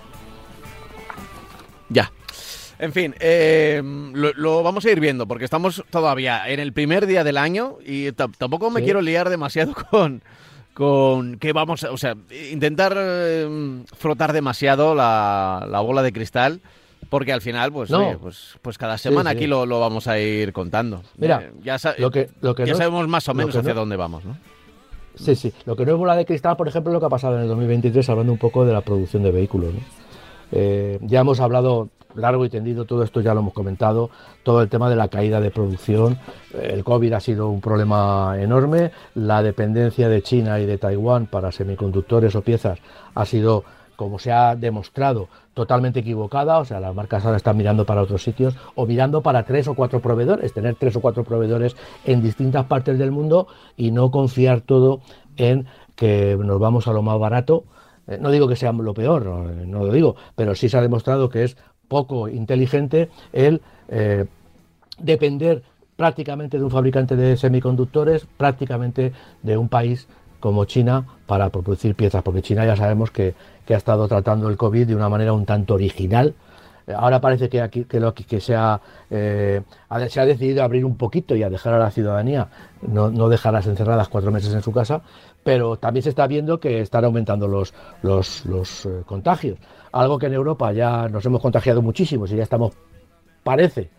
Ya. 1.90 2.12
En 2.80 2.94
fin, 2.94 3.16
eh, 3.20 3.82
lo, 4.14 4.64
vamos 4.64 4.86
a 4.86 4.92
ir 4.92 5.00
viendo 5.00 5.28
porque 5.28 5.46
estamos 5.46 5.84
todavía 5.90 6.48
en 6.48 6.60
el 6.60 6.74
primer 6.74 7.08
día 7.08 7.24
del 7.24 7.38
año 7.38 7.78
y 7.84 8.12
tampoco 8.12 8.70
me 8.70 8.84
quiero 8.84 9.02
liar 9.02 9.30
demasiado 9.30 9.74
con, 9.90 10.22
con 10.74 11.40
que 11.40 11.54
vamos, 11.54 11.84
a, 11.84 11.92
o 11.92 11.98
sea, 11.98 12.16
intentar 12.52 12.94
eh, 12.96 13.84
frotar 13.98 14.32
demasiado 14.32 14.94
la, 14.94 15.82
bola 15.84 16.04
de 16.04 16.14
cristal. 16.14 16.62
Porque 17.10 17.32
al 17.32 17.42
final, 17.42 17.72
pues, 17.72 17.90
pues, 18.20 18.58
pues 18.62 18.78
cada 18.78 18.98
semana 18.98 19.30
aquí 19.30 19.48
lo, 19.48 19.66
vamos 19.80 20.08
a 20.08 20.20
ir 20.20 20.52
contando. 20.52 21.04
Mira, 21.16 21.42
eh, 21.42 21.52
ya, 21.64 21.78
lo 22.00 22.12
que, 22.12 22.30
lo 22.42 22.54
que 22.54 22.66
ya 22.66 22.76
sabemos 22.76 23.08
más 23.08 23.30
o 23.30 23.34
menos 23.34 23.56
hacia 23.56 23.74
dónde 23.74 23.96
vamos, 23.96 24.26
¿no? 24.26 24.36
Sí, 25.16 25.36
sí. 25.36 25.54
Lo 25.66 25.76
que 25.76 25.86
no 25.86 25.94
es 25.94 25.98
bola 25.98 26.16
de 26.16 26.26
cristal, 26.26 26.58
por 26.58 26.68
ejemplo, 26.68 26.92
lo 26.92 27.00
que 27.00 27.06
ha 27.06 27.10
pasado 27.10 27.38
en 27.38 27.44
el 27.44 27.48
2023, 27.48 28.10
hablando 28.10 28.34
un 28.34 28.40
poco 28.40 28.66
de 28.66 28.74
la 28.74 28.82
producción 28.82 29.24
de 29.24 29.32
vehículos. 29.32 29.74
Ya 30.52 31.20
hemos 31.20 31.40
hablado 31.40 31.90
largo 32.16 32.46
y 32.46 32.50
tendido, 32.50 32.86
todo 32.86 33.04
esto 33.04 33.22
ya 33.22 33.34
lo 33.34 33.42
hemos 33.42 33.54
comentado, 33.54 34.10
todo 34.44 34.62
el 34.62 34.70
tema 34.70 34.90
de 34.90 34.96
la 34.96 35.08
caída 35.08 35.40
de 35.40 35.52
producción, 35.52 36.18
el 36.60 36.84
COVID 36.84 37.14
ha 37.14 37.20
sido 37.20 37.50
un 37.50 37.62
problema 37.62 38.36
enorme, 38.40 38.92
la 39.16 39.44
dependencia 39.44 40.10
de 40.10 40.22
China 40.22 40.60
y 40.60 40.66
de 40.66 40.78
Taiwán 40.78 41.28
para 41.28 41.52
semiconductores 41.52 42.36
o 42.36 42.42
piezas 42.42 42.80
ha 43.14 43.26
sido, 43.26 43.64
como 43.96 44.20
se 44.20 44.32
ha 44.32 44.56
demostrado, 44.56 45.28
totalmente 45.54 46.00
equivocada, 46.02 46.60
o 46.60 46.66
sea, 46.66 46.80
las 46.80 46.94
marcas 46.94 47.26
ahora 47.26 47.38
están 47.38 47.58
mirando 47.58 47.86
para 47.86 48.02
otros 48.02 48.24
sitios 48.24 48.56
o 48.76 48.86
mirando 48.86 49.22
para 49.22 49.44
tres 49.44 49.68
o 49.68 49.74
cuatro 49.76 50.02
proveedores, 50.02 50.54
tener 50.54 50.76
tres 50.76 50.96
o 50.96 51.02
cuatro 51.02 51.24
proveedores 51.24 51.76
en 52.06 52.22
distintas 52.22 52.66
partes 52.66 53.00
del 53.00 53.12
mundo 53.12 53.48
y 53.76 53.92
no 53.92 54.12
confiar 54.12 54.62
todo 54.62 55.02
en 55.36 55.66
que 55.96 56.38
nos 56.40 56.60
vamos 56.60 56.88
a 56.88 56.94
lo 56.94 57.02
más 57.02 57.20
barato. 57.20 57.64
Eh, 58.08 58.18
no 58.20 58.32
digo 58.32 58.48
que 58.48 58.56
sea 58.56 58.72
lo 58.72 58.94
peor, 58.94 59.26
no, 59.26 59.86
lo 59.86 59.92
digo, 59.92 60.16
pero 60.36 60.56
sí 60.56 60.70
se 60.70 60.78
ha 60.78 60.82
demostrado 60.82 61.30
que 61.30 61.44
es 61.44 61.58
poco 61.88 62.28
inteligente 62.28 63.10
el 63.34 63.62
eh, 63.90 64.26
depender 65.00 65.64
prácticamente 65.96 66.58
de 66.58 66.64
un 66.64 66.72
fabricante 66.72 67.16
de 67.16 67.38
semiconductores, 67.38 68.26
prácticamente 68.38 69.14
de 69.42 69.58
un 69.58 69.68
país 69.68 70.08
como 70.40 70.66
China 70.66 71.06
para 71.26 71.50
producir 71.50 71.96
piezas, 71.96 72.22
porque 72.24 72.42
China 72.42 72.66
ya 72.66 72.76
sabemos 72.76 73.12
que, 73.12 73.34
ha 73.70 73.74
estado 73.74 74.08
tratando 74.08 74.48
el 74.48 74.56
COVID 74.56 74.88
de 74.88 74.96
una 74.96 75.10
manera 75.10 75.34
un 75.34 75.46
tanto 75.46 75.74
original. 75.74 76.36
Ahora 76.96 77.20
parece 77.20 77.50
que, 77.50 77.62
aquí, 77.62 77.84
que, 77.84 78.00
lo, 78.00 78.14
que 78.14 78.40
se, 78.40 78.56
ha, 78.56 78.80
eh, 79.10 79.62
se 80.08 80.22
ha 80.22 80.26
decidido 80.26 80.64
abrir 80.64 80.86
un 80.86 80.96
poquito 80.96 81.36
y 81.36 81.44
a 81.44 81.50
dejar 81.50 81.74
a 81.74 81.80
la 81.80 81.92
ciudadanía, 81.92 82.48
no, 82.82 83.10
no 83.10 83.28
dejarlas 83.28 83.68
encerradas 83.68 84.08
cuatro 84.08 84.32
meses 84.32 84.54
en 84.54 84.62
su 84.62 84.72
casa, 84.72 85.02
pero 85.48 85.78
también 85.78 86.04
se 86.04 86.10
está 86.10 86.28
viendo 86.28 86.60
que 86.60 86.82
están 86.82 87.06
aumentando 87.06 87.48
los, 87.48 87.74
los, 88.02 88.46
los 88.46 88.86
eh, 88.86 89.04
contagios. 89.06 89.58
Algo 89.94 90.20
que 90.20 90.26
en 90.26 90.34
Europa 90.34 90.74
ya 90.74 91.08
nos 91.08 91.26
hemos 91.26 91.42
contagiado 91.42 91.82
muchísimo, 91.82 92.28
si 92.28 92.36
ya 92.36 92.44
estamos, 92.44 92.74
parece, 93.46 93.90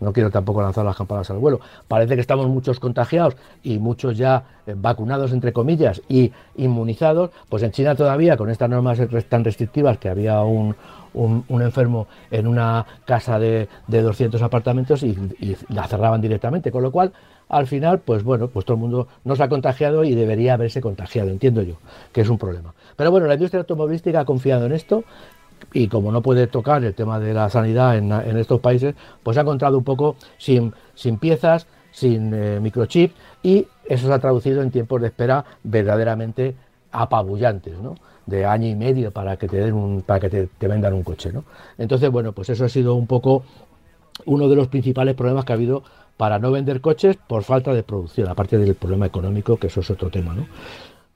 no 0.00 0.12
quiero 0.12 0.30
tampoco 0.30 0.60
lanzar 0.60 0.84
las 0.84 0.94
campanas 0.94 1.30
al 1.30 1.38
vuelo, 1.38 1.60
parece 1.88 2.14
que 2.14 2.20
estamos 2.20 2.46
muchos 2.48 2.78
contagiados 2.78 3.38
y 3.62 3.78
muchos 3.78 4.18
ya 4.18 4.60
eh, 4.66 4.74
vacunados, 4.76 5.32
entre 5.32 5.54
comillas, 5.54 6.02
y 6.10 6.30
inmunizados, 6.56 7.30
pues 7.48 7.62
en 7.62 7.70
China 7.70 7.94
todavía, 7.94 8.36
con 8.36 8.50
estas 8.50 8.68
normas 8.68 9.00
tan 9.30 9.44
restrictivas, 9.44 9.96
que 9.96 10.10
había 10.10 10.42
un, 10.42 10.76
un, 11.14 11.62
enfermo 11.62 12.06
en 12.30 12.46
una 12.46 12.84
casa 13.06 13.38
de, 13.38 13.66
de 13.86 14.02
200 14.02 14.42
apartamentos 14.42 15.02
y, 15.02 15.16
y, 15.40 15.56
la 15.70 15.86
cerraban 15.88 16.20
directamente, 16.20 16.70
con 16.70 16.82
lo 16.82 16.92
cual 16.92 17.14
al 17.48 17.66
final, 17.66 18.00
pues 18.00 18.22
bueno, 18.22 18.48
pues 18.48 18.64
todo 18.64 18.76
el 18.76 18.80
mundo 18.80 19.08
no 19.24 19.36
se 19.36 19.42
ha 19.42 19.48
contagiado 19.48 20.04
y 20.04 20.14
debería 20.14 20.54
haberse 20.54 20.80
contagiado, 20.80 21.30
entiendo 21.30 21.62
yo, 21.62 21.76
que 22.12 22.20
es 22.20 22.28
un 22.28 22.38
problema. 22.38 22.74
Pero 22.96 23.10
bueno, 23.10 23.26
la 23.26 23.34
industria 23.34 23.60
automovilística 23.60 24.20
ha 24.20 24.24
confiado 24.24 24.66
en 24.66 24.72
esto 24.72 25.04
y 25.72 25.88
como 25.88 26.12
no 26.12 26.22
puede 26.22 26.46
tocar 26.46 26.84
el 26.84 26.94
tema 26.94 27.18
de 27.18 27.34
la 27.34 27.48
sanidad 27.50 27.96
en, 27.96 28.12
estos 28.36 28.60
países, 28.60 28.94
pues 29.22 29.36
ha 29.38 29.42
encontrado 29.42 29.78
un 29.78 29.84
poco 29.84 30.16
sin, 30.36 30.72
piezas, 31.18 31.66
sin 31.90 32.32
eh, 32.34 32.60
microchip 32.60 33.12
y 33.42 33.66
eso 33.86 34.06
se 34.06 34.12
ha 34.12 34.18
traducido 34.18 34.62
en 34.62 34.70
tiempos 34.70 35.00
de 35.00 35.08
espera 35.08 35.44
verdaderamente 35.62 36.54
apabullantes, 36.92 37.78
¿no? 37.78 37.94
de 38.28 38.44
año 38.44 38.68
y 38.68 38.74
medio 38.74 39.10
para 39.10 39.38
que 39.38 39.48
te 39.48 39.56
den 39.56 39.72
un, 39.72 40.02
para 40.02 40.20
que 40.20 40.28
te, 40.28 40.68
vendan 40.68 40.92
un 40.92 41.02
coche, 41.02 41.32
¿no? 41.32 41.44
Entonces, 41.78 42.10
bueno, 42.10 42.32
pues 42.32 42.50
eso 42.50 42.66
ha 42.66 42.68
sido 42.68 42.94
un 42.94 43.06
poco 43.06 43.42
uno 44.26 44.48
de 44.48 44.56
los 44.56 44.68
principales 44.68 45.14
problemas 45.14 45.46
que 45.46 45.52
ha 45.52 45.56
habido 45.56 45.82
para 46.18 46.38
no 46.38 46.50
vender 46.50 46.82
coches 46.82 47.16
por 47.16 47.44
falta 47.44 47.72
de 47.72 47.82
producción, 47.82 48.28
aparte 48.28 48.58
del 48.58 48.74
problema 48.74 49.06
económico, 49.06 49.56
que 49.56 49.68
eso 49.68 49.80
es 49.80 49.90
otro 49.90 50.10
tema, 50.10 50.34
¿no? 50.34 50.46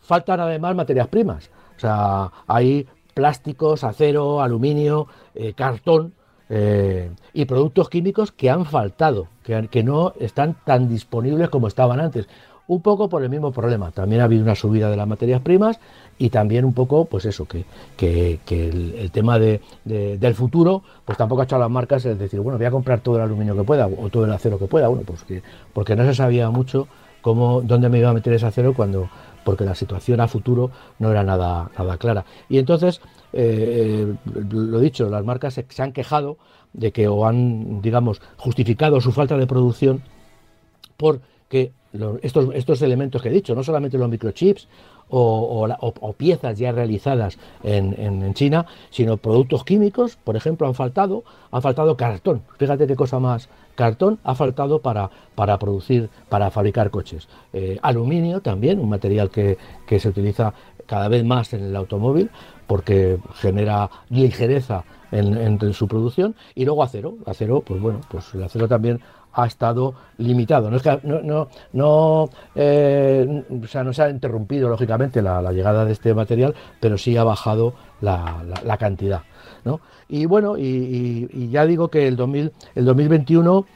Faltan 0.01 0.41
además 0.41 0.75
materias 0.75 1.09
primas, 1.09 1.51
o 1.77 1.81
sea, 1.81 2.31
hay 2.47 2.87
plásticos, 3.13 3.85
acero, 3.85 4.41
aluminio, 4.41 5.09
eh, 5.35 5.53
cartón 5.53 6.15
eh, 6.49 7.11
y 7.35 7.45
productos 7.45 7.91
químicos 7.91 8.33
que 8.33 8.49
han 8.49 8.65
faltado, 8.65 9.29
que, 9.43 9.69
que 9.69 9.83
no 9.83 10.15
están 10.19 10.57
tan 10.65 10.89
disponibles 10.89 11.51
como 11.51 11.67
estaban 11.67 12.01
antes 12.01 12.29
un 12.67 12.81
poco 12.81 13.09
por 13.09 13.23
el 13.23 13.31
mismo 13.31 13.53
problema. 13.53 13.91
También 13.91 14.21
ha 14.21 14.25
habido 14.25 14.43
una 14.43 14.55
subida 14.55 14.91
de 14.91 14.97
las 14.97 15.07
materias 15.07 15.41
primas 15.41 15.81
y 16.19 16.31
también 16.31 16.65
un 16.65 16.73
poco, 16.73 17.05
pues 17.05 17.25
eso, 17.25 17.47
que, 17.47 17.65
que, 17.97 18.39
el, 18.69 19.11
tema 19.11 19.39
de, 19.39 19.61
del 19.85 20.35
futuro, 20.35 20.83
pues 21.05 21.19
tampoco 21.19 21.43
ha 21.43 21.45
echado 21.45 21.63
las 21.63 21.71
marcas 21.71 22.05
es 22.05 22.19
decir, 22.19 22.41
bueno, 22.41 22.59
voy 22.59 22.67
a 22.67 22.71
comprar 22.71 23.01
todo 23.01 23.17
el 23.17 23.23
aluminio 23.23 23.57
que 23.57 23.65
pueda 23.65 23.87
o 23.87 24.09
todo 24.09 24.25
el 24.25 24.33
acero 24.33 24.59
que 24.59 24.67
pueda, 24.67 24.89
bueno, 24.89 25.05
pues 25.05 25.23
que, 25.25 25.43
porque 25.73 25.97
no 25.97 26.05
se 26.05 26.15
sabía 26.15 26.51
mucho 26.51 26.89
cómo, 27.21 27.63
dónde 27.63 27.89
me 27.89 27.99
iba 27.99 28.11
a 28.11 28.15
meter 28.15 28.33
ese 28.35 28.47
acero 28.47 28.75
cuando, 28.75 29.09
porque 29.45 29.65
la 29.65 29.75
situación 29.75 30.21
a 30.21 30.29
futuro 30.29 30.71
no 30.99 31.11
era 31.11 31.25
nada, 31.25 31.71
nada 31.77 31.97
clara. 31.97 32.25
Y 32.49 32.59
entonces, 32.59 33.01
eh, 33.33 34.15
lo 34.51 34.79
dicho, 34.79 35.09
las 35.09 35.25
marcas 35.25 35.61
se 35.69 35.83
han 35.83 35.93
quejado 35.93 36.37
de 36.73 36.93
que 36.93 37.09
o 37.09 37.27
han, 37.27 37.83
digamos, 37.83 38.21
justificado 38.37 39.01
su 39.01 39.13
falta 39.13 39.37
de 39.37 39.47
producción 39.47 40.03
por 40.97 41.21
que 41.53 41.71
estos, 42.23 42.81
elementos 42.81 43.21
que 43.21 43.29
he 43.29 43.33
dicho, 43.33 43.55
no 43.55 43.63
solamente 43.63 43.99
los 43.99 44.09
microchips 44.09 44.69
o, 45.11 46.15
piezas 46.17 46.59
ya 46.59 46.73
realizadas 46.73 47.37
en, 47.63 48.33
China, 48.33 48.65
sino 48.89 49.19
productos 49.19 49.63
químicos, 49.63 50.17
por 50.17 50.35
ejemplo, 50.35 50.67
han 50.67 50.75
faltado, 50.75 51.25
ha 51.51 51.61
faltado 51.61 51.95
cartón. 51.95 52.41
Fíjate 52.57 52.87
qué 52.87 52.97
cosa 52.97 53.19
más, 53.19 53.51
cartón 53.75 54.19
ha 54.25 54.35
faltado 54.35 54.81
para, 54.81 55.11
producir, 55.59 56.09
para 56.31 56.51
fabricar 56.51 56.91
coches. 56.91 57.29
Eh, 57.53 57.79
aluminio 57.83 58.41
también, 58.41 58.81
un 58.81 58.89
material 58.89 59.29
que, 59.29 59.59
se 59.99 60.09
utiliza 60.09 60.55
cada 60.87 61.09
vez 61.09 61.23
más 61.23 61.53
en 61.53 61.65
el 61.65 61.77
automóvil 61.77 62.31
porque 62.67 63.19
genera 63.35 63.91
ligereza 64.09 64.85
en, 65.11 65.75
su 65.75 65.87
producción 65.87 66.35
y 66.55 66.65
luego 66.65 66.83
acero 66.83 67.19
acero 67.27 67.61
pues 67.61 67.81
bueno 67.81 68.01
pues 68.09 68.33
el 68.35 68.43
acero 68.43 68.67
también 68.67 69.01
ha 69.33 69.47
estado 69.47 69.95
limitado. 70.19 70.71
No, 70.71 70.77
es 70.77 70.83
que, 70.83 70.99
no, 71.03 71.49
no, 71.73 72.31
eh, 72.55 73.45
o 73.63 73.67
sea, 73.67 73.83
no 73.83 73.93
se 73.93 74.03
ha 74.03 74.11
interrumpido, 74.11 74.69
lógicamente, 74.69 75.23
la, 75.23 75.53
llegada 75.53 75.85
de 75.85 75.93
este 75.93 76.15
material, 76.15 76.55
pero 76.81 76.99
sí 76.99 77.17
ha 77.17 77.25
bajado 77.25 77.75
la, 78.01 78.77
cantidad. 78.79 79.23
¿no? 79.65 79.81
Y 80.09 80.27
bueno, 80.27 80.57
y, 80.59 81.49
ya 81.51 81.67
digo 81.67 81.89
que 81.89 82.09
el, 82.09 82.17
2000, 82.17 82.53
el 82.75 82.85
2021, 82.85 83.67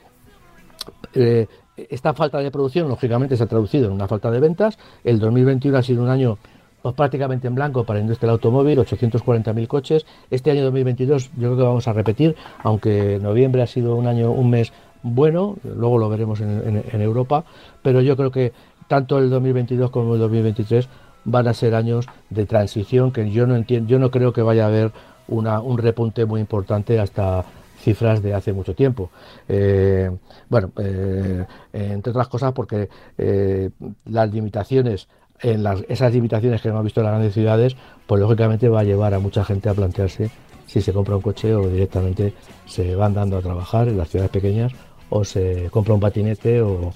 eh, 1.14 1.46
esta 1.76 2.14
falta 2.14 2.38
de 2.38 2.50
producción, 2.50 2.88
lógicamente, 2.88 3.36
se 3.36 3.44
ha 3.44 3.46
traducido 3.46 3.86
en 3.86 3.92
una 3.92 4.08
falta 4.08 4.30
de 4.30 4.40
ventas. 4.40 4.78
El 5.04 5.18
2021 5.18 5.78
ha 5.78 5.82
sido 5.82 6.02
un 6.02 6.08
año 6.08 6.38
pues, 6.86 6.94
prácticamente 6.94 7.48
en 7.48 7.54
blanco 7.56 7.82
para 7.82 7.98
la 7.98 8.02
industria 8.02 8.28
del 8.28 8.34
automóvil, 8.34 8.78
840.000 8.78 9.66
coches. 9.66 10.06
Este 10.30 10.52
año 10.52 10.62
2022 10.66 11.32
yo 11.32 11.48
creo 11.48 11.56
que 11.56 11.62
vamos 11.64 11.88
a 11.88 11.92
repetir, 11.92 12.36
aunque 12.62 13.18
noviembre 13.20 13.62
ha 13.62 13.66
sido 13.66 13.96
un 13.96 14.06
año, 14.06 14.30
un 14.30 14.50
mes 14.50 14.72
bueno, 15.02 15.56
luego 15.62 15.98
lo 15.98 16.08
veremos 16.08 16.40
en, 16.40 17.00
Europa, 17.00 17.44
pero 17.82 18.00
yo 18.00 18.16
creo 18.16 18.30
que 18.30 18.52
tanto 18.88 19.18
el 19.18 19.30
2022 19.30 19.90
como 19.90 20.14
el 20.14 20.20
2023 20.20 20.88
van 21.24 21.48
a 21.48 21.54
ser 21.54 21.74
años 21.74 22.06
de 22.30 22.46
transición 22.46 23.12
que 23.12 23.30
yo 23.30 23.46
no 23.46 23.56
entiendo, 23.56 23.88
yo 23.88 23.98
no 23.98 24.10
creo 24.10 24.32
que 24.32 24.42
vaya 24.42 24.64
a 24.64 24.68
haber 24.68 24.92
un 25.28 25.78
repunte 25.78 26.24
muy 26.24 26.40
importante 26.40 27.00
hasta 27.00 27.44
cifras 27.80 28.22
de 28.22 28.34
hace 28.34 28.52
mucho 28.52 28.74
tiempo. 28.74 29.10
Eh, 29.48 30.10
bueno, 30.48 30.72
eh, 30.78 31.44
entre 31.72 32.10
otras 32.10 32.28
cosas 32.28 32.52
porque 32.52 32.88
eh, 33.18 33.70
las 34.06 34.32
limitaciones, 34.32 35.08
en 35.40 35.62
las, 35.62 35.84
esas 35.88 36.12
limitaciones 36.12 36.62
que 36.62 36.68
hemos 36.68 36.82
visto 36.82 37.00
en 37.00 37.04
las 37.04 37.12
grandes 37.12 37.34
ciudades, 37.34 37.76
pues 38.06 38.20
lógicamente 38.20 38.68
va 38.68 38.80
a 38.80 38.84
llevar 38.84 39.14
a 39.14 39.18
mucha 39.18 39.44
gente 39.44 39.68
a 39.68 39.74
plantearse 39.74 40.30
si 40.66 40.80
se 40.80 40.92
compra 40.92 41.16
un 41.16 41.22
coche 41.22 41.54
o 41.54 41.68
directamente 41.68 42.34
se 42.66 42.94
van 42.94 43.14
dando 43.14 43.38
a 43.38 43.42
trabajar 43.42 43.88
en 43.88 43.96
las 43.96 44.08
ciudades 44.08 44.30
pequeñas 44.30 44.72
o 45.08 45.24
se 45.24 45.68
compra 45.70 45.94
un 45.94 46.00
patinete 46.00 46.60
o, 46.60 46.92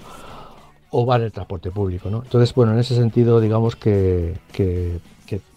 va 1.06 1.16
en 1.16 1.22
el 1.22 1.32
transporte 1.32 1.70
público. 1.70 2.10
¿no? 2.10 2.22
Entonces, 2.24 2.52
bueno, 2.54 2.72
en 2.72 2.80
ese 2.80 2.96
sentido, 2.96 3.40
digamos 3.40 3.76
que, 3.76 4.34
que, 4.52 4.98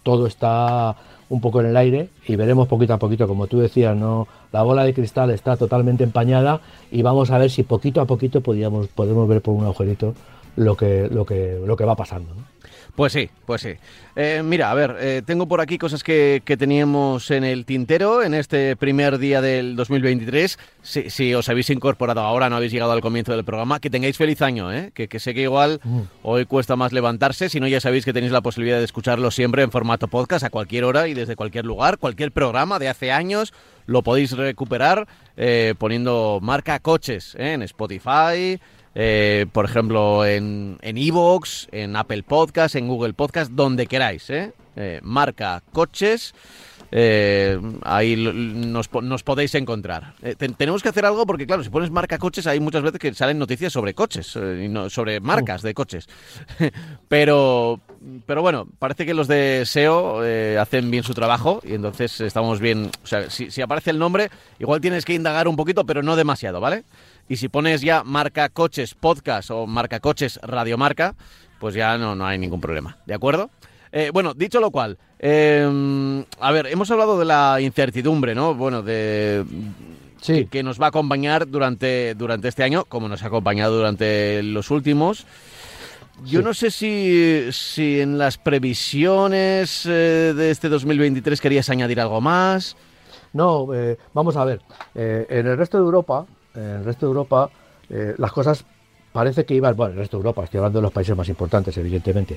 todo 0.04 0.26
está 0.26 0.94
un 1.30 1.40
poco 1.40 1.60
en 1.60 1.66
el 1.66 1.76
aire 1.76 2.08
y 2.28 2.36
veremos 2.36 2.68
poquito 2.68 2.94
a 2.94 2.98
poquito, 2.98 3.26
como 3.26 3.48
tú 3.48 3.58
decías, 3.58 3.96
no 3.96 4.28
la 4.52 4.62
bola 4.62 4.84
de 4.84 4.94
cristal 4.94 5.30
está 5.30 5.56
totalmente 5.56 6.04
empañada 6.04 6.60
y 6.92 7.02
vamos 7.02 7.30
a 7.30 7.38
ver 7.38 7.50
si 7.50 7.64
poquito 7.64 8.00
a 8.00 8.04
poquito 8.04 8.40
podíamos, 8.40 8.86
podemos 8.88 9.26
ver 9.26 9.42
por 9.42 9.54
un 9.54 9.64
agujerito 9.64 10.14
lo 10.56 10.76
que, 10.76 11.08
lo 11.10 11.24
que, 11.26 11.58
lo 11.66 11.76
que 11.76 11.84
va 11.84 11.96
pasando. 11.96 12.30
Pues 12.94 13.12
sí, 13.12 13.28
pues 13.44 13.62
sí. 13.62 13.72
Eh, 14.14 14.42
mira, 14.44 14.70
a 14.70 14.74
ver, 14.74 14.96
eh, 15.00 15.22
tengo 15.26 15.48
por 15.48 15.60
aquí 15.60 15.78
cosas 15.78 16.04
que, 16.04 16.42
teníamos 16.44 17.32
en 17.32 17.42
el 17.42 17.64
tintero 17.64 18.22
en 18.22 18.34
este 18.34 18.76
primer 18.76 19.18
día 19.18 19.40
del 19.40 19.74
2023. 19.74 20.58
Si, 20.82 21.10
si, 21.10 21.34
os 21.34 21.48
habéis 21.48 21.70
incorporado 21.70 22.20
ahora, 22.20 22.48
no 22.48 22.56
habéis 22.56 22.70
llegado 22.70 22.92
al 22.92 23.00
comienzo 23.00 23.32
del 23.32 23.44
programa, 23.44 23.80
que 23.80 23.90
tengáis 23.90 24.16
feliz 24.16 24.40
año, 24.42 24.72
¿eh? 24.72 24.92
que, 24.94 25.08
que 25.08 25.18
sé 25.18 25.34
que 25.34 25.42
igual 25.42 25.80
mm. 25.82 26.00
hoy 26.22 26.46
cuesta 26.46 26.76
más 26.76 26.92
levantarse, 26.92 27.48
si 27.48 27.58
no 27.58 27.66
ya 27.66 27.80
sabéis 27.80 28.04
que 28.04 28.12
tenéis 28.12 28.30
la 28.30 28.42
posibilidad 28.42 28.78
de 28.78 28.84
escucharlo 28.84 29.32
siempre 29.32 29.64
en 29.64 29.72
formato 29.72 30.06
podcast 30.06 30.44
a 30.44 30.50
cualquier 30.50 30.84
hora 30.84 31.08
y 31.08 31.14
desde 31.14 31.34
cualquier 31.34 31.64
lugar, 31.64 31.98
cualquier 31.98 32.30
programa 32.30 32.78
de 32.78 32.88
hace 32.88 33.10
años 33.10 33.52
lo 33.86 34.02
podéis 34.02 34.32
recuperar 34.32 35.08
eh, 35.36 35.74
poniendo 35.78 36.38
marca 36.40 36.78
coches 36.78 37.34
en 37.38 37.62
Spotify, 37.62 38.60
eh, 38.94 39.46
por 39.52 39.64
ejemplo, 39.64 40.24
en 40.24 40.78
Evox, 40.82 41.68
en, 41.72 41.96
Apple 41.96 42.22
Podcast, 42.22 42.76
en 42.76 42.88
Google 42.88 43.12
Podcast, 43.14 43.50
donde 43.52 43.86
queráis. 43.86 44.30
¿eh? 44.30 44.52
eh 44.76 45.00
marca 45.02 45.62
coches. 45.72 46.34
Eh, 46.96 47.58
ahí 47.82 48.14
nos, 48.14 48.86
podéis 48.88 49.56
encontrar. 49.56 50.14
tenemos 50.56 50.80
que 50.80 50.90
hacer 50.90 51.04
algo 51.04 51.26
porque, 51.26 51.44
claro, 51.44 51.64
si 51.64 51.70
pones 51.70 51.90
marca 51.90 52.18
coches, 52.18 52.46
hay 52.46 52.60
muchas 52.60 52.84
veces 52.84 53.00
que 53.00 53.12
salen 53.14 53.36
noticias 53.36 53.72
sobre 53.72 53.94
coches, 53.94 54.36
y 54.36 54.68
no, 54.68 54.88
sobre 54.88 55.18
marcas 55.18 55.62
de 55.62 55.74
coches. 55.74 56.06
pero, 57.08 57.80
pero 58.26 58.42
bueno, 58.42 58.68
parece 58.78 59.06
que 59.06 59.14
los 59.14 59.26
de 59.26 59.64
SEO 59.66 60.20
hacen 60.60 60.88
bien 60.88 61.02
su 61.02 61.14
trabajo 61.14 61.60
y 61.64 61.74
entonces 61.74 62.20
estamos 62.20 62.60
bien. 62.60 62.92
O 63.02 63.06
sea, 63.08 63.28
si 63.28 63.60
aparece 63.60 63.90
el 63.90 63.98
nombre, 63.98 64.30
igual 64.60 64.80
tienes 64.80 65.04
que 65.04 65.14
indagar 65.14 65.48
un 65.48 65.56
poquito, 65.56 65.84
pero 65.84 66.00
no 66.00 66.14
demasiado, 66.14 66.60
¿vale? 66.60 66.84
Y 67.28 67.36
si 67.36 67.48
pones 67.48 67.80
ya 67.80 68.04
marca 68.04 68.48
coches 68.48 68.94
podcast 68.94 69.50
o 69.50 69.66
marca 69.66 70.00
coches 70.00 70.38
radiomarca, 70.42 71.14
pues 71.58 71.74
ya 71.74 71.96
no, 71.96 72.14
no 72.14 72.26
hay 72.26 72.38
ningún 72.38 72.60
problema. 72.60 72.98
¿De 73.06 73.14
acuerdo? 73.14 73.50
Eh, 73.96 74.10
bueno, 74.12 74.34
dicho 74.34 74.58
lo 74.58 74.72
cual, 74.72 74.98
em, 75.20 76.24
a 76.40 76.50
ver, 76.50 76.66
hemos 76.66 76.90
hablado 76.90 77.16
de 77.16 77.24
la 77.24 77.60
incertidumbre, 77.60 78.34
¿no? 78.34 78.52
Bueno, 78.52 78.82
de 78.82 79.44
sí. 80.20 80.46
que, 80.50 80.64
nos 80.64 80.80
va 80.80 80.86
a 80.86 80.88
acompañar 80.88 81.48
durante, 81.48 82.16
durante 82.16 82.48
este 82.48 82.64
año, 82.64 82.86
como 82.86 83.08
nos 83.08 83.22
ha 83.22 83.28
acompañado 83.28 83.76
durante 83.76 84.42
los 84.42 84.72
últimos. 84.72 85.26
Yo 86.24 86.42
no 86.42 86.54
sé 86.54 86.72
si, 86.72 87.52
si, 87.52 88.00
en 88.00 88.18
las 88.18 88.36
previsiones 88.36 89.86
eh, 89.86 90.34
de 90.36 90.50
este 90.50 90.68
2023 90.68 91.40
querías 91.40 91.70
añadir 91.70 92.00
algo 92.00 92.20
más. 92.20 92.76
No, 93.32 93.72
eh, 93.72 93.96
vamos 94.12 94.36
a 94.36 94.44
ver. 94.44 94.60
en 94.96 95.46
el 95.46 95.56
resto 95.56 95.78
de 95.78 95.84
Europa, 95.84 96.26
en 96.54 96.62
el 96.62 96.84
resto 96.84 97.06
de 97.06 97.10
Europa 97.10 97.50
eh, 97.90 98.14
las 98.18 98.32
cosas 98.32 98.64
parece 99.12 99.44
que 99.44 99.54
iban, 99.54 99.76
bueno, 99.76 99.92
el 99.92 99.98
resto 99.98 100.16
de 100.16 100.22
Europa, 100.22 100.44
estoy 100.44 100.58
hablando 100.58 100.80
de 100.80 100.82
los 100.82 100.92
países 100.92 101.16
más 101.16 101.28
importantes, 101.28 101.76
evidentemente, 101.78 102.36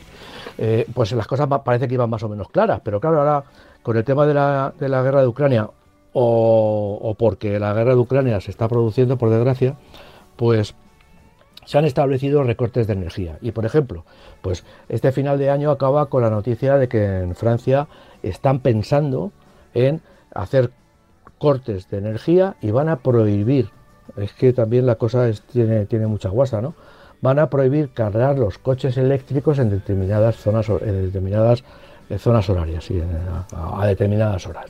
eh, 0.57 0.85
pues 0.93 1.11
las 1.13 1.25
cosas 1.25 1.47
parece 1.65 1.87
que 1.87 1.95
iban 1.95 2.09
más 2.09 2.21
o 2.21 2.29
menos 2.29 2.49
claras, 2.49 2.81
pero 2.83 2.99
claro, 2.99 3.19
ahora 3.19 3.43
con 3.81 3.97
el 3.97 4.03
tema 4.03 4.27
de 4.27 4.35
la, 4.35 4.73
de 4.79 4.87
la 4.87 5.01
guerra 5.01 5.21
de 5.21 5.27
Ucrania, 5.27 5.69
o, 6.19 7.15
porque 7.17 7.59
la 7.59 7.73
guerra 7.73 7.93
de 7.93 7.99
Ucrania 7.99 8.41
se 8.41 8.51
está 8.51 8.67
produciendo, 8.67 9.17
por 9.17 9.29
desgracia, 9.29 9.75
pues 10.35 10.73
se 11.65 11.77
han 11.77 11.85
establecido 11.85 12.43
recortes 12.43 12.87
de 12.87 12.93
energía. 12.93 13.37
Y 13.41 13.51
por 13.51 13.65
ejemplo, 13.65 14.03
pues 14.41 14.63
este 14.89 15.11
final 15.11 15.37
de 15.37 15.51
año 15.51 15.69
acaba 15.69 16.07
con 16.07 16.23
la 16.23 16.29
noticia 16.29 16.77
de 16.77 16.87
que 16.87 17.19
en 17.19 17.35
Francia 17.35 17.87
están 18.23 18.61
pensando 18.61 19.31
en 19.73 20.01
hacer 20.33 20.71
cortes 21.37 21.89
de 21.89 21.99
energía 21.99 22.55
y 22.61 22.71
van 22.71 22.89
a 22.89 22.97
prohibir, 22.97 23.69
es 24.17 24.33
que 24.33 24.53
también 24.53 24.85
la 24.85 24.95
cosa 24.95 25.29
tiene, 25.51 25.85
tiene 25.85 26.07
mucha 26.07 26.29
guasa, 26.29 26.61
¿no? 26.61 26.73
Van 27.21 27.39
a 27.39 27.49
prohibir 27.49 27.89
cargar 27.89 28.37
los 28.37 28.57
coches 28.57 28.97
eléctricos 28.97 29.59
en 29.59 29.69
determinadas 29.69 30.35
zonas, 30.35 30.69
en 30.69 31.05
determinadas 31.05 31.63
eh, 32.09 32.17
zonas 32.17 32.49
horarias, 32.49 32.89
y 32.91 33.01
a, 33.01 33.87
determinadas 33.87 34.45
horas. 34.47 34.65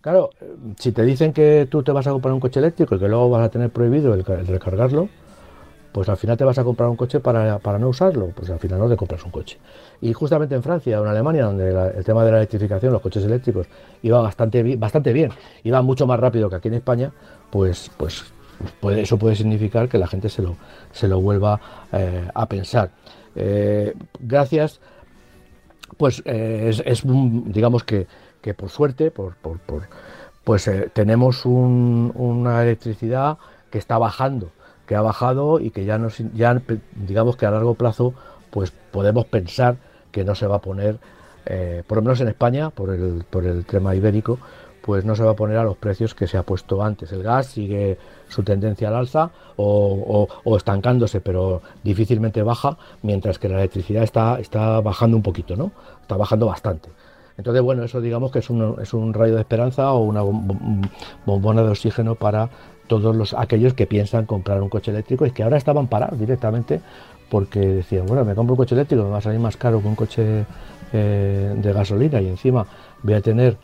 Claro, 0.00 0.30
si 0.78 0.92
te 0.92 1.02
dicen 1.02 1.32
que 1.32 1.68
tú 1.70 1.82
te 1.82 1.92
vas 1.92 2.06
a 2.06 2.10
comprar 2.10 2.34
un 2.34 2.40
coche 2.40 2.58
eléctrico 2.60 2.96
y 2.96 2.98
que 2.98 3.08
luego 3.08 3.30
vas 3.30 3.44
a 3.44 3.50
tener 3.50 3.70
prohibido 3.70 4.14
el, 4.14 4.24
recargarlo, 4.24 5.08
pues 5.92 6.08
al 6.08 6.16
final 6.16 6.36
te 6.36 6.44
vas 6.44 6.58
a 6.58 6.64
comprar 6.64 6.88
un 6.88 6.96
coche 6.96 7.20
para, 7.20 7.78
no 7.78 7.88
usarlo, 7.88 8.28
pues 8.34 8.50
al 8.50 8.58
final 8.58 8.78
no 8.78 8.88
te 8.88 8.96
compras 8.96 9.24
un 9.24 9.30
coche. 9.30 9.58
Y 10.00 10.12
justamente 10.12 10.54
en 10.54 10.62
Francia 10.62 11.00
o 11.00 11.04
en 11.04 11.10
Alemania, 11.10 11.44
donde 11.44 11.70
el 11.96 12.04
tema 12.04 12.24
de 12.24 12.32
la 12.32 12.38
electrificación, 12.38 12.92
los 12.92 13.02
coches 13.02 13.22
eléctricos, 13.24 13.66
iba 14.02 14.20
bastante, 14.20 14.76
bastante 14.76 15.12
bien, 15.12 15.30
iba 15.62 15.82
mucho 15.82 16.06
más 16.06 16.18
rápido 16.18 16.48
que 16.48 16.56
aquí 16.56 16.68
en 16.68 16.74
España, 16.74 17.12
pues, 17.50 17.90
pues 17.96 18.32
eso 18.90 19.18
puede 19.18 19.36
significar 19.36 19.88
que 19.88 19.98
la 19.98 20.06
gente 20.06 20.28
se 20.28 20.42
lo, 20.42 20.56
se 20.92 21.08
lo 21.08 21.20
vuelva 21.20 21.60
eh, 21.92 22.28
a 22.34 22.46
pensar. 22.46 22.90
Eh, 23.34 23.94
gracias, 24.20 24.80
pues 25.96 26.22
eh, 26.24 26.72
es, 26.84 27.02
digamos 27.04 27.84
que, 27.84 28.06
por 28.56 28.70
suerte, 28.70 29.10
por, 29.10 29.34
pues 30.44 30.70
tenemos 30.92 31.44
una 31.46 32.62
electricidad 32.62 33.38
que 33.70 33.78
está 33.78 33.98
bajando, 33.98 34.50
que 34.86 34.96
ha 34.96 35.02
bajado 35.02 35.60
y 35.60 35.70
que 35.70 35.84
ya, 35.84 35.98
nos, 35.98 36.18
ya 36.34 36.60
digamos 36.94 37.36
que 37.36 37.46
a 37.46 37.50
largo 37.50 37.74
plazo 37.74 38.14
pues 38.50 38.72
podemos 38.90 39.24
pensar 39.26 39.76
que 40.10 40.24
no 40.24 40.34
se 40.34 40.46
va 40.46 40.56
a 40.56 40.60
poner, 40.60 40.98
por 41.86 41.98
lo 41.98 42.02
menos 42.02 42.20
en 42.20 42.28
España, 42.28 42.70
por 42.70 42.90
el, 42.90 43.24
por 43.30 43.46
el 43.46 43.64
tema 43.64 43.94
ibérico, 43.94 44.38
pues 44.82 45.04
no 45.04 45.14
se 45.14 45.22
va 45.22 45.30
a 45.30 45.36
poner 45.36 45.56
a 45.56 45.64
los 45.64 45.76
precios 45.76 46.14
que 46.14 46.26
se 46.26 46.36
ha 46.36 46.42
puesto 46.42 46.82
antes. 46.82 47.12
El 47.12 47.22
gas 47.22 47.46
sigue 47.46 47.98
su 48.28 48.42
tendencia 48.42 48.88
al 48.88 48.96
alza 48.96 49.30
o, 49.56 50.28
estancándose, 50.56 51.20
pero 51.20 51.62
difícilmente 51.84 52.42
baja, 52.42 52.76
mientras 53.02 53.38
que 53.38 53.48
la 53.48 53.58
electricidad 53.58 54.02
está, 54.02 54.40
está 54.40 54.80
bajando 54.80 55.16
un 55.16 55.22
poquito, 55.22 55.56
¿no? 55.56 55.70
Está 56.00 56.16
bajando 56.16 56.46
bastante. 56.46 56.90
Entonces, 57.38 57.62
bueno, 57.62 57.84
eso 57.84 58.00
digamos 58.00 58.30
que 58.30 58.40
es 58.40 58.50
un, 58.50 58.76
es 58.82 58.92
un 58.92 59.14
rayo 59.14 59.34
de 59.34 59.40
esperanza 59.40 59.92
o 59.92 60.00
una 60.00 60.22
bombona 61.24 61.62
de 61.62 61.70
oxígeno 61.70 62.14
para 62.14 62.50
todos 62.88 63.16
los 63.16 63.32
aquellos 63.32 63.74
que 63.74 63.86
piensan 63.86 64.26
comprar 64.26 64.60
un 64.60 64.68
coche 64.68 64.90
eléctrico 64.90 65.24
y 65.24 65.30
que 65.30 65.42
ahora 65.42 65.56
estaban 65.56 65.86
parados 65.86 66.18
directamente 66.18 66.80
porque 67.30 67.60
decían, 67.60 68.04
bueno, 68.04 68.24
me 68.24 68.34
compro 68.34 68.52
un 68.52 68.58
coche 68.58 68.74
eléctrico, 68.74 69.04
me 69.04 69.10
va 69.10 69.18
a 69.18 69.22
salir 69.22 69.40
más 69.40 69.56
caro 69.56 69.80
que 69.80 69.88
un 69.88 69.94
coche 69.94 70.44
eh, 70.92 71.54
de 71.56 71.72
gasolina 71.72 72.20
y 72.20 72.28
encima 72.28 72.66
voy 73.02 73.14
a 73.14 73.22
tener 73.22 73.56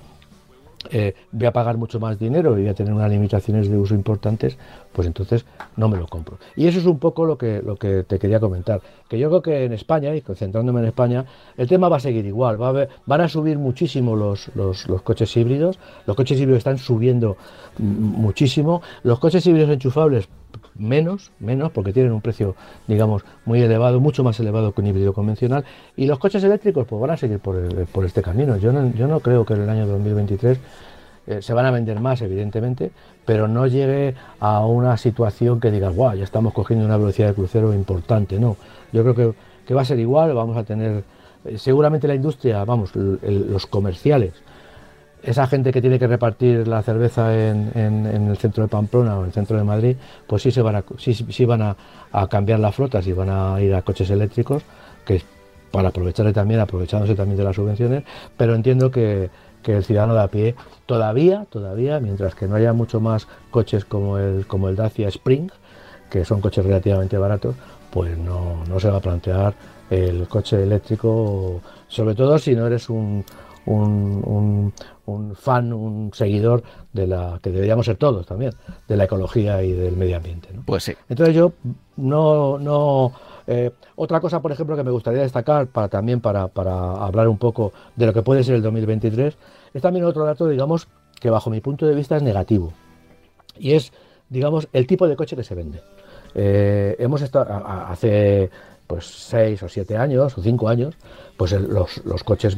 eh, 0.90 1.14
voy 1.32 1.46
a 1.46 1.52
pagar 1.52 1.76
mucho 1.76 1.98
más 2.00 2.18
dinero 2.18 2.56
y 2.58 2.62
voy 2.62 2.68
a 2.68 2.74
tener 2.74 2.92
unas 2.92 3.10
limitaciones 3.10 3.68
de 3.68 3.76
uso 3.76 3.94
importantes, 3.94 4.56
pues 4.92 5.06
entonces 5.06 5.44
no 5.76 5.88
me 5.88 5.98
lo 5.98 6.06
compro. 6.06 6.38
Y 6.56 6.66
eso 6.66 6.78
es 6.78 6.86
un 6.86 6.98
poco 6.98 7.24
lo 7.24 7.36
que, 7.36 7.60
lo 7.62 7.76
que 7.76 8.04
te 8.04 8.18
quería 8.18 8.40
comentar. 8.40 8.80
Que 9.08 9.18
yo 9.18 9.28
creo 9.28 9.42
que 9.42 9.64
en 9.64 9.72
España, 9.72 10.14
y 10.14 10.20
concentrándome 10.20 10.80
en 10.80 10.86
España, 10.86 11.24
el 11.56 11.68
tema 11.68 11.88
va 11.88 11.96
a 11.96 12.00
seguir 12.00 12.24
igual. 12.26 12.60
Va 12.60 12.70
a 12.70 12.88
van 13.06 13.20
a 13.20 13.28
subir 13.28 13.58
muchísimo 13.58 14.16
los, 14.16 14.50
los, 14.54 14.86
coches 15.02 15.36
híbridos. 15.36 15.78
Los 16.06 16.16
coches 16.16 16.38
híbridos 16.38 16.58
están 16.58 16.78
subiendo 16.78 17.36
muchísimo. 17.78 18.82
Los 19.02 19.18
coches 19.18 19.46
híbridos 19.46 19.70
enchufables 19.70 20.28
menos, 20.78 21.32
menos, 21.40 21.70
porque 21.72 21.92
tienen 21.92 22.12
un 22.12 22.20
precio, 22.20 22.54
digamos, 22.86 23.24
muy 23.44 23.60
elevado, 23.60 24.00
mucho 24.00 24.24
más 24.24 24.38
elevado 24.40 24.72
que 24.72 24.80
un 24.80 24.86
híbrido 24.86 25.12
convencional. 25.12 25.64
Y 25.96 26.06
los 26.06 26.18
coches 26.18 26.42
eléctricos, 26.44 26.86
pues 26.86 27.00
van 27.00 27.10
a 27.10 27.16
seguir 27.16 27.40
por, 27.40 27.86
por 27.86 28.04
este 28.04 28.22
camino. 28.22 28.56
Yo 28.56 28.72
no, 28.72 28.92
yo 28.92 29.06
no 29.06 29.20
creo 29.20 29.44
que 29.44 29.54
en 29.54 29.62
el 29.62 29.68
año 29.68 29.86
2023 29.86 30.58
eh, 31.28 31.42
se 31.42 31.52
van 31.52 31.66
a 31.66 31.70
vender 31.70 32.00
más, 32.00 32.22
evidentemente, 32.22 32.90
pero 33.26 33.48
no 33.48 33.66
llegue 33.66 34.14
a 34.40 34.64
una 34.64 34.96
situación 34.96 35.60
que 35.60 35.70
digas, 35.70 35.94
guau, 35.94 36.16
ya 36.16 36.24
estamos 36.24 36.54
cogiendo 36.54 36.86
una 36.86 36.96
velocidad 36.96 37.28
de 37.28 37.34
crucero 37.34 37.74
importante. 37.74 38.38
No, 38.38 38.56
yo 38.92 39.02
creo 39.02 39.14
que, 39.14 39.38
que 39.66 39.74
va 39.74 39.82
a 39.82 39.84
ser 39.84 39.98
igual, 39.98 40.32
vamos 40.32 40.56
a 40.56 40.64
tener, 40.64 41.04
eh, 41.44 41.58
seguramente 41.58 42.08
la 42.08 42.14
industria, 42.14 42.64
vamos, 42.64 42.96
los 42.96 43.66
comerciales, 43.66 44.32
esa 45.22 45.46
gente 45.46 45.72
que 45.72 45.80
tiene 45.80 45.98
que 45.98 46.06
repartir 46.06 46.66
la 46.68 46.82
cerveza 46.82 47.34
en, 47.34 48.06
el 48.06 48.36
centro 48.38 48.62
de 48.62 48.68
Pamplona 48.68 49.16
o 49.16 49.20
en 49.20 49.26
el 49.26 49.32
centro 49.32 49.56
de 49.56 49.64
Madrid, 49.64 49.96
pues 50.26 50.42
sí, 50.42 50.50
se 50.50 50.62
van, 50.62 50.76
a, 50.76 50.84
sí, 50.98 51.44
van 51.44 51.62
a, 51.62 51.76
cambiar 52.28 52.60
las 52.60 52.74
flotas 52.74 53.06
y 53.06 53.12
van 53.12 53.30
a 53.30 53.60
ir 53.60 53.74
a 53.74 53.82
coches 53.82 54.10
eléctricos, 54.10 54.62
que 55.04 55.22
para 55.70 55.88
aprovecharle 55.88 56.32
también, 56.32 56.60
aprovechándose 56.60 57.14
también 57.14 57.36
de 57.36 57.44
las 57.44 57.56
subvenciones, 57.56 58.04
pero 58.36 58.54
entiendo 58.54 58.90
que, 58.90 59.30
el 59.64 59.84
ciudadano 59.84 60.14
de 60.14 60.22
a 60.22 60.28
pie 60.28 60.54
todavía, 60.86 61.44
todavía, 61.50 62.00
mientras 62.00 62.34
que 62.34 62.48
no 62.48 62.54
haya 62.54 62.72
mucho 62.72 63.00
más 63.00 63.28
coches 63.50 63.84
como 63.84 64.16
el, 64.16 64.46
como 64.46 64.70
el 64.70 64.76
Dacia 64.76 65.08
Spring, 65.08 65.50
que 66.08 66.24
son 66.24 66.40
coches 66.40 66.64
relativamente 66.64 67.18
baratos, 67.18 67.54
pues 67.90 68.16
no, 68.16 68.64
no 68.66 68.80
se 68.80 68.88
va 68.88 68.96
a 68.96 69.00
plantear 69.00 69.52
el 69.90 70.26
coche 70.26 70.62
eléctrico, 70.62 71.60
sobre 71.86 72.14
todo 72.14 72.38
si 72.38 72.54
no 72.54 72.66
eres 72.66 72.88
un, 72.88 73.22
un, 73.68 74.72
un, 75.06 75.34
fan, 75.34 75.72
un 75.72 76.10
seguidor 76.14 76.62
de 76.92 77.06
la 77.06 77.38
que 77.42 77.50
deberíamos 77.50 77.86
ser 77.86 77.96
todos 77.96 78.26
también, 78.26 78.52
de 78.86 78.96
la 78.96 79.04
ecología 79.04 79.62
y 79.62 79.72
del 79.72 79.96
medio 79.96 80.16
ambiente. 80.16 80.48
Pues 80.64 80.84
sí. 80.84 80.94
Entonces 81.08 81.34
yo 81.34 81.52
no, 81.96 82.58
no 82.58 83.12
eh, 83.46 83.70
otra 83.96 84.20
cosa, 84.20 84.40
por 84.40 84.52
ejemplo, 84.52 84.76
que 84.76 84.84
me 84.84 84.90
gustaría 84.90 85.22
destacar 85.22 85.68
para 85.68 85.88
también 85.88 86.20
para, 86.20 86.48
para 86.48 86.92
hablar 86.92 87.28
un 87.28 87.38
poco 87.38 87.72
de 87.96 88.06
lo 88.06 88.12
que 88.12 88.22
puede 88.22 88.44
ser 88.44 88.56
el 88.56 88.62
2023, 88.62 89.36
es 89.74 89.82
también 89.82 90.04
otro 90.04 90.24
dato, 90.24 90.48
digamos, 90.48 90.88
que 91.20 91.30
bajo 91.30 91.50
mi 91.50 91.60
punto 91.60 91.86
de 91.86 91.94
vista 91.94 92.16
es 92.16 92.22
negativo. 92.22 92.72
Y 93.58 93.72
es, 93.72 93.92
digamos, 94.28 94.68
el 94.72 94.86
tipo 94.86 95.08
de 95.08 95.16
coche 95.16 95.36
que 95.36 95.44
se 95.44 95.54
vende. 95.54 95.80
Eh, 96.34 96.96
hemos 96.98 97.22
estado 97.22 97.50
hace 97.66 98.50
pues 98.86 99.04
seis 99.06 99.62
o 99.62 99.68
siete 99.68 99.96
años 99.96 100.36
o 100.36 100.42
cinco 100.42 100.68
años, 100.68 100.94
pues 101.36 101.52
los, 101.52 102.04
los 102.04 102.24
coches 102.24 102.56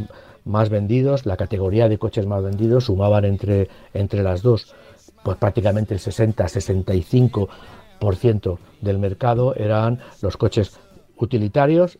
más 0.50 0.68
vendidos, 0.68 1.24
la 1.24 1.36
categoría 1.36 1.88
de 1.88 1.98
coches 1.98 2.26
más 2.26 2.42
vendidos 2.42 2.84
sumaban 2.84 3.24
entre, 3.24 3.68
entre 3.94 4.22
las 4.22 4.42
dos, 4.42 4.74
pues 5.22 5.38
prácticamente 5.38 5.94
el 5.94 6.00
60-65% 6.00 8.58
del 8.80 8.98
mercado 8.98 9.54
eran 9.54 10.00
los 10.20 10.36
coches 10.36 10.78
utilitarios, 11.16 11.98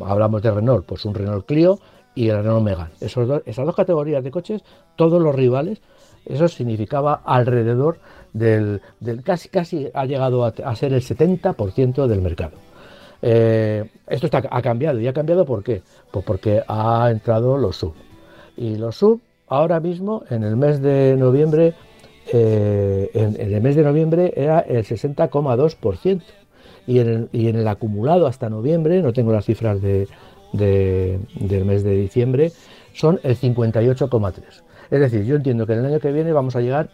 hablamos 0.00 0.42
de 0.42 0.50
Renault, 0.50 0.84
pues 0.86 1.04
un 1.04 1.14
Renault 1.14 1.46
Clio 1.46 1.78
y 2.14 2.28
el 2.28 2.38
Renault 2.38 2.64
Megane. 2.64 2.90
esas 3.00 3.66
dos 3.66 3.76
categorías 3.76 4.24
de 4.24 4.30
coches, 4.30 4.62
todos 4.96 5.22
los 5.22 5.34
rivales, 5.34 5.82
eso 6.24 6.48
significaba 6.48 7.20
alrededor 7.24 7.98
del, 8.32 8.80
casi, 9.22 9.48
casi 9.48 9.88
ha 9.94 10.06
llegado 10.06 10.44
a, 10.44 10.52
a 10.64 10.74
ser 10.74 10.92
el 10.92 11.02
70% 11.02 12.06
del 12.06 12.20
mercado. 12.20 12.65
Eh, 13.22 13.84
esto 14.06 14.28
ha 14.32 14.62
cambiado. 14.62 15.00
¿Y 15.00 15.06
ha 15.08 15.12
cambiado 15.12 15.44
por 15.44 15.62
qué? 15.62 15.82
Pues 16.10 16.24
porque 16.24 16.62
ha 16.66 17.08
entrado 17.10 17.56
los 17.56 17.76
sub. 17.76 17.94
Y 18.56 18.76
los 18.76 18.96
sub, 18.96 19.20
ahora 19.48 19.80
mismo, 19.80 20.24
en 20.30 20.44
el 20.44 20.56
mes 20.56 20.80
de 20.80 21.16
noviembre, 21.18 21.74
eh, 22.32 23.10
en, 23.14 23.36
el 23.40 23.60
mes 23.60 23.76
de 23.76 23.82
noviembre 23.82 24.32
era 24.36 24.60
el 24.60 24.84
60,2%. 24.84 26.22
Y 26.88 27.00
en, 27.00 27.08
el, 27.08 27.28
y 27.32 27.48
en 27.48 27.56
el 27.56 27.66
acumulado 27.66 28.26
hasta 28.26 28.48
noviembre, 28.48 29.02
no 29.02 29.12
tengo 29.12 29.32
las 29.32 29.44
cifras 29.44 29.82
de, 29.82 30.08
del 30.52 31.64
mes 31.64 31.82
de 31.82 31.96
diciembre, 31.96 32.52
son 32.94 33.18
el 33.24 33.36
58,3%. 33.36 34.34
Es 34.88 35.00
decir, 35.00 35.24
yo 35.24 35.34
entiendo 35.34 35.66
que 35.66 35.72
en 35.72 35.80
el 35.80 35.86
año 35.86 36.00
que 36.00 36.12
viene 36.12 36.32
vamos 36.32 36.54
a 36.54 36.60
llegar 36.60 36.90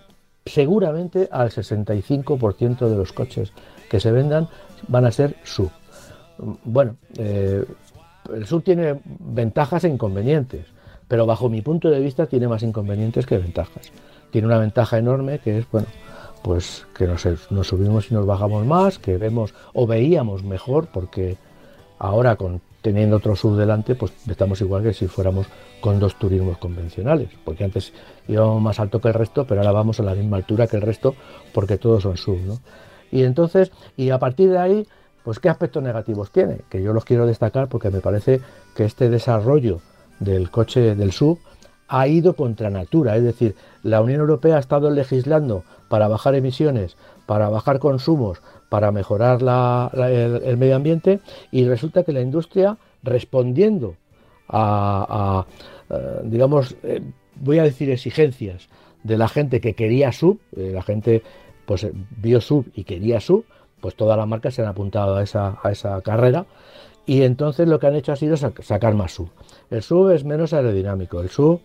seguramente 0.47 1.29
al 1.31 1.51
65% 1.51 2.89
de 2.89 2.97
los 2.97 3.13
coches 3.13 3.53
que 3.91 4.01
se 4.01 4.11
vendan 4.11 4.49
van 4.89 5.05
a 5.05 5.13
ser 5.13 5.37
sub 5.45 5.71
bueno, 6.39 6.97
eh, 7.19 7.65
el 8.33 8.47
sur 8.47 8.63
tiene 8.63 9.01
ventajas 9.05 9.85
e 9.85 9.89
inconvenientes, 9.89 10.67
pero 11.09 11.27
bajo 11.27 11.49
mi 11.49 11.63
punto 11.63 11.91
de 11.91 12.01
vista 12.01 12.27
tiene 12.27 12.49
más 12.49 12.63
inconvenientes 12.63 13.27
que 13.27 13.39
ventajas. 13.39 13.93
Tiene 14.31 14.47
una 14.47 14.59
ventaja 14.59 14.99
enorme 14.99 15.41
que 15.41 15.59
es, 15.59 15.71
bueno, 15.71 15.87
pues 16.43 16.87
que 16.97 17.07
nos, 17.07 17.23
subimos 17.67 18.11
y 18.11 18.15
nos 18.15 18.27
bajamos 18.27 18.67
más, 18.67 18.99
que 18.99 19.17
vemos 19.17 19.55
o 19.73 19.87
veíamos 19.87 20.43
mejor, 20.43 20.89
porque 20.93 21.37
ahora 21.99 22.37
con 22.37 22.61
teniendo 22.83 23.19
otro 23.19 23.37
sub 23.37 23.57
delante, 23.57 23.95
pues 23.95 24.13
estamos 24.29 24.61
igual 24.61 24.83
que 24.83 24.93
si 24.93 25.07
fuéramos 25.07 25.47
con 25.81 26.01
dos 26.01 26.19
turismos 26.19 26.59
convencionales, 26.59 27.29
porque 27.45 27.63
antes 27.63 27.93
íbamos 28.27 28.61
más 28.61 28.81
alto 28.81 29.01
que 29.01 29.09
el 29.09 29.15
resto, 29.15 29.47
pero 29.47 29.61
ahora 29.61 29.71
vamos 29.71 30.01
a 30.01 30.03
la 30.03 30.15
misma 30.15 30.39
altura 30.39 30.67
que 30.67 30.77
el 30.77 30.83
resto, 30.83 31.15
porque 31.55 31.79
todos 31.79 32.03
son 32.03 32.17
sub, 32.17 32.41
¿no? 32.45 32.59
Y 33.13 33.23
entonces, 33.23 33.71
y 33.97 34.11
a 34.11 34.19
partir 34.19 34.51
de 34.51 34.59
ahí, 34.59 34.89
pues 35.25 35.39
¿qué 35.39 35.49
aspectos 35.49 35.83
negativos 35.83 36.31
tiene? 36.31 36.59
Que 36.69 36.83
yo 36.83 36.93
los 36.93 37.05
quiero 37.05 37.27
destacar 37.27 37.69
porque 37.69 37.91
me 37.91 38.01
parece 38.01 38.41
que 38.75 38.85
este 38.85 39.09
desarrollo 39.09 39.81
del 40.21 40.51
coche 40.51 40.95
del 40.95 41.13
sub 41.13 41.39
ha 41.89 42.07
ido 42.09 42.35
contra 42.35 42.71
natura, 42.71 43.17
es 43.17 43.23
decir, 43.23 43.55
la 43.83 44.01
Unión 44.01 44.21
Europea 44.21 44.57
ha 44.57 44.61
estado 44.61 44.91
legislando 44.91 45.63
para 45.89 46.09
bajar 46.09 46.35
emisiones, 46.35 46.97
para 47.27 47.51
bajar 47.51 47.81
consumos, 47.81 48.41
para 48.71 48.93
mejorar 48.93 49.41
el, 50.09 50.57
medio 50.57 50.77
ambiente 50.77 51.21
y 51.51 51.67
resulta 51.67 52.03
que 52.03 52.13
la 52.13 52.23
industria 52.23 52.79
respondiendo 53.03 53.97
a, 54.49 55.45
eh, 55.91 56.21
digamos, 56.25 56.77
eh, 56.83 57.03
voy 57.37 57.59
a 57.59 57.65
decir 57.65 57.91
exigencias 57.91 58.69
de 59.03 59.19
la 59.19 59.29
gente 59.29 59.61
que 59.61 59.75
quería 59.75 60.13
sub, 60.13 60.41
eh, 60.57 60.71
la 60.73 60.83
gente 60.83 61.23
pues 61.67 61.87
vio 62.17 62.41
sub 62.41 62.67
y 62.75 62.85
quería 62.85 63.21
sub, 63.21 63.45
pues 63.83 63.97
todas 63.97 64.17
las 64.17 64.27
marcas 64.27 64.55
se 64.55 64.63
han 64.63 64.69
apuntado 64.69 65.17
a 65.17 65.23
esa, 65.23 65.59
a 65.63 65.71
esa 65.71 66.01
carrera 66.01 66.47
y 67.05 67.23
entonces 67.23 67.69
lo 67.69 67.79
que 67.79 67.89
han 67.89 67.97
hecho 67.97 68.13
ha 68.13 68.17
sido 68.17 68.37
sacar 68.37 68.95
más 68.95 69.13
sub. 69.13 69.29
El 69.71 69.83
sub 69.83 70.11
es 70.11 70.25
menos 70.25 70.53
aerodinámico, 70.53 71.21
el 71.21 71.29
sub 71.29 71.61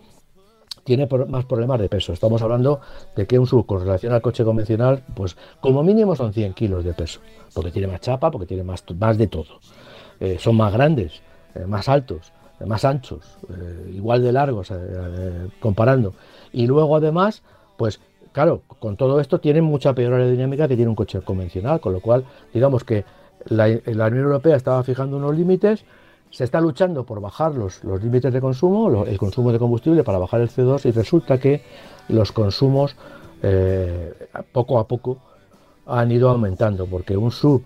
tiene 0.83 1.07
más 1.27 1.45
problemas 1.45 1.79
de 1.79 1.89
peso. 1.89 2.13
Estamos 2.13 2.41
hablando 2.41 2.81
de 3.15 3.27
que 3.27 3.37
un 3.37 3.45
sub 3.45 3.65
con 3.65 3.81
relación 3.81 4.13
al 4.13 4.21
coche 4.21 4.43
convencional, 4.43 5.03
pues 5.15 5.37
como 5.61 5.83
mínimo 5.83 6.15
son 6.15 6.33
100 6.33 6.53
kilos 6.53 6.83
de 6.83 6.93
peso, 6.93 7.19
porque 7.53 7.71
tiene 7.71 7.87
más 7.87 8.01
chapa, 8.01 8.31
porque 8.31 8.47
tiene 8.47 8.63
más, 8.63 8.83
más 8.97 9.17
de 9.17 9.27
todo. 9.27 9.59
Eh, 10.19 10.37
son 10.39 10.55
más 10.55 10.73
grandes, 10.73 11.21
eh, 11.53 11.65
más 11.67 11.87
altos, 11.89 12.31
eh, 12.59 12.65
más 12.65 12.85
anchos, 12.85 13.37
igual 13.93 14.23
de 14.23 14.31
largos, 14.31 14.71
comparando. 15.59 16.13
Y 16.51 16.65
luego 16.65 16.95
además, 16.95 17.43
pues 17.77 17.99
claro, 18.37 18.61
con 18.77 18.97
todo 18.97 19.19
esto 19.19 19.39
tienen 19.39 19.63
mucha 19.63 19.95
peor 19.95 20.13
aerodinámica 20.13 20.67
que 20.67 20.75
tiene 20.75 20.89
un 20.89 20.95
coche 20.95 21.21
convencional, 21.21 21.79
con 21.79 21.91
lo 21.91 22.01
cual, 22.01 22.23
digamos 22.53 22.83
que 22.83 23.03
la, 23.47 23.65
Unión 23.65 24.25
Europea 24.25 24.55
estaba 24.55 24.83
fijando 24.83 25.17
unos 25.17 25.35
límites, 25.35 25.83
se 26.29 26.43
está 26.43 26.61
luchando 26.61 27.03
por 27.03 27.19
bajar 27.19 27.55
los, 27.55 27.83
límites 27.83 28.31
de 28.31 28.39
consumo, 28.39 29.05
el 29.05 29.17
consumo 29.17 29.51
de 29.51 29.57
combustible 29.57 30.03
para 30.03 30.19
bajar 30.19 30.41
el 30.41 30.49
CO2 30.49 30.85
y 30.85 30.91
resulta 30.91 31.39
que 31.39 31.63
los 32.09 32.31
consumos 32.31 32.95
eh, 33.41 34.13
poco 34.51 34.77
a 34.77 34.87
poco 34.87 35.17
han 35.87 36.11
ido 36.11 36.29
aumentando, 36.29 36.85
porque 36.85 37.17
un 37.17 37.31
sub 37.31 37.63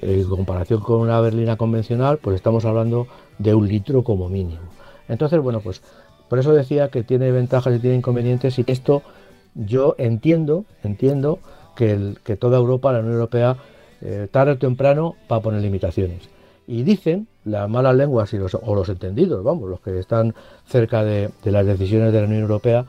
eh, 0.00 0.22
en 0.22 0.28
comparación 0.30 0.80
con 0.80 1.02
una 1.02 1.20
berlina 1.20 1.58
convencional, 1.58 2.20
pues 2.22 2.36
estamos 2.36 2.64
hablando 2.64 3.06
de 3.36 3.54
un 3.54 3.68
litro 3.68 4.02
como 4.02 4.30
mínimo. 4.30 4.62
Entonces, 5.10 5.38
bueno, 5.40 5.60
pues 5.60 5.82
por 6.30 6.38
eso 6.38 6.54
decía 6.54 6.88
que 6.88 7.02
tiene 7.02 7.30
ventajas 7.32 7.76
y 7.76 7.80
tiene 7.80 7.96
inconvenientes 7.96 8.58
y 8.58 8.64
esto 8.66 9.02
yo 9.56 9.94
entiendo, 9.98 10.64
entiendo 10.82 11.38
que, 11.74 12.36
toda 12.38 12.58
Europa, 12.58 12.92
la 12.92 13.00
Unión 13.00 13.14
Europea, 13.14 13.56
eh, 14.00 14.28
tarde 14.30 14.52
o 14.52 14.58
temprano 14.58 15.16
va 15.30 15.36
a 15.36 15.40
poner 15.40 15.62
limitaciones. 15.62 16.28
Y 16.66 16.82
dicen 16.82 17.28
las 17.44 17.68
malas 17.68 17.94
lenguas 17.94 18.32
y 18.34 18.38
los, 18.38 18.54
o 18.54 18.74
los 18.74 18.88
entendidos, 18.88 19.42
vamos, 19.42 19.68
los 19.68 19.80
que 19.80 19.98
están 19.98 20.34
cerca 20.66 21.04
de, 21.04 21.30
las 21.44 21.66
decisiones 21.66 22.12
de 22.12 22.20
la 22.20 22.26
Unión 22.26 22.42
Europea, 22.42 22.86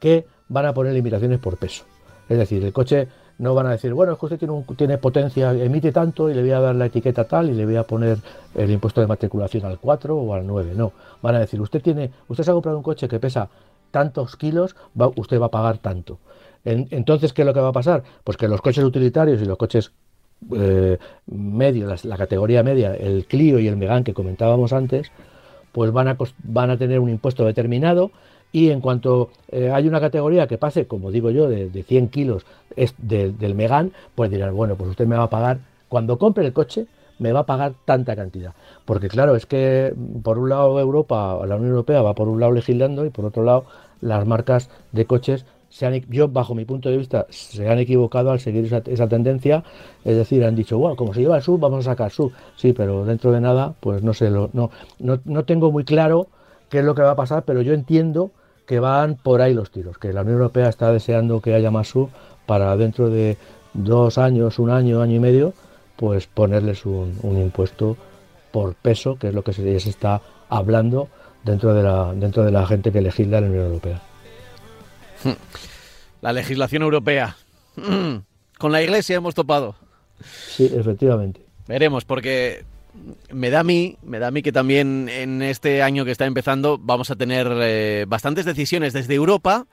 que 0.00 0.26
van 0.48 0.66
a 0.66 0.74
poner 0.74 0.94
limitaciones 0.94 1.38
por 1.38 1.56
peso. 1.58 1.84
Es 2.28 2.38
decir, 2.38 2.64
el 2.64 2.72
coche 2.72 3.08
no 3.38 3.54
van 3.54 3.66
a 3.66 3.70
decir, 3.70 3.92
bueno, 3.92 4.12
es 4.12 4.18
que 4.18 4.26
usted 4.26 4.38
tiene, 4.38 4.64
tiene 4.76 4.98
potencia, 4.98 5.52
emite 5.52 5.92
tanto 5.92 6.28
y 6.28 6.34
le 6.34 6.40
voy 6.40 6.50
a 6.50 6.60
dar 6.60 6.74
la 6.74 6.86
etiqueta 6.86 7.24
tal 7.24 7.50
y 7.50 7.54
le 7.54 7.64
voy 7.64 7.76
a 7.76 7.84
poner 7.84 8.18
el 8.54 8.70
impuesto 8.70 9.00
de 9.00 9.06
matriculación 9.06 9.64
al 9.66 9.78
4 9.78 10.16
o 10.16 10.34
al 10.34 10.46
9. 10.46 10.72
No, 10.74 10.92
van 11.22 11.36
a 11.36 11.40
decir, 11.40 11.60
usted 11.60 11.80
tiene, 11.82 12.10
usted 12.28 12.44
se 12.44 12.50
ha 12.50 12.54
comprado 12.54 12.78
un 12.78 12.82
coche 12.82 13.08
que 13.08 13.20
pesa 13.20 13.48
tantos 13.90 14.36
kilos, 14.36 14.76
usted 15.16 15.40
va 15.40 15.46
a 15.46 15.50
pagar 15.50 15.78
tanto. 15.78 16.18
entonces, 16.64 17.32
¿qué 17.32 17.42
es 17.42 17.46
lo 17.46 17.54
que 17.54 17.60
va 17.60 17.68
a 17.68 17.72
pasar? 17.72 18.02
Pues 18.24 18.36
que 18.36 18.48
los 18.48 18.60
coches 18.60 18.84
utilitarios 18.84 19.40
y 19.40 19.44
los 19.44 19.56
coches 19.56 19.92
eh, 20.54 20.98
medio, 21.26 21.92
la, 22.04 22.16
categoría 22.16 22.62
media, 22.62 22.94
el 22.94 23.24
Clio 23.26 23.58
y 23.58 23.66
el 23.66 23.76
Megan 23.76 24.04
que 24.04 24.14
comentábamos 24.14 24.72
antes, 24.72 25.10
pues 25.72 25.92
van 25.92 26.08
a, 26.08 26.16
van 26.44 26.70
a 26.70 26.76
tener 26.76 27.00
un 27.00 27.10
impuesto 27.10 27.44
determinado 27.44 28.12
y 28.52 28.70
en 28.70 28.80
cuanto 28.80 29.30
eh, 29.50 29.70
hay 29.72 29.88
una 29.88 30.00
categoría 30.00 30.46
que 30.46 30.56
pase, 30.56 30.86
como 30.86 31.10
digo 31.10 31.30
yo, 31.30 31.48
de, 31.48 31.82
100 31.82 32.08
kilos 32.08 32.46
es 32.76 32.94
del 32.98 33.54
Megan, 33.54 33.92
pues 34.14 34.30
dirán, 34.30 34.54
bueno, 34.54 34.76
pues 34.76 34.90
usted 34.90 35.06
me 35.06 35.16
va 35.16 35.24
a 35.24 35.30
pagar, 35.30 35.58
cuando 35.88 36.18
compre 36.18 36.46
el 36.46 36.52
coche, 36.52 36.86
me 37.18 37.32
va 37.32 37.40
a 37.40 37.46
pagar 37.46 37.74
tanta 37.84 38.16
cantidad. 38.16 38.54
Porque 38.84 39.08
claro, 39.08 39.36
es 39.36 39.46
que 39.46 39.94
por 40.22 40.38
un 40.38 40.48
lado 40.48 40.78
Europa, 40.80 41.38
la 41.46 41.56
Unión 41.56 41.70
Europea 41.70 42.02
va 42.02 42.14
por 42.14 42.28
un 42.28 42.40
lado 42.40 42.52
legislando 42.52 43.04
y 43.04 43.10
por 43.10 43.24
otro 43.24 43.42
lado 43.42 43.64
las 44.00 44.26
marcas 44.26 44.70
de 44.92 45.04
coches 45.04 45.44
yo, 46.08 46.28
bajo 46.28 46.54
mi 46.54 46.64
punto 46.64 46.88
de 46.88 46.96
vista, 46.96 47.26
se 47.28 47.68
han 47.68 47.78
equivocado 47.78 48.30
al 48.30 48.40
seguir 48.40 48.72
esa, 48.86 49.08
tendencia. 49.08 49.62
Es 50.04 50.16
decir, 50.16 50.44
han 50.44 50.56
dicho, 50.56 50.78
bueno, 50.78 50.96
como 50.96 51.12
se 51.12 51.20
lleva 51.20 51.36
el 51.36 51.42
sub, 51.42 51.60
vamos 51.60 51.86
a 51.86 51.90
sacar 51.90 52.10
sub. 52.10 52.32
Sí, 52.56 52.72
pero 52.72 53.04
dentro 53.04 53.32
de 53.32 53.40
nada, 53.40 53.74
pues 53.80 54.02
no 54.02 54.14
sé, 54.14 54.30
no, 54.30 54.50
no, 54.52 54.70
no 54.98 55.44
tengo 55.44 55.70
muy 55.70 55.84
claro 55.84 56.28
qué 56.70 56.78
es 56.78 56.84
lo 56.84 56.94
que 56.94 57.02
va 57.02 57.12
a 57.12 57.16
pasar, 57.16 57.44
pero 57.44 57.62
yo 57.62 57.74
entiendo 57.74 58.30
que 58.66 58.80
van 58.80 59.16
por 59.16 59.40
ahí 59.40 59.54
los 59.54 59.70
tiros, 59.70 59.98
que 59.98 60.12
la 60.12 60.22
Unión 60.22 60.36
Europea 60.36 60.68
está 60.68 60.92
deseando 60.92 61.40
que 61.40 61.54
haya 61.54 61.70
más 61.70 61.88
sub 61.88 62.10
para 62.46 62.76
dentro 62.76 63.08
de 63.08 63.36
dos 63.74 64.18
años, 64.18 64.58
un 64.58 64.70
año, 64.70 65.00
año 65.00 65.16
y 65.16 65.20
medio, 65.20 65.52
pues 65.98 66.28
ponerles 66.28 66.86
un, 66.86 67.18
impuesto 67.22 67.96
por 68.52 68.74
peso, 68.76 69.18
que 69.18 69.28
es 69.28 69.34
lo 69.34 69.42
que 69.42 69.52
se 69.52 69.76
está 69.76 70.22
hablando 70.48 71.08
dentro 71.44 71.74
de 71.74 71.82
la, 71.82 72.14
dentro 72.14 72.44
de 72.44 72.52
la 72.52 72.66
gente 72.66 72.92
que 72.92 73.00
legisla 73.00 73.40
la 73.40 73.48
Unión 73.48 73.66
Europea. 73.66 74.00
La 76.20 76.32
legislación 76.32 76.82
europea. 76.82 77.36
Con 78.58 78.72
la 78.72 78.82
iglesia 78.82 79.16
hemos 79.16 79.34
topado. 79.34 79.74
Sí, 80.22 80.70
efectivamente. 80.72 81.40
Veremos, 81.66 82.04
porque 82.04 82.64
me 83.32 83.50
da 83.50 83.60
a 83.60 83.64
mí, 83.64 83.96
me 84.02 84.18
da 84.18 84.28
a 84.28 84.30
mí 84.30 84.42
que 84.42 84.52
también 84.52 85.08
en 85.08 85.42
este 85.42 85.82
año 85.82 86.04
que 86.04 86.10
está 86.12 86.26
empezando 86.26 86.78
vamos 86.78 87.10
a 87.10 87.16
tener 87.16 87.48
eh, 87.60 88.04
bastantes 88.08 88.44
decisiones 88.44 88.92
desde 88.92 89.14
Europa. 89.14 89.66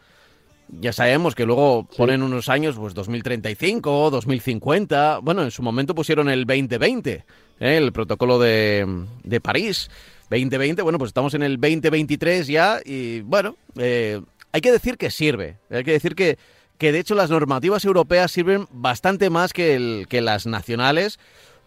Ya 0.68 0.94
sabemos 0.94 1.36
que 1.36 1.46
luego 1.46 1.88
ponen 1.96 2.24
unos 2.24 2.50
años, 2.50 2.76
pues 2.76 2.94
2035, 2.94 4.10
2050. 4.10 5.20
Bueno, 5.20 5.44
en 5.44 5.52
su 5.52 5.62
momento 5.62 5.94
pusieron 5.94 6.30
el 6.30 6.46
2020, 6.46 7.12
¿eh? 7.12 7.24
el 7.60 7.92
protocolo 7.92 8.40
de, 8.40 9.06
de 9.24 9.42
París. 9.42 9.90
2020, 10.30 10.82
bueno, 10.82 10.98
pues 10.98 11.10
estamos 11.10 11.34
en 11.36 11.44
el 11.44 11.60
2023 11.60 12.48
ya 12.48 12.80
y 12.84 13.22
bueno, 13.22 13.58
eh, 13.78 14.22
hay 14.52 14.62
que 14.62 14.72
decir 14.72 14.98
que 14.98 15.12
sirve. 15.12 15.58
Hay 15.70 15.84
que 15.84 15.92
decir 15.92 16.16
que, 16.16 16.38
que 16.78 16.92
de 16.92 17.00
hecho 17.00 17.14
las 17.14 17.30
normativas 17.30 17.86
europeas 17.86 18.32
sirven 18.32 18.68
bastante 18.72 19.30
más 19.30 19.54
que, 19.54 19.76
el, 19.76 20.08
que 20.10 20.22
las 20.22 20.48
nacionales 20.48 21.20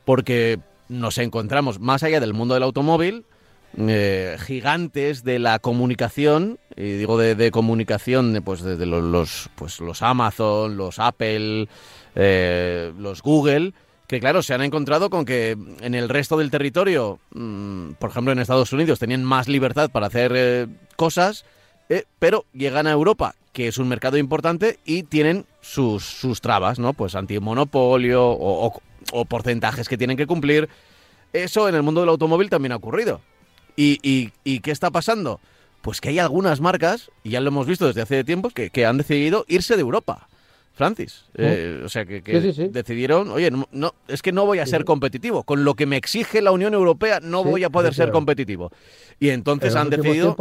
porque 0.05 0.59
nos 0.89 1.19
encontramos 1.19 1.79
más 1.79 2.03
allá 2.03 2.19
del 2.19 2.35
mundo 2.35 2.55
del 2.55 2.63
automóvil, 2.63 3.27
eh, 3.77 4.37
gigantes 4.41 5.25
de 5.25 5.39
la 5.39 5.59
comunicación, 5.59 6.59
y 6.77 6.93
digo 6.93 7.19
de, 7.19 7.51
comunicación, 7.51 8.41
pues 8.45 8.63
desde 8.63 8.87
los, 8.87 9.51
pues 9.55 9.81
los 9.81 10.03
Amazon, 10.03 10.77
los 10.77 10.99
Apple, 10.99 11.69
eh, 12.15 12.93
los 12.99 13.23
Google, 13.23 13.73
que 14.07 14.21
claro, 14.21 14.43
se 14.43 14.55
han 14.55 14.63
encontrado 14.63 15.11
con 15.11 15.25
que 15.25 15.57
en 15.81 15.95
el 15.95 16.09
resto 16.09 16.39
del 16.39 16.51
territorio, 16.51 17.19
mm, 17.35 17.93
por 17.99 18.11
ejemplo 18.11 18.33
en 18.33 18.39
Estados 18.39 18.73
Unidos, 18.73 18.99
tenían 18.99 19.25
más 19.25 19.49
libertad 19.49 19.91
para 19.91 20.07
hacer 20.07 20.33
eh, 20.35 20.67
cosas 20.97 21.45
eh, 21.89 22.05
pero 22.19 22.45
llegan 22.53 22.87
a 22.87 22.93
Europa, 22.93 23.35
que 23.53 23.69
es 23.69 23.79
un 23.79 23.89
mercado 23.89 24.19
importante, 24.19 24.79
y 24.85 25.05
tienen 25.05 25.47
sus, 25.61 26.05
sus 26.05 26.41
trabas, 26.41 26.79
¿no? 26.79 26.93
Pues 26.93 27.15
antimonopolio 27.15 28.27
o, 28.27 28.73
o, 29.13 29.25
porcentajes 29.25 29.89
que 29.89 29.97
tienen 29.97 30.17
que 30.17 30.27
cumplir. 30.27 30.69
Eso 31.33 31.69
en 31.69 31.75
el 31.75 31.83
mundo 31.83 32.01
del 32.01 32.11
automóvil 32.11 32.51
también 32.51 32.73
ha 32.73 32.77
ocurrido. 32.77 33.21
¿Y, 33.81 34.33
y, 34.43 34.59
qué 34.59 34.73
está 34.73 34.91
pasando? 34.91 35.41
Pues 35.83 36.01
que 36.01 36.09
hay 36.09 36.19
algunas 36.19 36.61
marcas, 36.61 37.13
y 37.23 37.31
ya 37.31 37.41
lo 37.41 37.49
hemos 37.49 37.69
visto 37.69 37.87
desde 37.87 38.03
hace 38.03 38.25
tiempo, 38.25 38.51
que, 38.51 38.71
que 38.71 38.85
han 38.85 38.99
decidido 38.99 39.45
irse 39.47 39.77
de 39.77 39.83
Europa. 39.83 40.29
Francis. 40.75 41.25
Eh, 41.35 41.83
o 41.85 41.89
sea, 41.89 42.05
que, 42.05 42.21
decidieron, 42.71 43.31
oye, 43.31 43.51
no, 43.51 43.95
es 44.07 44.23
que 44.23 44.33
no 44.33 44.47
voy 44.47 44.61
a 44.61 44.67
ser 44.67 44.85
competitivo. 44.85 45.43
Con 45.43 45.65
lo 45.65 45.75
que 45.75 45.87
me 45.87 45.97
exige 45.97 46.41
la 46.41 46.53
Unión 46.53 46.75
Europea 46.75 47.19
no 47.21 47.43
voy 47.45 47.65
a 47.65 47.71
poder 47.71 47.95
ser 47.95 48.11
competitivo. 48.11 48.71
Y 49.19 49.31
entonces 49.31 49.75
han 49.75 49.91
decidido 49.91 50.37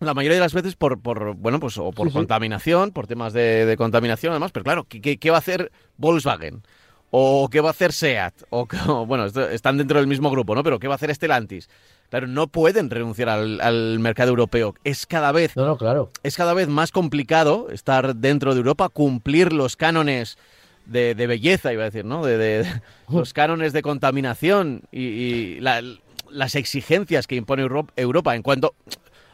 la 0.00 0.14
mayoría 0.14 0.36
de 0.36 0.40
las 0.40 0.54
veces 0.54 0.76
por, 0.76 1.00
por 1.00 1.34
bueno, 1.34 1.60
pues 1.60 1.76
o 1.76 1.90
por 1.92 2.10
contaminación, 2.12 2.92
por 2.92 3.06
temas 3.06 3.32
de, 3.32 3.74
contaminación 3.76 4.32
además, 4.32 4.52
pero 4.52 4.64
claro, 4.64 4.86
¿qué, 4.88 5.18
¿qué, 5.18 5.30
va 5.30 5.36
a 5.36 5.40
hacer 5.40 5.70
Volkswagen? 5.96 6.62
¿O 7.10 7.48
qué 7.50 7.60
va 7.60 7.68
a 7.68 7.72
hacer 7.72 7.92
SEAT? 7.92 8.44
O, 8.50 8.66
bueno, 9.06 9.26
están 9.26 9.76
dentro 9.76 9.98
del 9.98 10.06
mismo 10.06 10.30
grupo, 10.30 10.54
¿no? 10.54 10.62
Pero 10.62 10.78
¿qué 10.78 10.88
va 10.88 10.94
a 10.94 10.96
hacer 10.96 11.14
Stellantis? 11.14 11.68
Claro, 12.10 12.26
no 12.26 12.46
pueden 12.46 12.88
renunciar 12.88 13.28
al, 13.28 13.98
mercado 13.98 14.30
europeo. 14.30 14.74
Es 14.84 15.06
cada 15.06 15.30
vez, 15.32 15.54
no, 15.56 15.66
no, 15.66 15.76
claro. 15.76 16.10
es 16.22 16.36
cada 16.36 16.54
vez 16.54 16.68
más 16.68 16.90
complicado 16.90 17.68
estar 17.70 18.16
dentro 18.16 18.54
de 18.54 18.58
Europa, 18.58 18.88
cumplir 18.88 19.52
los 19.52 19.76
cánones 19.76 20.38
de, 20.86 21.14
belleza, 21.14 21.72
iba 21.72 21.82
a 21.82 21.86
decir, 21.90 22.04
¿no? 22.04 22.24
De, 22.24 22.66
los 23.08 23.34
cánones 23.34 23.72
de 23.72 23.82
contaminación 23.82 24.82
y, 24.90 25.60
las 25.60 26.54
exigencias 26.54 27.26
que 27.26 27.36
impone 27.36 27.66
Europa 27.96 28.36
en 28.36 28.42
cuanto 28.42 28.74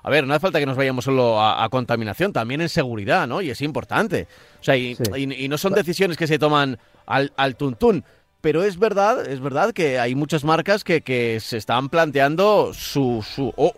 a 0.04 0.10
ver, 0.10 0.26
no 0.26 0.34
hace 0.34 0.40
falta 0.40 0.60
que 0.60 0.66
nos 0.66 0.76
vayamos 0.76 1.06
solo 1.06 1.40
a, 1.40 1.66
contaminación, 1.70 2.30
también 2.30 2.60
en 2.60 2.68
seguridad, 2.68 3.26
¿no? 3.26 3.40
Y 3.40 3.48
es 3.48 3.62
importante. 3.62 4.28
O 4.60 4.62
sea, 4.62 4.76
y, 4.76 4.96
no 5.48 5.56
son 5.56 5.72
decisiones 5.72 6.18
que 6.18 6.26
se 6.26 6.38
toman 6.38 6.78
al, 7.06 7.32
al 7.36 7.56
tuntún. 7.56 8.04
Pero 8.44 8.62
es 8.62 8.78
verdad, 8.78 9.26
es 9.26 9.40
verdad 9.40 9.72
que 9.72 9.98
hay 9.98 10.14
muchas 10.14 10.44
marcas 10.44 10.84
que, 10.84 11.38
se 11.40 11.56
están 11.56 11.88
planteando 11.88 12.74
su, 12.74 13.24
su 13.26 13.54
o 13.56 13.72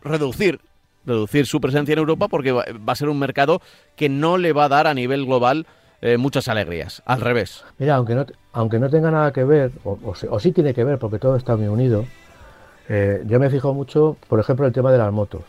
reducir, 0.00 0.60
reducir 1.04 1.44
su 1.44 1.60
presencia 1.60 1.94
en 1.94 1.98
Europa 1.98 2.28
porque 2.28 2.52
va, 2.52 2.64
a 2.86 2.94
ser 2.94 3.08
un 3.08 3.18
mercado 3.18 3.60
que 3.96 4.08
no 4.08 4.38
le 4.38 4.52
va 4.52 4.66
a 4.66 4.68
dar 4.68 4.86
a 4.86 4.94
nivel 4.94 5.26
global 5.26 5.66
eh, 6.02 6.18
muchas 6.18 6.46
alegrías. 6.46 7.02
Al 7.04 7.20
revés. 7.20 7.64
Mira, 7.78 7.96
aunque 7.96 8.14
no, 8.14 8.24
aunque 8.52 8.78
no 8.78 8.88
tenga 8.88 9.10
nada 9.10 9.32
que 9.32 9.42
ver, 9.42 9.72
o, 9.82 9.98
o, 10.04 10.38
sí 10.38 10.52
tiene 10.52 10.72
que 10.72 10.84
ver 10.84 11.00
porque 11.00 11.18
todo 11.18 11.34
está 11.34 11.56
muy 11.56 11.66
unido, 11.66 12.04
eh, 12.88 13.24
yo 13.26 13.40
me 13.40 13.50
fijo 13.50 13.74
mucho, 13.74 14.16
por 14.28 14.38
ejemplo, 14.38 14.66
el 14.66 14.72
tema 14.72 14.92
de 14.92 14.98
las 14.98 15.12
motos. 15.12 15.42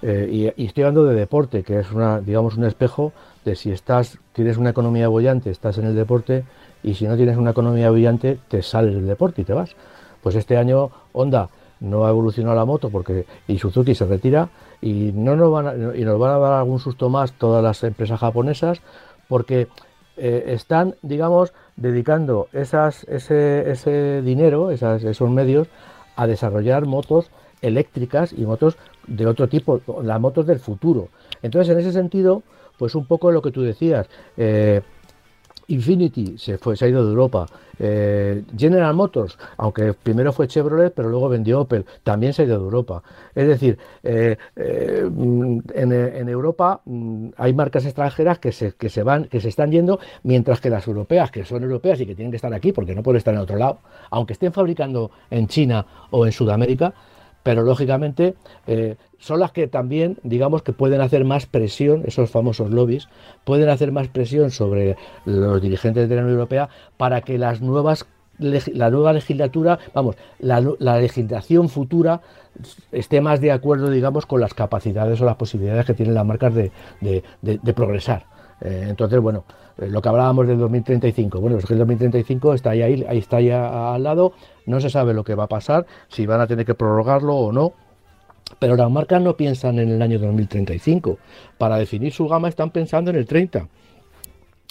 y, 0.00 0.46
y, 0.56 0.64
estoy 0.64 0.84
hablando 0.84 1.04
de 1.04 1.16
deporte, 1.16 1.62
que 1.64 1.80
es 1.80 1.92
una, 1.92 2.22
digamos, 2.22 2.56
un 2.56 2.64
espejo 2.64 3.12
de 3.44 3.56
si 3.56 3.70
estás, 3.70 4.16
tienes 4.32 4.56
una 4.56 4.70
economía 4.70 5.08
bollante, 5.08 5.50
estás 5.50 5.76
en 5.76 5.84
el 5.84 5.94
deporte, 5.94 6.44
y 6.82 6.94
si 6.94 7.06
no 7.06 7.16
tienes 7.16 7.36
una 7.36 7.50
economía 7.50 7.90
brillante, 7.90 8.38
te 8.48 8.62
sales 8.62 8.94
del 8.94 9.06
deporte 9.06 9.42
y 9.42 9.44
te 9.44 9.52
vas. 9.52 9.74
Pues 10.22 10.34
este 10.34 10.56
año 10.56 10.90
Honda 11.12 11.48
no 11.80 12.04
ha 12.04 12.10
evolucionado 12.10 12.56
la 12.56 12.64
moto 12.64 12.90
porque 12.90 13.26
y 13.48 13.58
Suzuki 13.58 13.94
se 13.94 14.04
retira 14.04 14.50
y 14.80 15.12
no 15.14 15.36
nos 15.36 15.50
van 15.50 15.66
a, 15.66 15.96
y 15.96 16.04
nos 16.04 16.18
van 16.18 16.34
a 16.34 16.38
dar 16.38 16.52
algún 16.54 16.78
susto 16.78 17.08
más 17.08 17.32
todas 17.32 17.62
las 17.62 17.82
empresas 17.84 18.20
japonesas 18.20 18.80
porque 19.28 19.68
eh, 20.16 20.44
están, 20.48 20.96
digamos, 21.02 21.52
dedicando 21.76 22.48
esas, 22.52 23.04
ese, 23.04 23.70
ese 23.70 24.20
dinero, 24.22 24.70
esos 24.70 25.30
medios, 25.30 25.68
a 26.16 26.26
desarrollar 26.26 26.84
motos 26.84 27.30
eléctricas 27.62 28.32
y 28.32 28.42
motos 28.42 28.76
de 29.06 29.26
otro 29.26 29.48
tipo, 29.48 29.80
las 30.02 30.20
motos 30.20 30.46
del 30.46 30.58
futuro. 30.58 31.08
Entonces, 31.42 31.72
en 31.72 31.80
ese 31.80 31.92
sentido, 31.92 32.42
pues 32.78 32.94
un 32.94 33.06
poco 33.06 33.30
lo 33.30 33.40
que 33.40 33.50
tú 33.50 33.62
decías, 33.62 34.08
eh, 34.36 34.82
Infinity 35.70 36.36
se, 36.36 36.58
fue, 36.58 36.76
se 36.76 36.84
ha 36.84 36.88
ido 36.88 37.04
de 37.04 37.10
Europa. 37.10 37.46
Eh, 37.78 38.42
General 38.56 38.92
Motors, 38.92 39.38
aunque 39.56 39.94
primero 39.94 40.32
fue 40.32 40.46
Chevrolet, 40.46 40.92
pero 40.92 41.08
luego 41.08 41.28
vendió 41.28 41.60
Opel, 41.60 41.86
también 42.02 42.32
se 42.32 42.42
ha 42.42 42.44
ido 42.44 42.58
de 42.58 42.64
Europa. 42.64 43.02
Es 43.34 43.48
decir, 43.48 43.78
eh, 44.02 44.36
eh, 44.56 45.08
en, 45.74 46.28
Europa 46.28 46.82
mm, 46.84 47.28
hay 47.36 47.54
marcas 47.54 47.86
extranjeras 47.86 48.38
que 48.38 48.52
se, 48.52 48.72
que 48.72 48.90
se 48.90 49.02
van, 49.02 49.24
que 49.24 49.40
se 49.40 49.48
están 49.48 49.70
yendo, 49.70 49.98
mientras 50.24 50.60
que 50.60 50.68
las 50.68 50.86
europeas, 50.86 51.30
que 51.30 51.44
son 51.44 51.62
europeas 51.62 52.00
y 52.00 52.06
que 52.06 52.14
tienen 52.14 52.30
que 52.30 52.36
estar 52.36 52.52
aquí 52.52 52.72
porque 52.72 52.94
no 52.94 53.02
pueden 53.02 53.18
estar 53.18 53.32
en 53.32 53.40
otro 53.40 53.56
lado, 53.56 53.78
aunque 54.10 54.34
estén 54.34 54.52
fabricando 54.52 55.10
en 55.30 55.46
China 55.46 55.86
o 56.10 56.26
en 56.26 56.32
Sudamérica, 56.32 56.92
pero 57.42 57.62
lógicamente 57.62 58.34
eh, 58.66 58.96
son 59.18 59.40
las 59.40 59.52
que 59.52 59.66
también, 59.66 60.18
digamos, 60.22 60.62
que 60.62 60.72
pueden 60.72 61.00
hacer 61.00 61.24
más 61.24 61.46
presión, 61.46 62.02
esos 62.06 62.30
famosos 62.30 62.70
lobbies, 62.70 63.08
pueden 63.44 63.68
hacer 63.68 63.92
más 63.92 64.08
presión 64.08 64.50
sobre 64.50 64.96
los 65.24 65.60
dirigentes 65.60 66.08
de 66.08 66.14
la 66.14 66.22
Unión 66.22 66.34
Europea 66.34 66.68
para 66.96 67.20
que 67.22 67.38
las 67.38 67.60
nuevas 67.60 68.06
la 68.38 68.90
nueva 68.90 69.12
legislatura, 69.12 69.78
vamos, 69.92 70.16
la, 70.38 70.60
legislación 70.98 71.68
futura 71.68 72.22
esté 72.90 73.20
más 73.20 73.38
de 73.42 73.52
acuerdo, 73.52 73.90
digamos, 73.90 74.24
con 74.24 74.40
las 74.40 74.54
capacidades 74.54 75.20
o 75.20 75.26
las 75.26 75.36
posibilidades 75.36 75.84
que 75.84 75.92
tienen 75.92 76.14
las 76.14 76.24
marcas 76.24 76.54
de, 76.54 76.72
de 77.02 77.74
progresar. 77.74 78.24
Eh, 78.60 78.86
entonces, 78.88 79.20
bueno, 79.20 79.44
eh, 79.78 79.88
lo 79.88 80.02
que 80.02 80.08
hablábamos 80.08 80.46
del 80.46 80.58
2035, 80.58 81.40
bueno, 81.40 81.58
es 81.58 81.66
que 81.66 81.72
el 81.72 81.78
2035 81.78 82.54
está 82.54 82.70
ahí, 82.70 82.82
ahí 82.82 83.18
está 83.18 83.38
ahí 83.38 83.50
al 83.50 84.02
lado, 84.02 84.32
no 84.66 84.80
se 84.80 84.90
sabe 84.90 85.14
lo 85.14 85.24
que 85.24 85.34
va 85.34 85.44
a 85.44 85.48
pasar, 85.48 85.86
si 86.08 86.26
van 86.26 86.40
a 86.40 86.46
tener 86.46 86.66
que 86.66 86.74
prorrogarlo 86.74 87.34
o 87.34 87.52
no, 87.52 87.72
pero 88.58 88.76
las 88.76 88.90
marcas 88.90 89.22
no 89.22 89.36
piensan 89.36 89.78
en 89.78 89.90
el 89.90 90.02
año 90.02 90.18
2035, 90.18 91.18
para 91.56 91.78
definir 91.78 92.12
su 92.12 92.28
gama 92.28 92.48
están 92.48 92.70
pensando 92.70 93.10
en 93.10 93.16
el 93.16 93.26
30. 93.26 93.68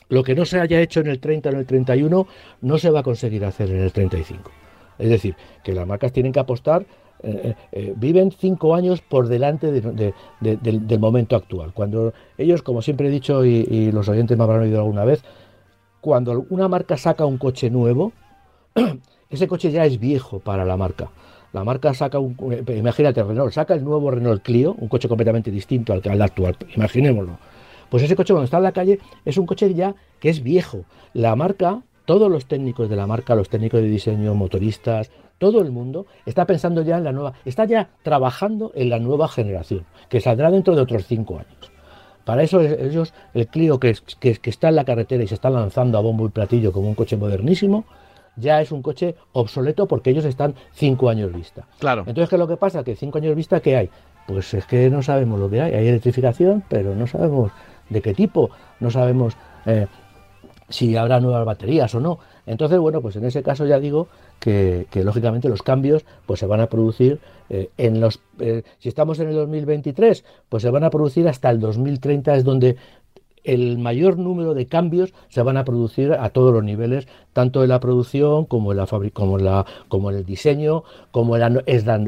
Lo 0.10 0.24
que 0.24 0.36
no 0.36 0.46
se 0.46 0.60
haya 0.60 0.82
hecho 0.82 1.02
en 1.02 1.08
el 1.08 1.20
30 1.20 1.50
o 1.50 1.52
en 1.54 1.60
el 1.60 1.66
31 1.66 2.28
no 2.62 2.78
se 2.78 2.90
va 2.90 3.02
a 3.02 3.04
conseguir 3.04 3.46
hacer 3.46 3.70
en 3.70 3.82
el 3.82 3.92
35. 3.92 4.52
Es 4.98 5.10
decir, 5.10 5.36
que 5.64 5.74
las 5.74 5.88
marcas 5.88 6.12
tienen 6.12 6.34
que 6.34 6.40
apostar 6.40 6.86
eh, 7.22 7.42
eh, 7.44 7.56
eh, 7.74 7.94
viven 7.98 8.32
cinco 8.32 8.76
años 8.76 9.02
por 9.02 9.28
delante 9.28 9.72
del, 9.72 11.00
momento 11.00 11.36
actual. 11.36 11.74
Cuando 11.74 12.14
ellos, 12.38 12.62
como 12.62 12.82
siempre 12.82 13.08
he 13.08 13.12
dicho 13.12 13.44
y, 13.44 13.92
los 13.92 14.08
oyentes 14.08 14.38
me 14.38 14.44
habrán 14.44 14.62
oído 14.62 14.80
alguna 14.80 15.04
vez, 15.04 15.24
cuando 16.02 16.46
una 16.50 16.68
marca 16.70 16.96
saca 16.96 17.26
un 17.26 17.38
coche 17.38 17.70
nuevo, 17.70 18.14
ese 19.30 19.48
coche 19.48 19.72
ya 19.72 19.86
es 19.86 20.00
viejo 20.00 20.40
para 20.40 20.64
la 20.64 20.78
marca. 20.78 21.10
La 21.52 21.64
marca 21.64 21.94
saca 21.94 22.20
un, 22.20 22.38
imagínate, 22.68 23.24
Renault 23.24 23.52
saca 23.52 23.74
el 23.74 23.84
nuevo 23.84 24.12
Renault 24.12 24.44
Clio, 24.44 24.76
un 24.78 24.88
coche 24.88 25.10
completamente 25.10 25.52
distinto 25.52 25.94
al, 25.94 26.02
al 26.08 26.22
actual, 26.22 26.56
imaginémoslo. 26.76 27.38
Pues 27.90 28.04
ese 28.04 28.16
coche 28.16 28.34
cuando 28.34 28.46
está 28.46 28.58
en 28.58 28.64
la 28.64 28.72
calle 28.72 29.00
es 29.26 29.38
un 29.38 29.46
coche 29.46 29.74
ya 29.74 29.96
que 30.20 30.30
es 30.30 30.44
viejo. 30.44 30.86
La 31.14 31.36
marca, 31.36 31.82
todos 32.06 32.32
los 32.32 32.46
técnicos 32.46 32.88
de 32.88 32.96
la 32.96 33.08
marca, 33.08 33.36
los 33.36 33.50
técnicos 33.50 33.82
de 33.82 33.90
diseño, 33.90 34.36
motoristas, 34.36 35.12
todo 35.40 35.62
el 35.62 35.72
mundo 35.72 36.06
está 36.26 36.46
pensando 36.46 36.84
ya 36.84 36.98
en 36.98 37.06
la 37.06 37.12
nueva, 37.12 37.34
está 37.46 37.66
ya 37.66 37.90
trabajando 38.04 38.72
en 38.76 38.90
la 38.90 39.00
nueva 39.00 39.28
generación, 39.28 39.86
que 40.10 40.22
saldrá 40.22 40.52
dentro 40.52 40.76
de 40.76 40.82
otros 40.82 41.06
cinco 41.08 41.40
años. 41.40 41.72
Para 42.26 42.44
eso 42.44 42.62
ellos, 42.62 43.14
el 43.34 43.48
Clio 43.48 43.80
que, 43.80 43.96
que, 44.20 44.36
que 44.36 44.50
está 44.52 44.70
en 44.70 44.76
la 44.76 44.86
carretera 44.86 45.24
y 45.24 45.28
se 45.28 45.34
está 45.34 45.50
lanzando 45.50 45.98
a 45.98 46.02
bombo 46.02 46.28
y 46.28 46.30
platillo 46.30 46.72
como 46.72 46.88
un 46.88 46.94
coche 46.94 47.18
modernísimo, 47.18 47.86
ya 48.36 48.62
es 48.62 48.72
un 48.72 48.82
coche 48.82 49.16
obsoleto 49.34 49.88
porque 49.88 50.12
ellos 50.12 50.26
están 50.26 50.54
cinco 50.74 51.10
años 51.10 51.34
vista. 51.34 51.66
Claro. 51.80 52.02
Entonces, 52.02 52.30
¿qué 52.30 52.36
es 52.36 52.40
lo 52.40 52.48
que 52.48 52.58
pasa? 52.58 52.84
Que 52.84 52.96
cinco 52.96 53.18
años 53.18 53.36
vista, 53.36 53.60
¿qué 53.60 53.76
hay? 53.76 53.90
Pues 54.28 54.54
es 54.54 54.66
que 54.66 54.90
no 54.90 55.02
sabemos 55.02 55.40
lo 55.40 55.50
que 55.50 55.62
hay. 55.62 55.74
Hay 55.74 55.88
electrificación, 55.88 56.64
pero 56.70 56.94
no 56.96 57.08
sabemos 57.08 57.52
de 57.90 58.02
qué 58.02 58.14
tipo, 58.14 58.52
no 58.80 58.92
sabemos 58.92 59.36
eh, 59.66 59.88
si 60.70 60.96
habrá 60.96 61.20
nuevas 61.20 61.46
baterías 61.46 61.94
o 61.96 62.00
no. 62.00 62.20
Entonces, 62.46 62.80
bueno, 62.80 63.02
pues 63.02 63.16
en 63.16 63.26
ese 63.26 63.42
caso 63.42 63.66
ya 63.66 63.80
digo 63.80 64.08
que, 64.40 64.88
lógicamente 65.04 65.50
los 65.50 65.64
cambios 65.64 66.06
pues 66.26 66.40
se 66.40 66.46
van 66.46 66.62
a 66.62 66.68
producir 66.68 67.20
eh, 67.50 67.70
en 67.78 68.00
los... 68.00 68.20
Eh, 68.40 68.64
si 68.80 68.90
estamos 68.90 69.20
en 69.20 69.30
el 69.30 69.36
2023, 69.36 70.24
pues 70.50 70.64
se 70.64 70.70
van 70.70 70.84
a 70.84 70.90
producir 70.90 71.28
hasta 71.28 71.50
el 71.50 71.60
2030, 71.60 72.36
es 72.36 72.44
donde 72.44 72.78
el 73.44 73.78
mayor 73.78 74.18
número 74.18 74.54
de 74.54 74.68
cambios 74.68 75.14
se 75.30 75.42
van 75.42 75.58
a 75.58 75.66
producir 75.66 76.14
a 76.14 76.30
todos 76.30 76.54
los 76.54 76.64
niveles, 76.64 77.08
tanto 77.34 77.64
en 77.64 77.70
la 77.70 77.80
producción 77.80 78.46
como 78.46 78.72
en 78.72 78.78
la 78.78 78.88
como 79.14 79.40
en, 79.40 79.46
la, 79.46 79.66
como 79.88 80.12
en 80.12 80.18
el 80.18 80.26
diseño, 80.26 80.84
como 81.12 81.38
en, 81.38 81.64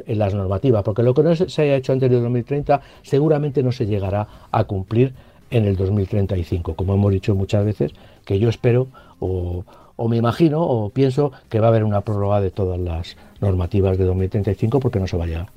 las 0.07 0.33
normativas, 0.33 0.83
porque 0.83 1.03
lo 1.03 1.13
que 1.13 1.23
no 1.23 1.35
se 1.35 1.61
haya 1.61 1.75
hecho 1.75 1.93
antes 1.93 2.09
del 2.09 2.21
2030 2.21 2.81
seguramente 3.01 3.63
no 3.63 3.71
se 3.71 3.85
llegará 3.85 4.27
a 4.51 4.63
cumplir 4.65 5.13
en 5.51 5.65
el 5.65 5.75
2035, 5.75 6.75
como 6.75 6.95
hemos 6.95 7.11
dicho 7.11 7.35
muchas 7.35 7.63
veces, 7.65 7.91
que 8.25 8.39
yo 8.39 8.49
espero 8.49 8.87
o, 9.19 9.65
o 9.95 10.07
me 10.07 10.17
imagino 10.17 10.61
o 10.61 10.89
pienso 10.89 11.31
que 11.49 11.59
va 11.59 11.67
a 11.67 11.69
haber 11.69 11.83
una 11.83 12.01
prórroga 12.01 12.41
de 12.41 12.49
todas 12.49 12.79
las 12.79 13.17
normativas 13.39 13.97
de 13.97 14.05
2035 14.05 14.79
porque 14.79 14.99
no 14.99 15.07
se 15.07 15.17
va 15.17 15.25
a 15.25 15.27
llegar. 15.27 15.49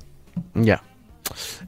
Ya. 0.53 0.83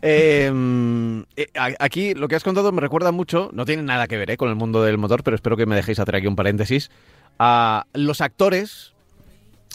Em, 0.01 1.21
eh, 1.36 1.47
aquí 1.80 2.13
lo 2.13 2.28
que 2.28 2.36
has 2.36 2.43
contado 2.43 2.71
me 2.71 2.82
recuerda 2.82 3.11
mucho, 3.11 3.49
no 3.53 3.65
tiene 3.65 3.84
nada 3.84 4.07
que 4.07 4.17
ver 4.17 4.30
eh, 4.30 4.38
con 4.38 4.49
el 4.49 4.55
mundo 4.55 4.84
del 4.84 4.97
motor, 4.97 5.23
pero 5.23 5.36
espero 5.36 5.57
que 5.57 5.65
me 5.65 5.75
dejéis 5.75 5.99
hacer 5.99 6.15
aquí 6.15 6.28
un 6.28 6.36
paréntesis, 6.36 6.91
a 7.39 7.86
los 7.93 8.21
actores, 8.21 8.93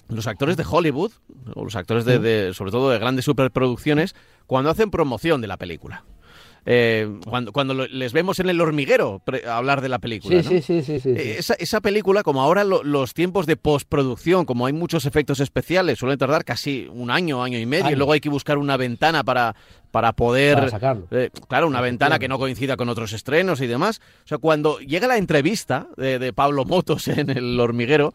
los 0.08 0.26
actores 0.26 0.56
de 0.56 0.64
Hollywood, 0.68 1.12
o 1.54 1.64
los 1.64 1.74
actores 1.74 2.04
de 2.04 2.52
sobre 2.54 2.70
todo 2.70 2.90
de 2.90 2.98
grandes 2.98 3.24
superproducciones, 3.24 4.14
cuando 4.46 4.70
hacen 4.70 4.90
promoción 4.90 5.40
de 5.40 5.48
la 5.48 5.56
película. 5.56 6.04
Eh, 6.64 7.18
cuando, 7.28 7.52
cuando 7.52 7.74
les 7.74 8.12
vemos 8.12 8.38
en 8.38 8.48
el 8.48 8.60
hormiguero 8.60 9.20
hablar 9.48 9.80
de 9.80 9.88
la 9.88 9.98
película. 9.98 10.42
Sí, 10.42 10.62
sí, 10.62 10.82
sí, 10.82 11.00
sí, 11.00 11.08
eh, 11.10 11.36
Esa, 11.38 11.54
esa, 11.54 11.80
película, 11.80 12.22
como 12.22 12.40
ahora 12.40 12.62
los 12.62 13.14
tiempos 13.14 13.46
de 13.46 13.56
postproducción, 13.56 14.44
como 14.44 14.66
hay 14.66 14.72
muchos 14.72 15.04
efectos 15.04 15.40
especiales, 15.40 15.98
suelen 15.98 16.18
tardar 16.18 16.44
casi 16.44 16.88
un 16.92 17.10
año, 17.10 17.42
año 17.42 17.58
y 17.58 17.66
medio, 17.66 17.90
y 17.90 17.96
luego 17.96 18.12
hay 18.12 18.20
que 18.20 18.28
buscar 18.28 18.58
una 18.58 18.76
ventana 18.76 19.24
para, 19.24 19.56
para 19.90 20.12
poder... 20.12 20.70
sacarlo. 20.70 21.08
Eh, 21.10 21.30
claro, 21.48 21.66
una 21.66 21.80
ventana 21.80 22.20
que 22.20 22.28
no 22.28 22.38
coincida 22.38 22.76
con 22.76 22.88
otros 22.88 23.12
estrenos 23.12 23.60
y 23.60 23.66
demás. 23.66 24.00
O 24.24 24.28
sea, 24.28 24.38
cuando 24.38 24.78
llega 24.78 25.08
la 25.08 25.16
entrevista 25.16 25.88
de, 25.96 26.32
Pablo 26.32 26.64
Motos 26.64 27.08
en 27.08 27.30
el 27.30 27.58
hormiguero, 27.58 28.14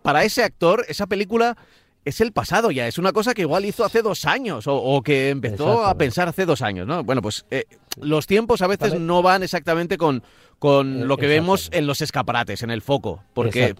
para 0.00 0.24
ese 0.24 0.44
actor, 0.44 0.86
esa 0.88 1.06
película 1.06 1.56
es 2.04 2.20
el 2.20 2.32
pasado 2.32 2.70
ya, 2.70 2.88
es 2.88 2.98
una 2.98 3.12
cosa 3.12 3.32
que 3.34 3.42
igual 3.42 3.64
hizo 3.64 3.84
hace 3.84 4.02
dos 4.02 4.24
años 4.24 4.64
o, 4.66 5.02
que 5.02 5.30
empezó 5.30 5.84
a 5.84 5.94
pensar 5.96 6.28
hace 6.28 6.46
dos 6.46 6.62
años, 6.62 6.86
¿no? 6.86 7.04
Bueno, 7.04 7.22
pues 7.22 7.44
eh, 7.50 7.64
los 8.00 8.26
tiempos 8.26 8.62
a 8.62 8.66
veces 8.66 8.98
no 8.98 9.22
van 9.22 9.42
exactamente 9.42 9.96
con, 9.96 10.22
con 10.58 11.02
eh, 11.02 11.04
lo 11.04 11.16
que 11.16 11.26
vemos 11.26 11.68
en 11.72 11.86
los 11.86 12.00
escaparates, 12.00 12.62
en 12.62 12.70
el 12.70 12.82
foco, 12.82 13.22
porque, 13.34 13.74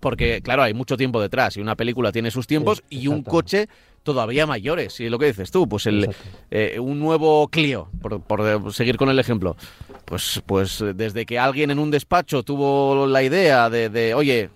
porque, 0.00 0.40
claro, 0.42 0.62
hay 0.62 0.74
mucho 0.74 0.96
tiempo 0.96 1.20
detrás 1.20 1.56
y 1.56 1.60
una 1.60 1.76
película 1.76 2.10
tiene 2.10 2.30
sus 2.30 2.46
tiempos 2.46 2.82
y 2.90 3.06
un 3.06 3.22
coche 3.22 3.68
todavía 4.02 4.46
mayores. 4.46 4.98
Y 5.00 5.08
lo 5.08 5.18
que 5.18 5.26
dices 5.26 5.50
tú, 5.50 5.68
pues 5.68 5.86
el, 5.86 6.08
eh, 6.50 6.78
un 6.80 6.98
nuevo 6.98 7.46
Clio, 7.48 7.90
por, 8.00 8.72
seguir 8.72 8.96
con 8.96 9.08
el 9.08 9.18
ejemplo, 9.18 9.56
pues, 10.04 10.42
pues 10.46 10.84
desde 10.94 11.26
que 11.26 11.38
alguien 11.38 11.70
en 11.70 11.78
un 11.78 11.90
despacho 11.90 12.42
tuvo 12.42 13.06
la 13.06 13.22
idea 13.22 13.70
de, 13.70 13.88
de 13.88 14.14
oye, 14.14 14.50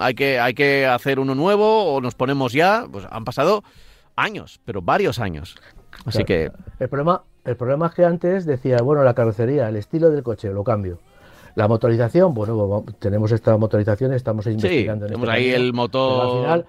hay 0.00 0.14
que, 0.14 0.38
hay 0.38 0.54
que 0.54 0.86
hacer 0.86 1.18
uno 1.18 1.34
nuevo 1.34 1.94
o 1.94 2.00
nos 2.00 2.14
ponemos 2.14 2.52
ya. 2.52 2.86
Pues 2.90 3.06
han 3.10 3.24
pasado 3.24 3.62
años, 4.16 4.60
pero 4.64 4.82
varios 4.82 5.18
años. 5.18 5.56
Así 6.04 6.24
que. 6.24 6.50
El 6.78 6.88
problema, 6.88 7.22
el 7.44 7.56
problema 7.56 7.86
es 7.86 7.94
que 7.94 8.04
antes 8.04 8.46
decía, 8.46 8.78
bueno, 8.82 9.02
la 9.04 9.14
carrocería, 9.14 9.68
el 9.68 9.76
estilo 9.76 10.10
del 10.10 10.22
coche, 10.22 10.52
lo 10.52 10.64
cambio. 10.64 10.98
La 11.54 11.68
motorización, 11.68 12.32
bueno, 12.32 12.84
tenemos 12.98 13.30
esta 13.30 13.56
motorización, 13.56 14.14
estamos 14.14 14.46
investigando. 14.46 15.06
Sí, 15.06 15.12
tenemos 15.12 15.28
ahí 15.28 15.50
el 15.50 15.72
motor. 15.72 16.22
Al 16.22 16.42
final, 16.42 16.66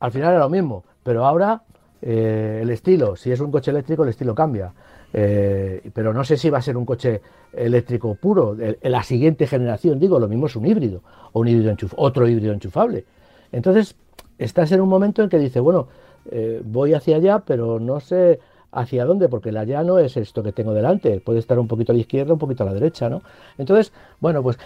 al 0.00 0.12
final 0.12 0.30
era 0.32 0.40
lo 0.40 0.50
mismo, 0.50 0.84
pero 1.02 1.24
ahora 1.24 1.62
eh, 2.02 2.60
el 2.62 2.68
estilo, 2.68 3.16
si 3.16 3.32
es 3.32 3.40
un 3.40 3.50
coche 3.50 3.70
eléctrico, 3.70 4.02
el 4.02 4.10
estilo 4.10 4.34
cambia. 4.34 4.72
Eh, 5.16 5.90
pero 5.94 6.12
no 6.12 6.24
sé 6.24 6.36
si 6.36 6.50
va 6.50 6.58
a 6.58 6.62
ser 6.62 6.76
un 6.76 6.84
coche 6.84 7.22
eléctrico 7.52 8.16
puro, 8.16 8.56
en 8.58 8.90
la 8.90 9.04
siguiente 9.04 9.46
generación, 9.46 10.00
digo, 10.00 10.18
lo 10.18 10.26
mismo 10.26 10.46
es 10.46 10.56
un 10.56 10.66
híbrido, 10.66 11.02
o 11.32 11.40
un 11.40 11.46
híbrido 11.46 11.72
otro 11.96 12.26
híbrido 12.26 12.52
enchufable. 12.52 13.04
Entonces, 13.52 13.94
estás 14.38 14.72
en 14.72 14.80
un 14.80 14.88
momento 14.88 15.22
en 15.22 15.28
que 15.28 15.38
dice, 15.38 15.60
bueno, 15.60 15.86
eh, 16.32 16.60
voy 16.64 16.94
hacia 16.94 17.16
allá, 17.16 17.38
pero 17.46 17.78
no 17.78 18.00
sé 18.00 18.40
hacia 18.72 19.04
dónde, 19.04 19.28
porque 19.28 19.52
la 19.52 19.62
ya 19.62 19.84
no 19.84 20.00
es 20.00 20.16
esto 20.16 20.42
que 20.42 20.50
tengo 20.50 20.74
delante, 20.74 21.20
puede 21.20 21.38
estar 21.38 21.60
un 21.60 21.68
poquito 21.68 21.92
a 21.92 21.94
la 21.94 22.00
izquierda, 22.00 22.32
un 22.32 22.40
poquito 22.40 22.64
a 22.64 22.66
la 22.66 22.74
derecha, 22.74 23.08
¿no? 23.08 23.22
Entonces, 23.56 23.92
bueno, 24.18 24.42
pues 24.42 24.58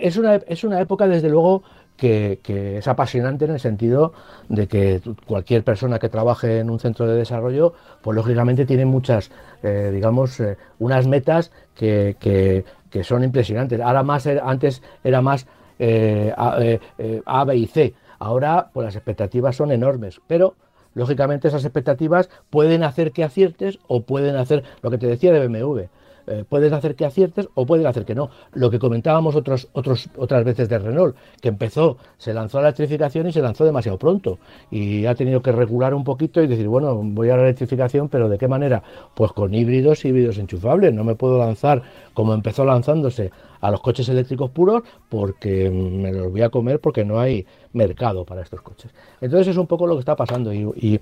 es 0.00 0.16
una, 0.16 0.36
es 0.36 0.64
una 0.64 0.80
época, 0.80 1.06
desde 1.06 1.28
luego, 1.28 1.62
que, 2.00 2.78
es 2.78 2.88
apasionante 2.88 3.44
en 3.44 3.52
el 3.52 3.60
sentido 3.60 4.14
de 4.48 4.66
que 4.66 5.02
cualquier 5.26 5.62
persona 5.62 5.98
que 5.98 6.08
trabaje 6.08 6.58
en 6.58 6.70
un 6.70 6.80
centro 6.80 7.06
de 7.06 7.14
desarrollo, 7.14 7.74
pues 8.00 8.16
lógicamente 8.16 8.64
tiene 8.64 8.86
muchas, 8.86 9.30
eh, 9.62 9.90
digamos, 9.92 10.40
eh, 10.40 10.56
unas 10.78 11.06
metas 11.06 11.52
que, 11.74 12.16
que, 12.18 13.04
son 13.04 13.22
impresionantes. 13.22 13.80
Ahora 13.80 14.02
más, 14.02 14.26
antes 14.26 14.82
era 15.04 15.20
más 15.20 15.46
eh, 15.78 16.32
a, 16.36 17.44
B 17.44 17.56
y 17.56 17.66
C. 17.66 17.94
Ahora, 18.18 18.70
pues 18.72 18.86
las 18.86 18.96
expectativas 18.96 19.56
son 19.56 19.70
enormes, 19.70 20.20
pero 20.26 20.54
lógicamente 20.94 21.48
esas 21.48 21.64
expectativas 21.64 22.30
pueden 22.48 22.82
hacer 22.82 23.12
que 23.12 23.24
aciertes 23.24 23.78
o 23.86 24.02
pueden 24.02 24.36
hacer 24.36 24.64
lo 24.82 24.90
que 24.90 24.98
te 24.98 25.06
decía 25.06 25.32
de 25.32 25.46
BMW 25.46 25.82
eh, 26.26 26.44
puedes 26.48 26.72
hacer 26.72 26.94
que 26.94 27.04
aciertes 27.04 27.48
o 27.54 27.66
pueden 27.66 27.86
hacer 27.86 28.04
que 28.04 28.14
no. 28.14 28.30
Lo 28.52 28.70
que 28.70 28.78
comentábamos 28.78 29.34
otras 29.36 30.44
veces 30.44 30.68
de 30.68 30.78
Renault, 30.78 31.16
que 31.40 31.48
empezó, 31.48 31.96
se 32.18 32.34
lanzó 32.34 32.58
a 32.58 32.62
la 32.62 32.68
electrificación 32.68 33.26
y 33.26 33.32
se 33.32 33.42
lanzó 33.42 33.64
demasiado 33.64 33.98
pronto. 33.98 34.38
Y 34.70 35.06
ha 35.06 35.14
tenido 35.14 35.42
que 35.42 35.52
regular 35.52 35.94
un 35.94 36.04
poquito 36.04 36.42
y 36.42 36.46
decir, 36.46 36.68
bueno, 36.68 37.00
voy 37.02 37.30
a 37.30 37.36
la 37.36 37.42
electrificación, 37.42 38.08
pero 38.08 38.28
¿de 38.28 38.38
qué 38.38 38.48
manera? 38.48 38.82
Pues 39.14 39.32
con 39.32 39.54
híbridos 39.54 40.04
y 40.04 40.08
híbridos 40.08 40.38
enchufables. 40.38 40.92
No 40.92 41.04
me 41.04 41.14
puedo 41.14 41.38
lanzar 41.38 41.82
como 42.14 42.34
empezó 42.34 42.64
lanzándose 42.64 43.30
a 43.60 43.70
los 43.70 43.80
coches 43.80 44.08
eléctricos 44.08 44.50
puros 44.50 44.82
porque 45.08 45.70
me 45.70 46.12
los 46.12 46.30
voy 46.30 46.42
a 46.42 46.48
comer 46.48 46.80
porque 46.80 47.04
no 47.04 47.20
hay 47.20 47.46
mercado 47.72 48.24
para 48.24 48.42
estos 48.42 48.62
coches. 48.62 48.92
Entonces 49.20 49.48
es 49.48 49.56
un 49.56 49.66
poco 49.66 49.86
lo 49.86 49.94
que 49.94 50.00
está 50.00 50.16
pasando 50.16 50.52
y 50.52 51.00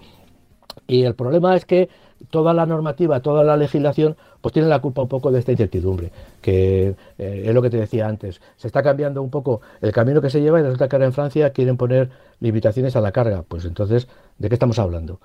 el 0.86 1.14
problema 1.14 1.56
es 1.56 1.64
que 1.64 1.88
toda 2.30 2.52
la 2.52 2.66
normativa, 2.66 3.20
toda 3.20 3.44
la 3.44 3.56
legislación, 3.56 4.16
pues 4.40 4.52
tiene 4.52 4.68
la 4.68 4.80
culpa 4.80 5.02
un 5.02 5.08
poco 5.08 5.30
de 5.30 5.38
esta 5.38 5.52
incertidumbre, 5.52 6.10
que 6.40 6.94
eh, 7.18 7.42
es 7.46 7.54
lo 7.54 7.62
que 7.62 7.70
te 7.70 7.76
decía 7.76 8.06
antes. 8.06 8.40
Se 8.56 8.66
está 8.66 8.82
cambiando 8.82 9.22
un 9.22 9.30
poco 9.30 9.60
el 9.80 9.92
camino 9.92 10.20
que 10.20 10.30
se 10.30 10.40
lleva 10.40 10.60
y 10.60 10.62
resulta 10.62 10.88
que 10.88 10.96
ahora 10.96 11.06
en 11.06 11.12
Francia 11.12 11.50
quieren 11.50 11.76
poner 11.76 12.10
limitaciones 12.40 12.96
a 12.96 13.00
la 13.00 13.12
carga. 13.12 13.42
Pues 13.46 13.64
entonces, 13.64 14.08
¿de 14.38 14.48
qué 14.48 14.54
estamos 14.54 14.78
hablando? 14.78 15.20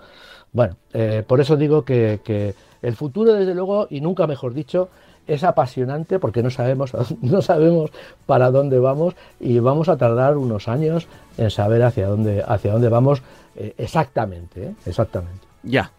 Bueno, 0.51 0.75
eh, 0.93 1.23
por 1.25 1.41
eso 1.41 1.57
digo 1.57 1.83
que, 1.83 2.19
que, 2.23 2.53
el 2.81 2.95
futuro, 2.95 3.33
desde 3.33 3.55
luego, 3.55 3.87
y 3.89 4.01
nunca 4.01 4.27
mejor 4.27 4.53
dicho, 4.53 4.89
es 5.25 5.43
apasionante 5.43 6.19
porque 6.19 6.43
no 6.43 6.49
sabemos, 6.49 6.91
no 7.21 7.41
sabemos 7.41 7.91
para 8.25 8.51
dónde 8.51 8.79
vamos 8.79 9.15
y 9.39 9.59
vamos 9.59 9.89
a 9.89 9.97
tardar 9.97 10.37
unos 10.37 10.67
años 10.67 11.07
en 11.37 11.49
saber 11.49 11.83
hacia 11.83 12.07
dónde, 12.07 12.43
hacia 12.45 12.73
dónde 12.73 12.89
vamos 12.89 13.21
eh, 13.55 13.73
exactamente, 13.77 14.75
exactamente. 14.85 15.42
Ya. 15.64 15.91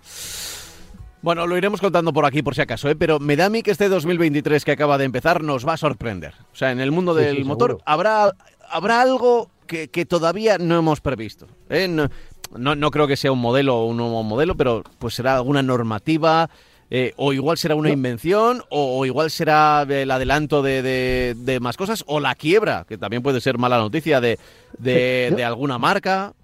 Bueno, 1.24 1.46
lo 1.46 1.56
iremos 1.56 1.80
contando 1.80 2.12
por 2.12 2.26
aquí 2.26 2.42
por 2.42 2.54
si 2.54 2.60
acaso, 2.60 2.90
¿eh? 2.90 2.94
pero 2.94 3.18
me 3.18 3.34
da 3.34 3.46
a 3.46 3.48
mí 3.48 3.62
que 3.62 3.70
este 3.70 3.88
2023 3.88 4.62
que 4.62 4.72
acaba 4.72 4.98
de 4.98 5.06
empezar 5.06 5.42
nos 5.42 5.66
va 5.66 5.72
a 5.72 5.78
sorprender. 5.78 6.34
O 6.52 6.54
sea, 6.54 6.70
en 6.70 6.80
el 6.80 6.92
mundo 6.92 7.14
del 7.14 7.46
motor 7.46 7.78
habrá, 7.86 8.32
habrá 8.70 9.00
algo 9.00 9.48
que, 9.66 9.88
todavía 10.04 10.58
no 10.58 10.76
hemos 10.76 11.00
previsto. 11.00 11.46
¿eh? 11.70 11.88
No, 11.88 12.76
no, 12.76 12.90
creo 12.90 13.06
que 13.06 13.16
sea 13.16 13.32
un 13.32 13.40
modelo 13.40 13.74
o 13.74 13.86
un 13.86 13.96
nuevo 13.96 14.22
modelo, 14.22 14.54
pero 14.54 14.84
pues 14.98 15.14
será 15.14 15.36
alguna 15.36 15.62
normativa, 15.62 16.50
eh, 16.90 17.14
o 17.16 17.32
igual 17.32 17.56
será 17.56 17.74
una 17.74 17.88
invención, 17.90 18.62
o, 18.68 19.06
igual 19.06 19.30
será 19.30 19.86
el 19.88 20.10
adelanto 20.10 20.60
de, 20.60 21.34
de, 21.34 21.60
más 21.60 21.78
cosas, 21.78 22.04
o 22.06 22.20
la 22.20 22.34
quiebra, 22.34 22.84
que 22.86 22.98
también 22.98 23.22
puede 23.22 23.40
ser 23.40 23.56
mala 23.56 23.78
noticia 23.78 24.20
de, 24.20 24.38
de 24.78 25.42
alguna 25.42 25.78
marca. 25.78 26.34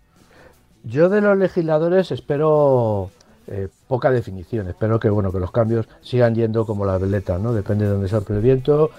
Yo 0.84 1.08
de 1.08 1.20
los 1.20 1.36
legisladores 1.36 2.10
espero 2.10 3.10
eh, 3.46 3.68
poca 3.88 4.10
definición. 4.10 4.68
Espero 4.68 5.00
que 5.00 5.10
bueno 5.10 5.32
que 5.32 5.40
los 5.40 5.50
cambios 5.50 5.86
sigan 6.00 6.34
yendo 6.34 6.64
como 6.64 6.86
las 6.86 7.00
veletas, 7.00 7.40
¿no? 7.40 7.52
Depende 7.52 7.84
de 7.84 7.90
dónde 7.90 8.08
sopla 8.08 8.36
el 8.36 8.42
viento. 8.42 8.90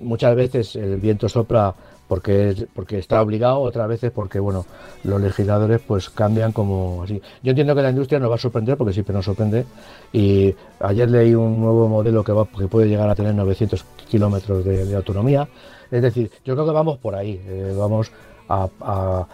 Muchas 0.00 0.34
veces 0.34 0.76
el 0.76 0.96
viento 0.96 1.28
sopla 1.28 1.74
porque 2.08 2.66
porque 2.74 2.98
está 2.98 3.22
obligado, 3.22 3.60
otras 3.60 3.86
veces 3.86 4.10
porque 4.10 4.40
bueno 4.40 4.66
los 5.04 5.20
legisladores 5.20 5.80
pues 5.80 6.10
cambian 6.10 6.50
como 6.52 7.04
así. 7.04 7.22
Yo 7.42 7.50
entiendo 7.50 7.74
que 7.74 7.82
la 7.82 7.90
industria 7.90 8.18
nos 8.18 8.30
va 8.30 8.34
a 8.34 8.38
sorprender 8.38 8.76
porque 8.76 8.92
siempre 8.92 9.14
nos 9.14 9.24
sorprende 9.24 9.64
y 10.12 10.54
ayer 10.80 11.08
leí 11.08 11.34
un 11.34 11.60
nuevo 11.60 11.88
modelo 11.88 12.24
que 12.24 12.32
va 12.32 12.46
que 12.46 12.66
puede 12.66 12.88
llegar 12.88 13.08
a 13.08 13.14
tener 13.14 13.34
900 13.34 13.84
kilómetros 14.08 14.64
de, 14.64 14.94
autonomía. 14.96 15.48
Es 15.90 16.02
decir, 16.02 16.30
yo 16.44 16.54
creo 16.54 16.66
que 16.66 16.72
vamos 16.72 16.98
por 16.98 17.14
ahí, 17.14 17.40
eh, 17.46 17.74
vamos 17.78 18.10
a, 18.48 18.68
a 18.80 19.26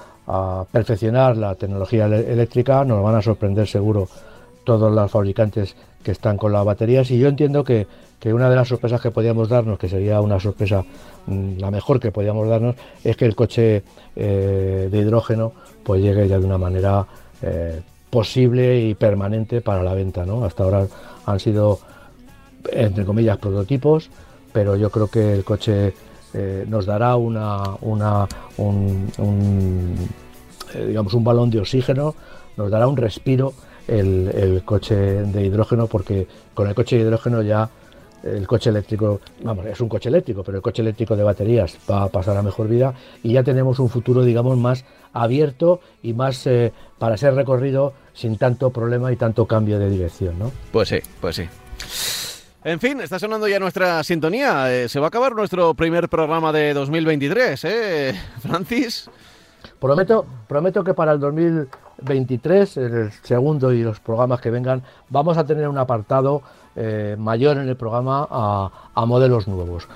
perfeccionar 0.71 1.37
la 1.37 1.55
tecnología 1.55 2.07
eléctrica, 2.07 2.85
nos 2.85 3.03
van 3.03 3.15
a 3.15 3.23
sorprender 3.23 3.67
seguro 3.69 4.09
todos 4.65 4.93
los 4.93 5.11
fabricantes 5.11 5.77
que 6.03 6.11
están 6.13 6.37
con 6.37 6.53
las 6.53 6.65
baterías 6.65 7.11
y 7.11 7.19
yo 7.19 7.29
entiendo 7.29 7.65
que, 7.65 7.87
una 8.25 8.51
de 8.51 8.57
las 8.57 8.67
sorpresas 8.67 9.01
que 9.01 9.13
podíamos 9.13 9.49
darnos, 9.49 9.79
que 9.79 9.89
sería 9.89 10.21
una 10.21 10.41
sorpresa 10.41 10.85
mm, 11.27 11.59
la 11.59 11.71
mejor 11.71 12.01
que 12.01 12.11
podíamos 12.11 12.49
darnos, 12.49 12.75
es 13.05 13.17
que 13.17 13.25
el 13.25 13.37
coche 13.37 13.85
eh, 14.17 14.89
de 14.91 14.99
hidrógeno 14.99 15.53
pues 15.85 16.03
llegue 16.03 16.27
ya 16.27 16.41
de 16.41 16.45
una 16.45 16.59
manera 16.59 17.07
eh, 17.41 17.81
posible 18.11 18.81
y 18.81 18.95
permanente 18.95 19.61
para 19.61 19.85
la 19.85 19.95
venta. 19.95 20.27
¿no? 20.27 20.45
Hasta 20.45 20.65
ahora 20.65 20.87
han 21.25 21.39
sido, 21.39 21.79
entre 22.73 23.05
comillas, 23.05 23.39
prototipos, 23.39 24.11
pero 24.53 24.75
yo 24.75 24.91
creo 24.91 25.07
que 25.07 25.35
el 25.35 25.45
coche 25.45 25.95
eh, 26.37 26.67
nos 26.69 26.85
dará 26.85 27.17
una, 27.17 27.63
una 27.81 28.29
un, 28.59 29.97
digamos, 30.75 31.15
un 31.15 31.25
balón 31.25 31.51
de 31.51 31.61
oxígeno, 31.61 32.15
nos 32.57 32.71
dará 32.71 32.87
un 32.87 32.97
respiro 32.97 33.55
el, 33.89 34.63
coche 34.65 34.95
de 34.95 35.47
hidrógeno 35.47 35.87
porque 35.87 36.27
con 36.55 36.69
el 36.69 36.75
coche 36.75 36.97
de 36.97 37.03
hidrógeno 37.03 37.43
ya 37.43 37.71
el 38.23 38.47
coche 38.47 38.71
eléctrico, 38.71 39.21
vamos, 39.43 39.67
es 39.67 39.81
un 39.81 39.89
coche 39.89 40.09
eléctrico, 40.09 40.43
pero 40.43 40.59
el 40.59 40.63
coche 40.63 40.83
eléctrico 40.83 41.17
de 41.17 41.23
baterías 41.23 41.79
va 41.89 42.03
a 42.03 42.09
pasar 42.09 42.37
a 42.37 42.43
mejor 42.43 42.69
vida 42.69 42.93
y 43.23 43.33
ya 43.33 43.43
tenemos 43.43 43.79
un 43.79 43.89
futuro, 43.89 44.25
digamos, 44.25 44.59
más 44.59 44.85
abierto 45.13 45.81
y 46.03 46.13
más 46.13 46.47
eh, 46.47 46.73
para 46.99 47.17
ser 47.17 47.35
recorrido 47.35 47.95
sin 48.15 48.37
tanto 48.37 48.71
problema 48.71 49.13
y 49.13 49.17
tanto 49.17 49.47
cambio 49.47 49.79
de 49.79 49.89
dirección, 49.91 50.39
¿no? 50.39 50.51
Pues 50.73 50.89
sí, 50.89 50.99
pues 51.21 51.37
sí. 51.37 51.45
En 52.67 52.81
fin, 52.81 53.01
está 53.01 53.21
sonando 53.21 53.47
ya 53.47 53.61
nuestra 53.61 54.03
sintonía. 54.03 54.75
Eh, 54.75 54.89
se 54.89 54.99
va 54.99 55.07
a 55.07 55.09
acabar 55.09 55.37
nuestro 55.37 55.75
primer 55.75 56.09
programa 56.09 56.51
de 56.53 56.75
2023, 56.75 57.65
¿eh, 57.65 58.15
Francis? 58.41 59.09
Prometo, 59.79 60.27
prometo 60.49 60.83
que 60.83 60.93
para 60.93 61.13
el 61.13 61.21
2023, 61.21 62.77
el 62.79 63.13
segundo 63.23 63.73
y 63.73 63.85
los 63.85 64.01
programas 64.01 64.41
que 64.41 64.51
vengan, 64.51 64.83
vamos 65.11 65.39
a 65.39 65.47
tener 65.47 65.69
un 65.69 65.79
apartado 65.79 66.43
eh, 66.75 67.15
mayor 67.17 67.59
en 67.59 67.69
el 67.69 67.77
programa 67.77 68.27
a, 68.29 69.07
modelos 69.07 69.47
nuevos. 69.47 69.87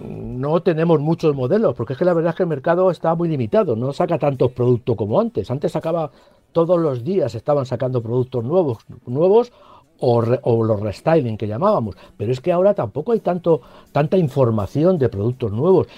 No 0.00 0.62
tenemos 0.62 1.00
muchos 1.00 1.34
modelos, 1.34 1.74
porque 1.74 1.92
es 1.92 1.98
que 1.98 2.06
la 2.06 2.14
verdad 2.14 2.30
es 2.30 2.36
que 2.36 2.44
el 2.44 2.48
mercado 2.48 2.90
está 2.90 3.14
muy 3.14 3.28
limitado, 3.28 3.76
no 3.76 3.92
saca 3.92 4.18
tantos 4.18 4.52
productos 4.52 4.96
como 4.96 5.20
antes. 5.20 5.50
Antes 5.50 5.72
sacaba 5.72 6.10
todos 6.52 6.80
los 6.80 7.04
días, 7.04 7.34
estaban 7.34 7.66
sacando 7.66 8.02
productos 8.02 8.42
nuevos, 8.42 8.78
nuevos 9.04 9.52
o, 10.00 10.22
o, 10.42 10.64
los 10.64 10.80
restyling 10.80 11.36
que 11.36 11.46
llamábamos, 11.46 11.96
pero 12.16 12.32
es 12.32 12.40
que 12.40 12.52
ahora 12.52 12.74
tampoco 12.74 13.12
hay 13.12 13.20
tanto, 13.20 13.60
tanta 13.92 14.16
información 14.16 14.98
de 14.98 15.08
productos 15.08 15.52
nuevos. 15.52 15.88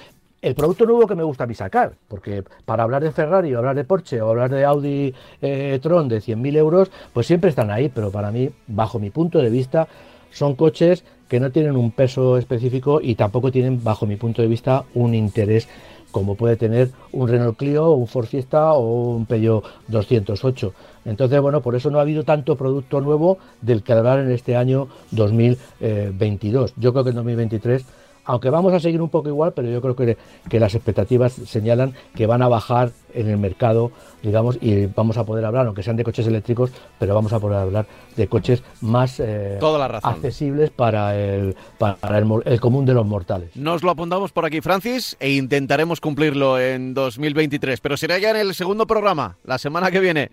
El 0.43 0.55
producto 0.55 0.87
nuevo 0.87 1.07
que 1.07 1.15
me 1.15 1.23
gusta 1.23 1.45
a 1.45 1.47
mí 1.47 1.55
sacar, 1.55 1.93
porque 2.09 2.43
para 2.65 2.83
hablar 2.83 3.03
de 3.03 3.13
Ferrari 3.13 3.55
o 3.55 3.59
hablar 3.59 3.77
de 3.77 3.85
Porsche 3.85 4.23
o 4.23 4.31
hablar 4.31 4.51
de 4.51 4.65
Audi 4.65 5.15
eh, 5.43 5.79
Tron 5.83 6.09
de 6.09 6.19
100.000 6.23 6.57
euros, 6.57 6.91
pues 7.13 7.27
siempre 7.27 7.51
están 7.51 7.71
ahí, 7.71 7.91
pero 7.91 8.11
para 8.11 8.31
mí, 8.31 8.49
bajo 8.67 8.99
mi 8.99 9.11
punto 9.11 9.39
de 9.39 9.51
vista, 9.51 9.87
son 10.31 10.55
coches 10.55 11.05
que 11.29 11.41
no 11.41 11.51
tienen 11.51 11.77
un 11.77 11.91
peso 11.91 12.39
específico 12.39 13.01
y 13.03 13.17
tampoco 13.17 13.53
tienen, 13.53 13.85
bajo 13.85 14.07
mi 14.07 14.17
punto 14.17 14.41
de 14.41 14.49
vista, 14.49 14.85
un 14.95 15.15
interés 15.15 15.69
como 16.11 16.35
puede 16.35 16.57
tener 16.57 16.91
un 17.13 17.29
Renault 17.29 17.59
Clio, 17.59 17.91
un 17.91 18.07
Ford 18.07 18.27
Fiesta 18.27 18.73
o 18.73 19.15
un 19.15 19.27
Peugeot 19.27 19.65
208. 19.89 20.73
Entonces, 21.05 21.41
bueno, 21.41 21.63
por 21.63 21.75
eso 21.75 21.91
no 21.91 21.99
ha 21.99 22.03
habido 22.03 22.25
tanto 22.25 22.57
producto 22.57 23.01
nuevo 23.01 23.39
del 23.63 23.83
que 23.83 23.93
hablar 23.93 24.19
en 24.19 24.31
este 24.31 24.57
año 24.57 24.89
2022. 25.13 26.75
Yo 26.77 26.93
creo 26.93 27.05
que 27.05 27.11
en 27.11 27.17
2023 27.17 27.85
aunque 28.25 28.51
vamos 28.51 28.73
a 28.73 28.81
seguir 28.81 29.01
un 29.03 29.09
poco 29.09 29.29
igual, 29.29 29.53
pero 29.55 29.69
yo 29.69 29.81
creo 29.81 29.97
que, 29.97 30.17
que, 30.49 30.61
las 30.61 30.75
expectativas 30.75 31.33
señalan 31.33 31.95
que 32.15 32.27
van 32.27 32.43
a 32.43 32.49
bajar 32.49 32.93
en 33.15 33.29
el 33.29 33.39
mercado, 33.39 33.91
digamos, 34.23 34.59
y 34.61 34.87
vamos 34.87 35.17
a 35.17 35.25
poder 35.25 35.45
hablar, 35.45 35.67
aunque 35.67 35.83
sean 35.83 35.97
de 35.97 36.05
coches 36.05 36.27
eléctricos, 36.27 36.71
pero 36.99 37.15
vamos 37.15 37.33
a 37.33 37.41
poder 37.41 37.59
hablar 37.59 37.87
de 38.17 38.29
coches 38.29 38.63
más 38.81 39.21
eh, 39.21 39.59
accesibles 40.03 40.71
para, 40.71 41.17
el, 41.17 41.57
para 41.79 42.19
el, 42.19 42.61
común 42.61 42.85
de 42.85 42.95
los 42.95 43.07
mortales. 43.07 43.57
Nos 43.57 43.83
lo 43.83 43.91
apuntamos 43.91 44.33
por 44.33 44.45
aquí, 44.45 44.61
Francis, 44.61 45.17
e 45.21 45.33
intentaremos 45.33 46.01
cumplirlo 46.01 46.61
en 46.61 46.95
2023, 46.95 47.81
pero 47.81 47.97
será 47.97 48.19
ya 48.19 48.31
en 48.31 48.37
el 48.37 48.55
segundo 48.55 48.87
programa, 48.87 49.37
la 49.45 49.59
semana 49.59 49.91
que 49.91 50.01
viene. 50.01 50.31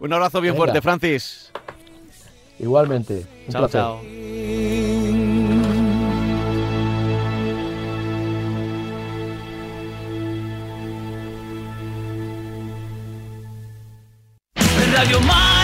Un 0.00 0.12
abrazo 0.12 0.40
bien 0.40 0.54
fuerte, 0.54 0.80
Francis. 0.80 1.50
Igualmente. 2.58 3.24
Un 3.46 3.52
chao, 3.52 3.68
chao. 3.68 4.00
out 14.98 15.04
of 15.04 15.10
your 15.12 15.20
mind 15.20 15.57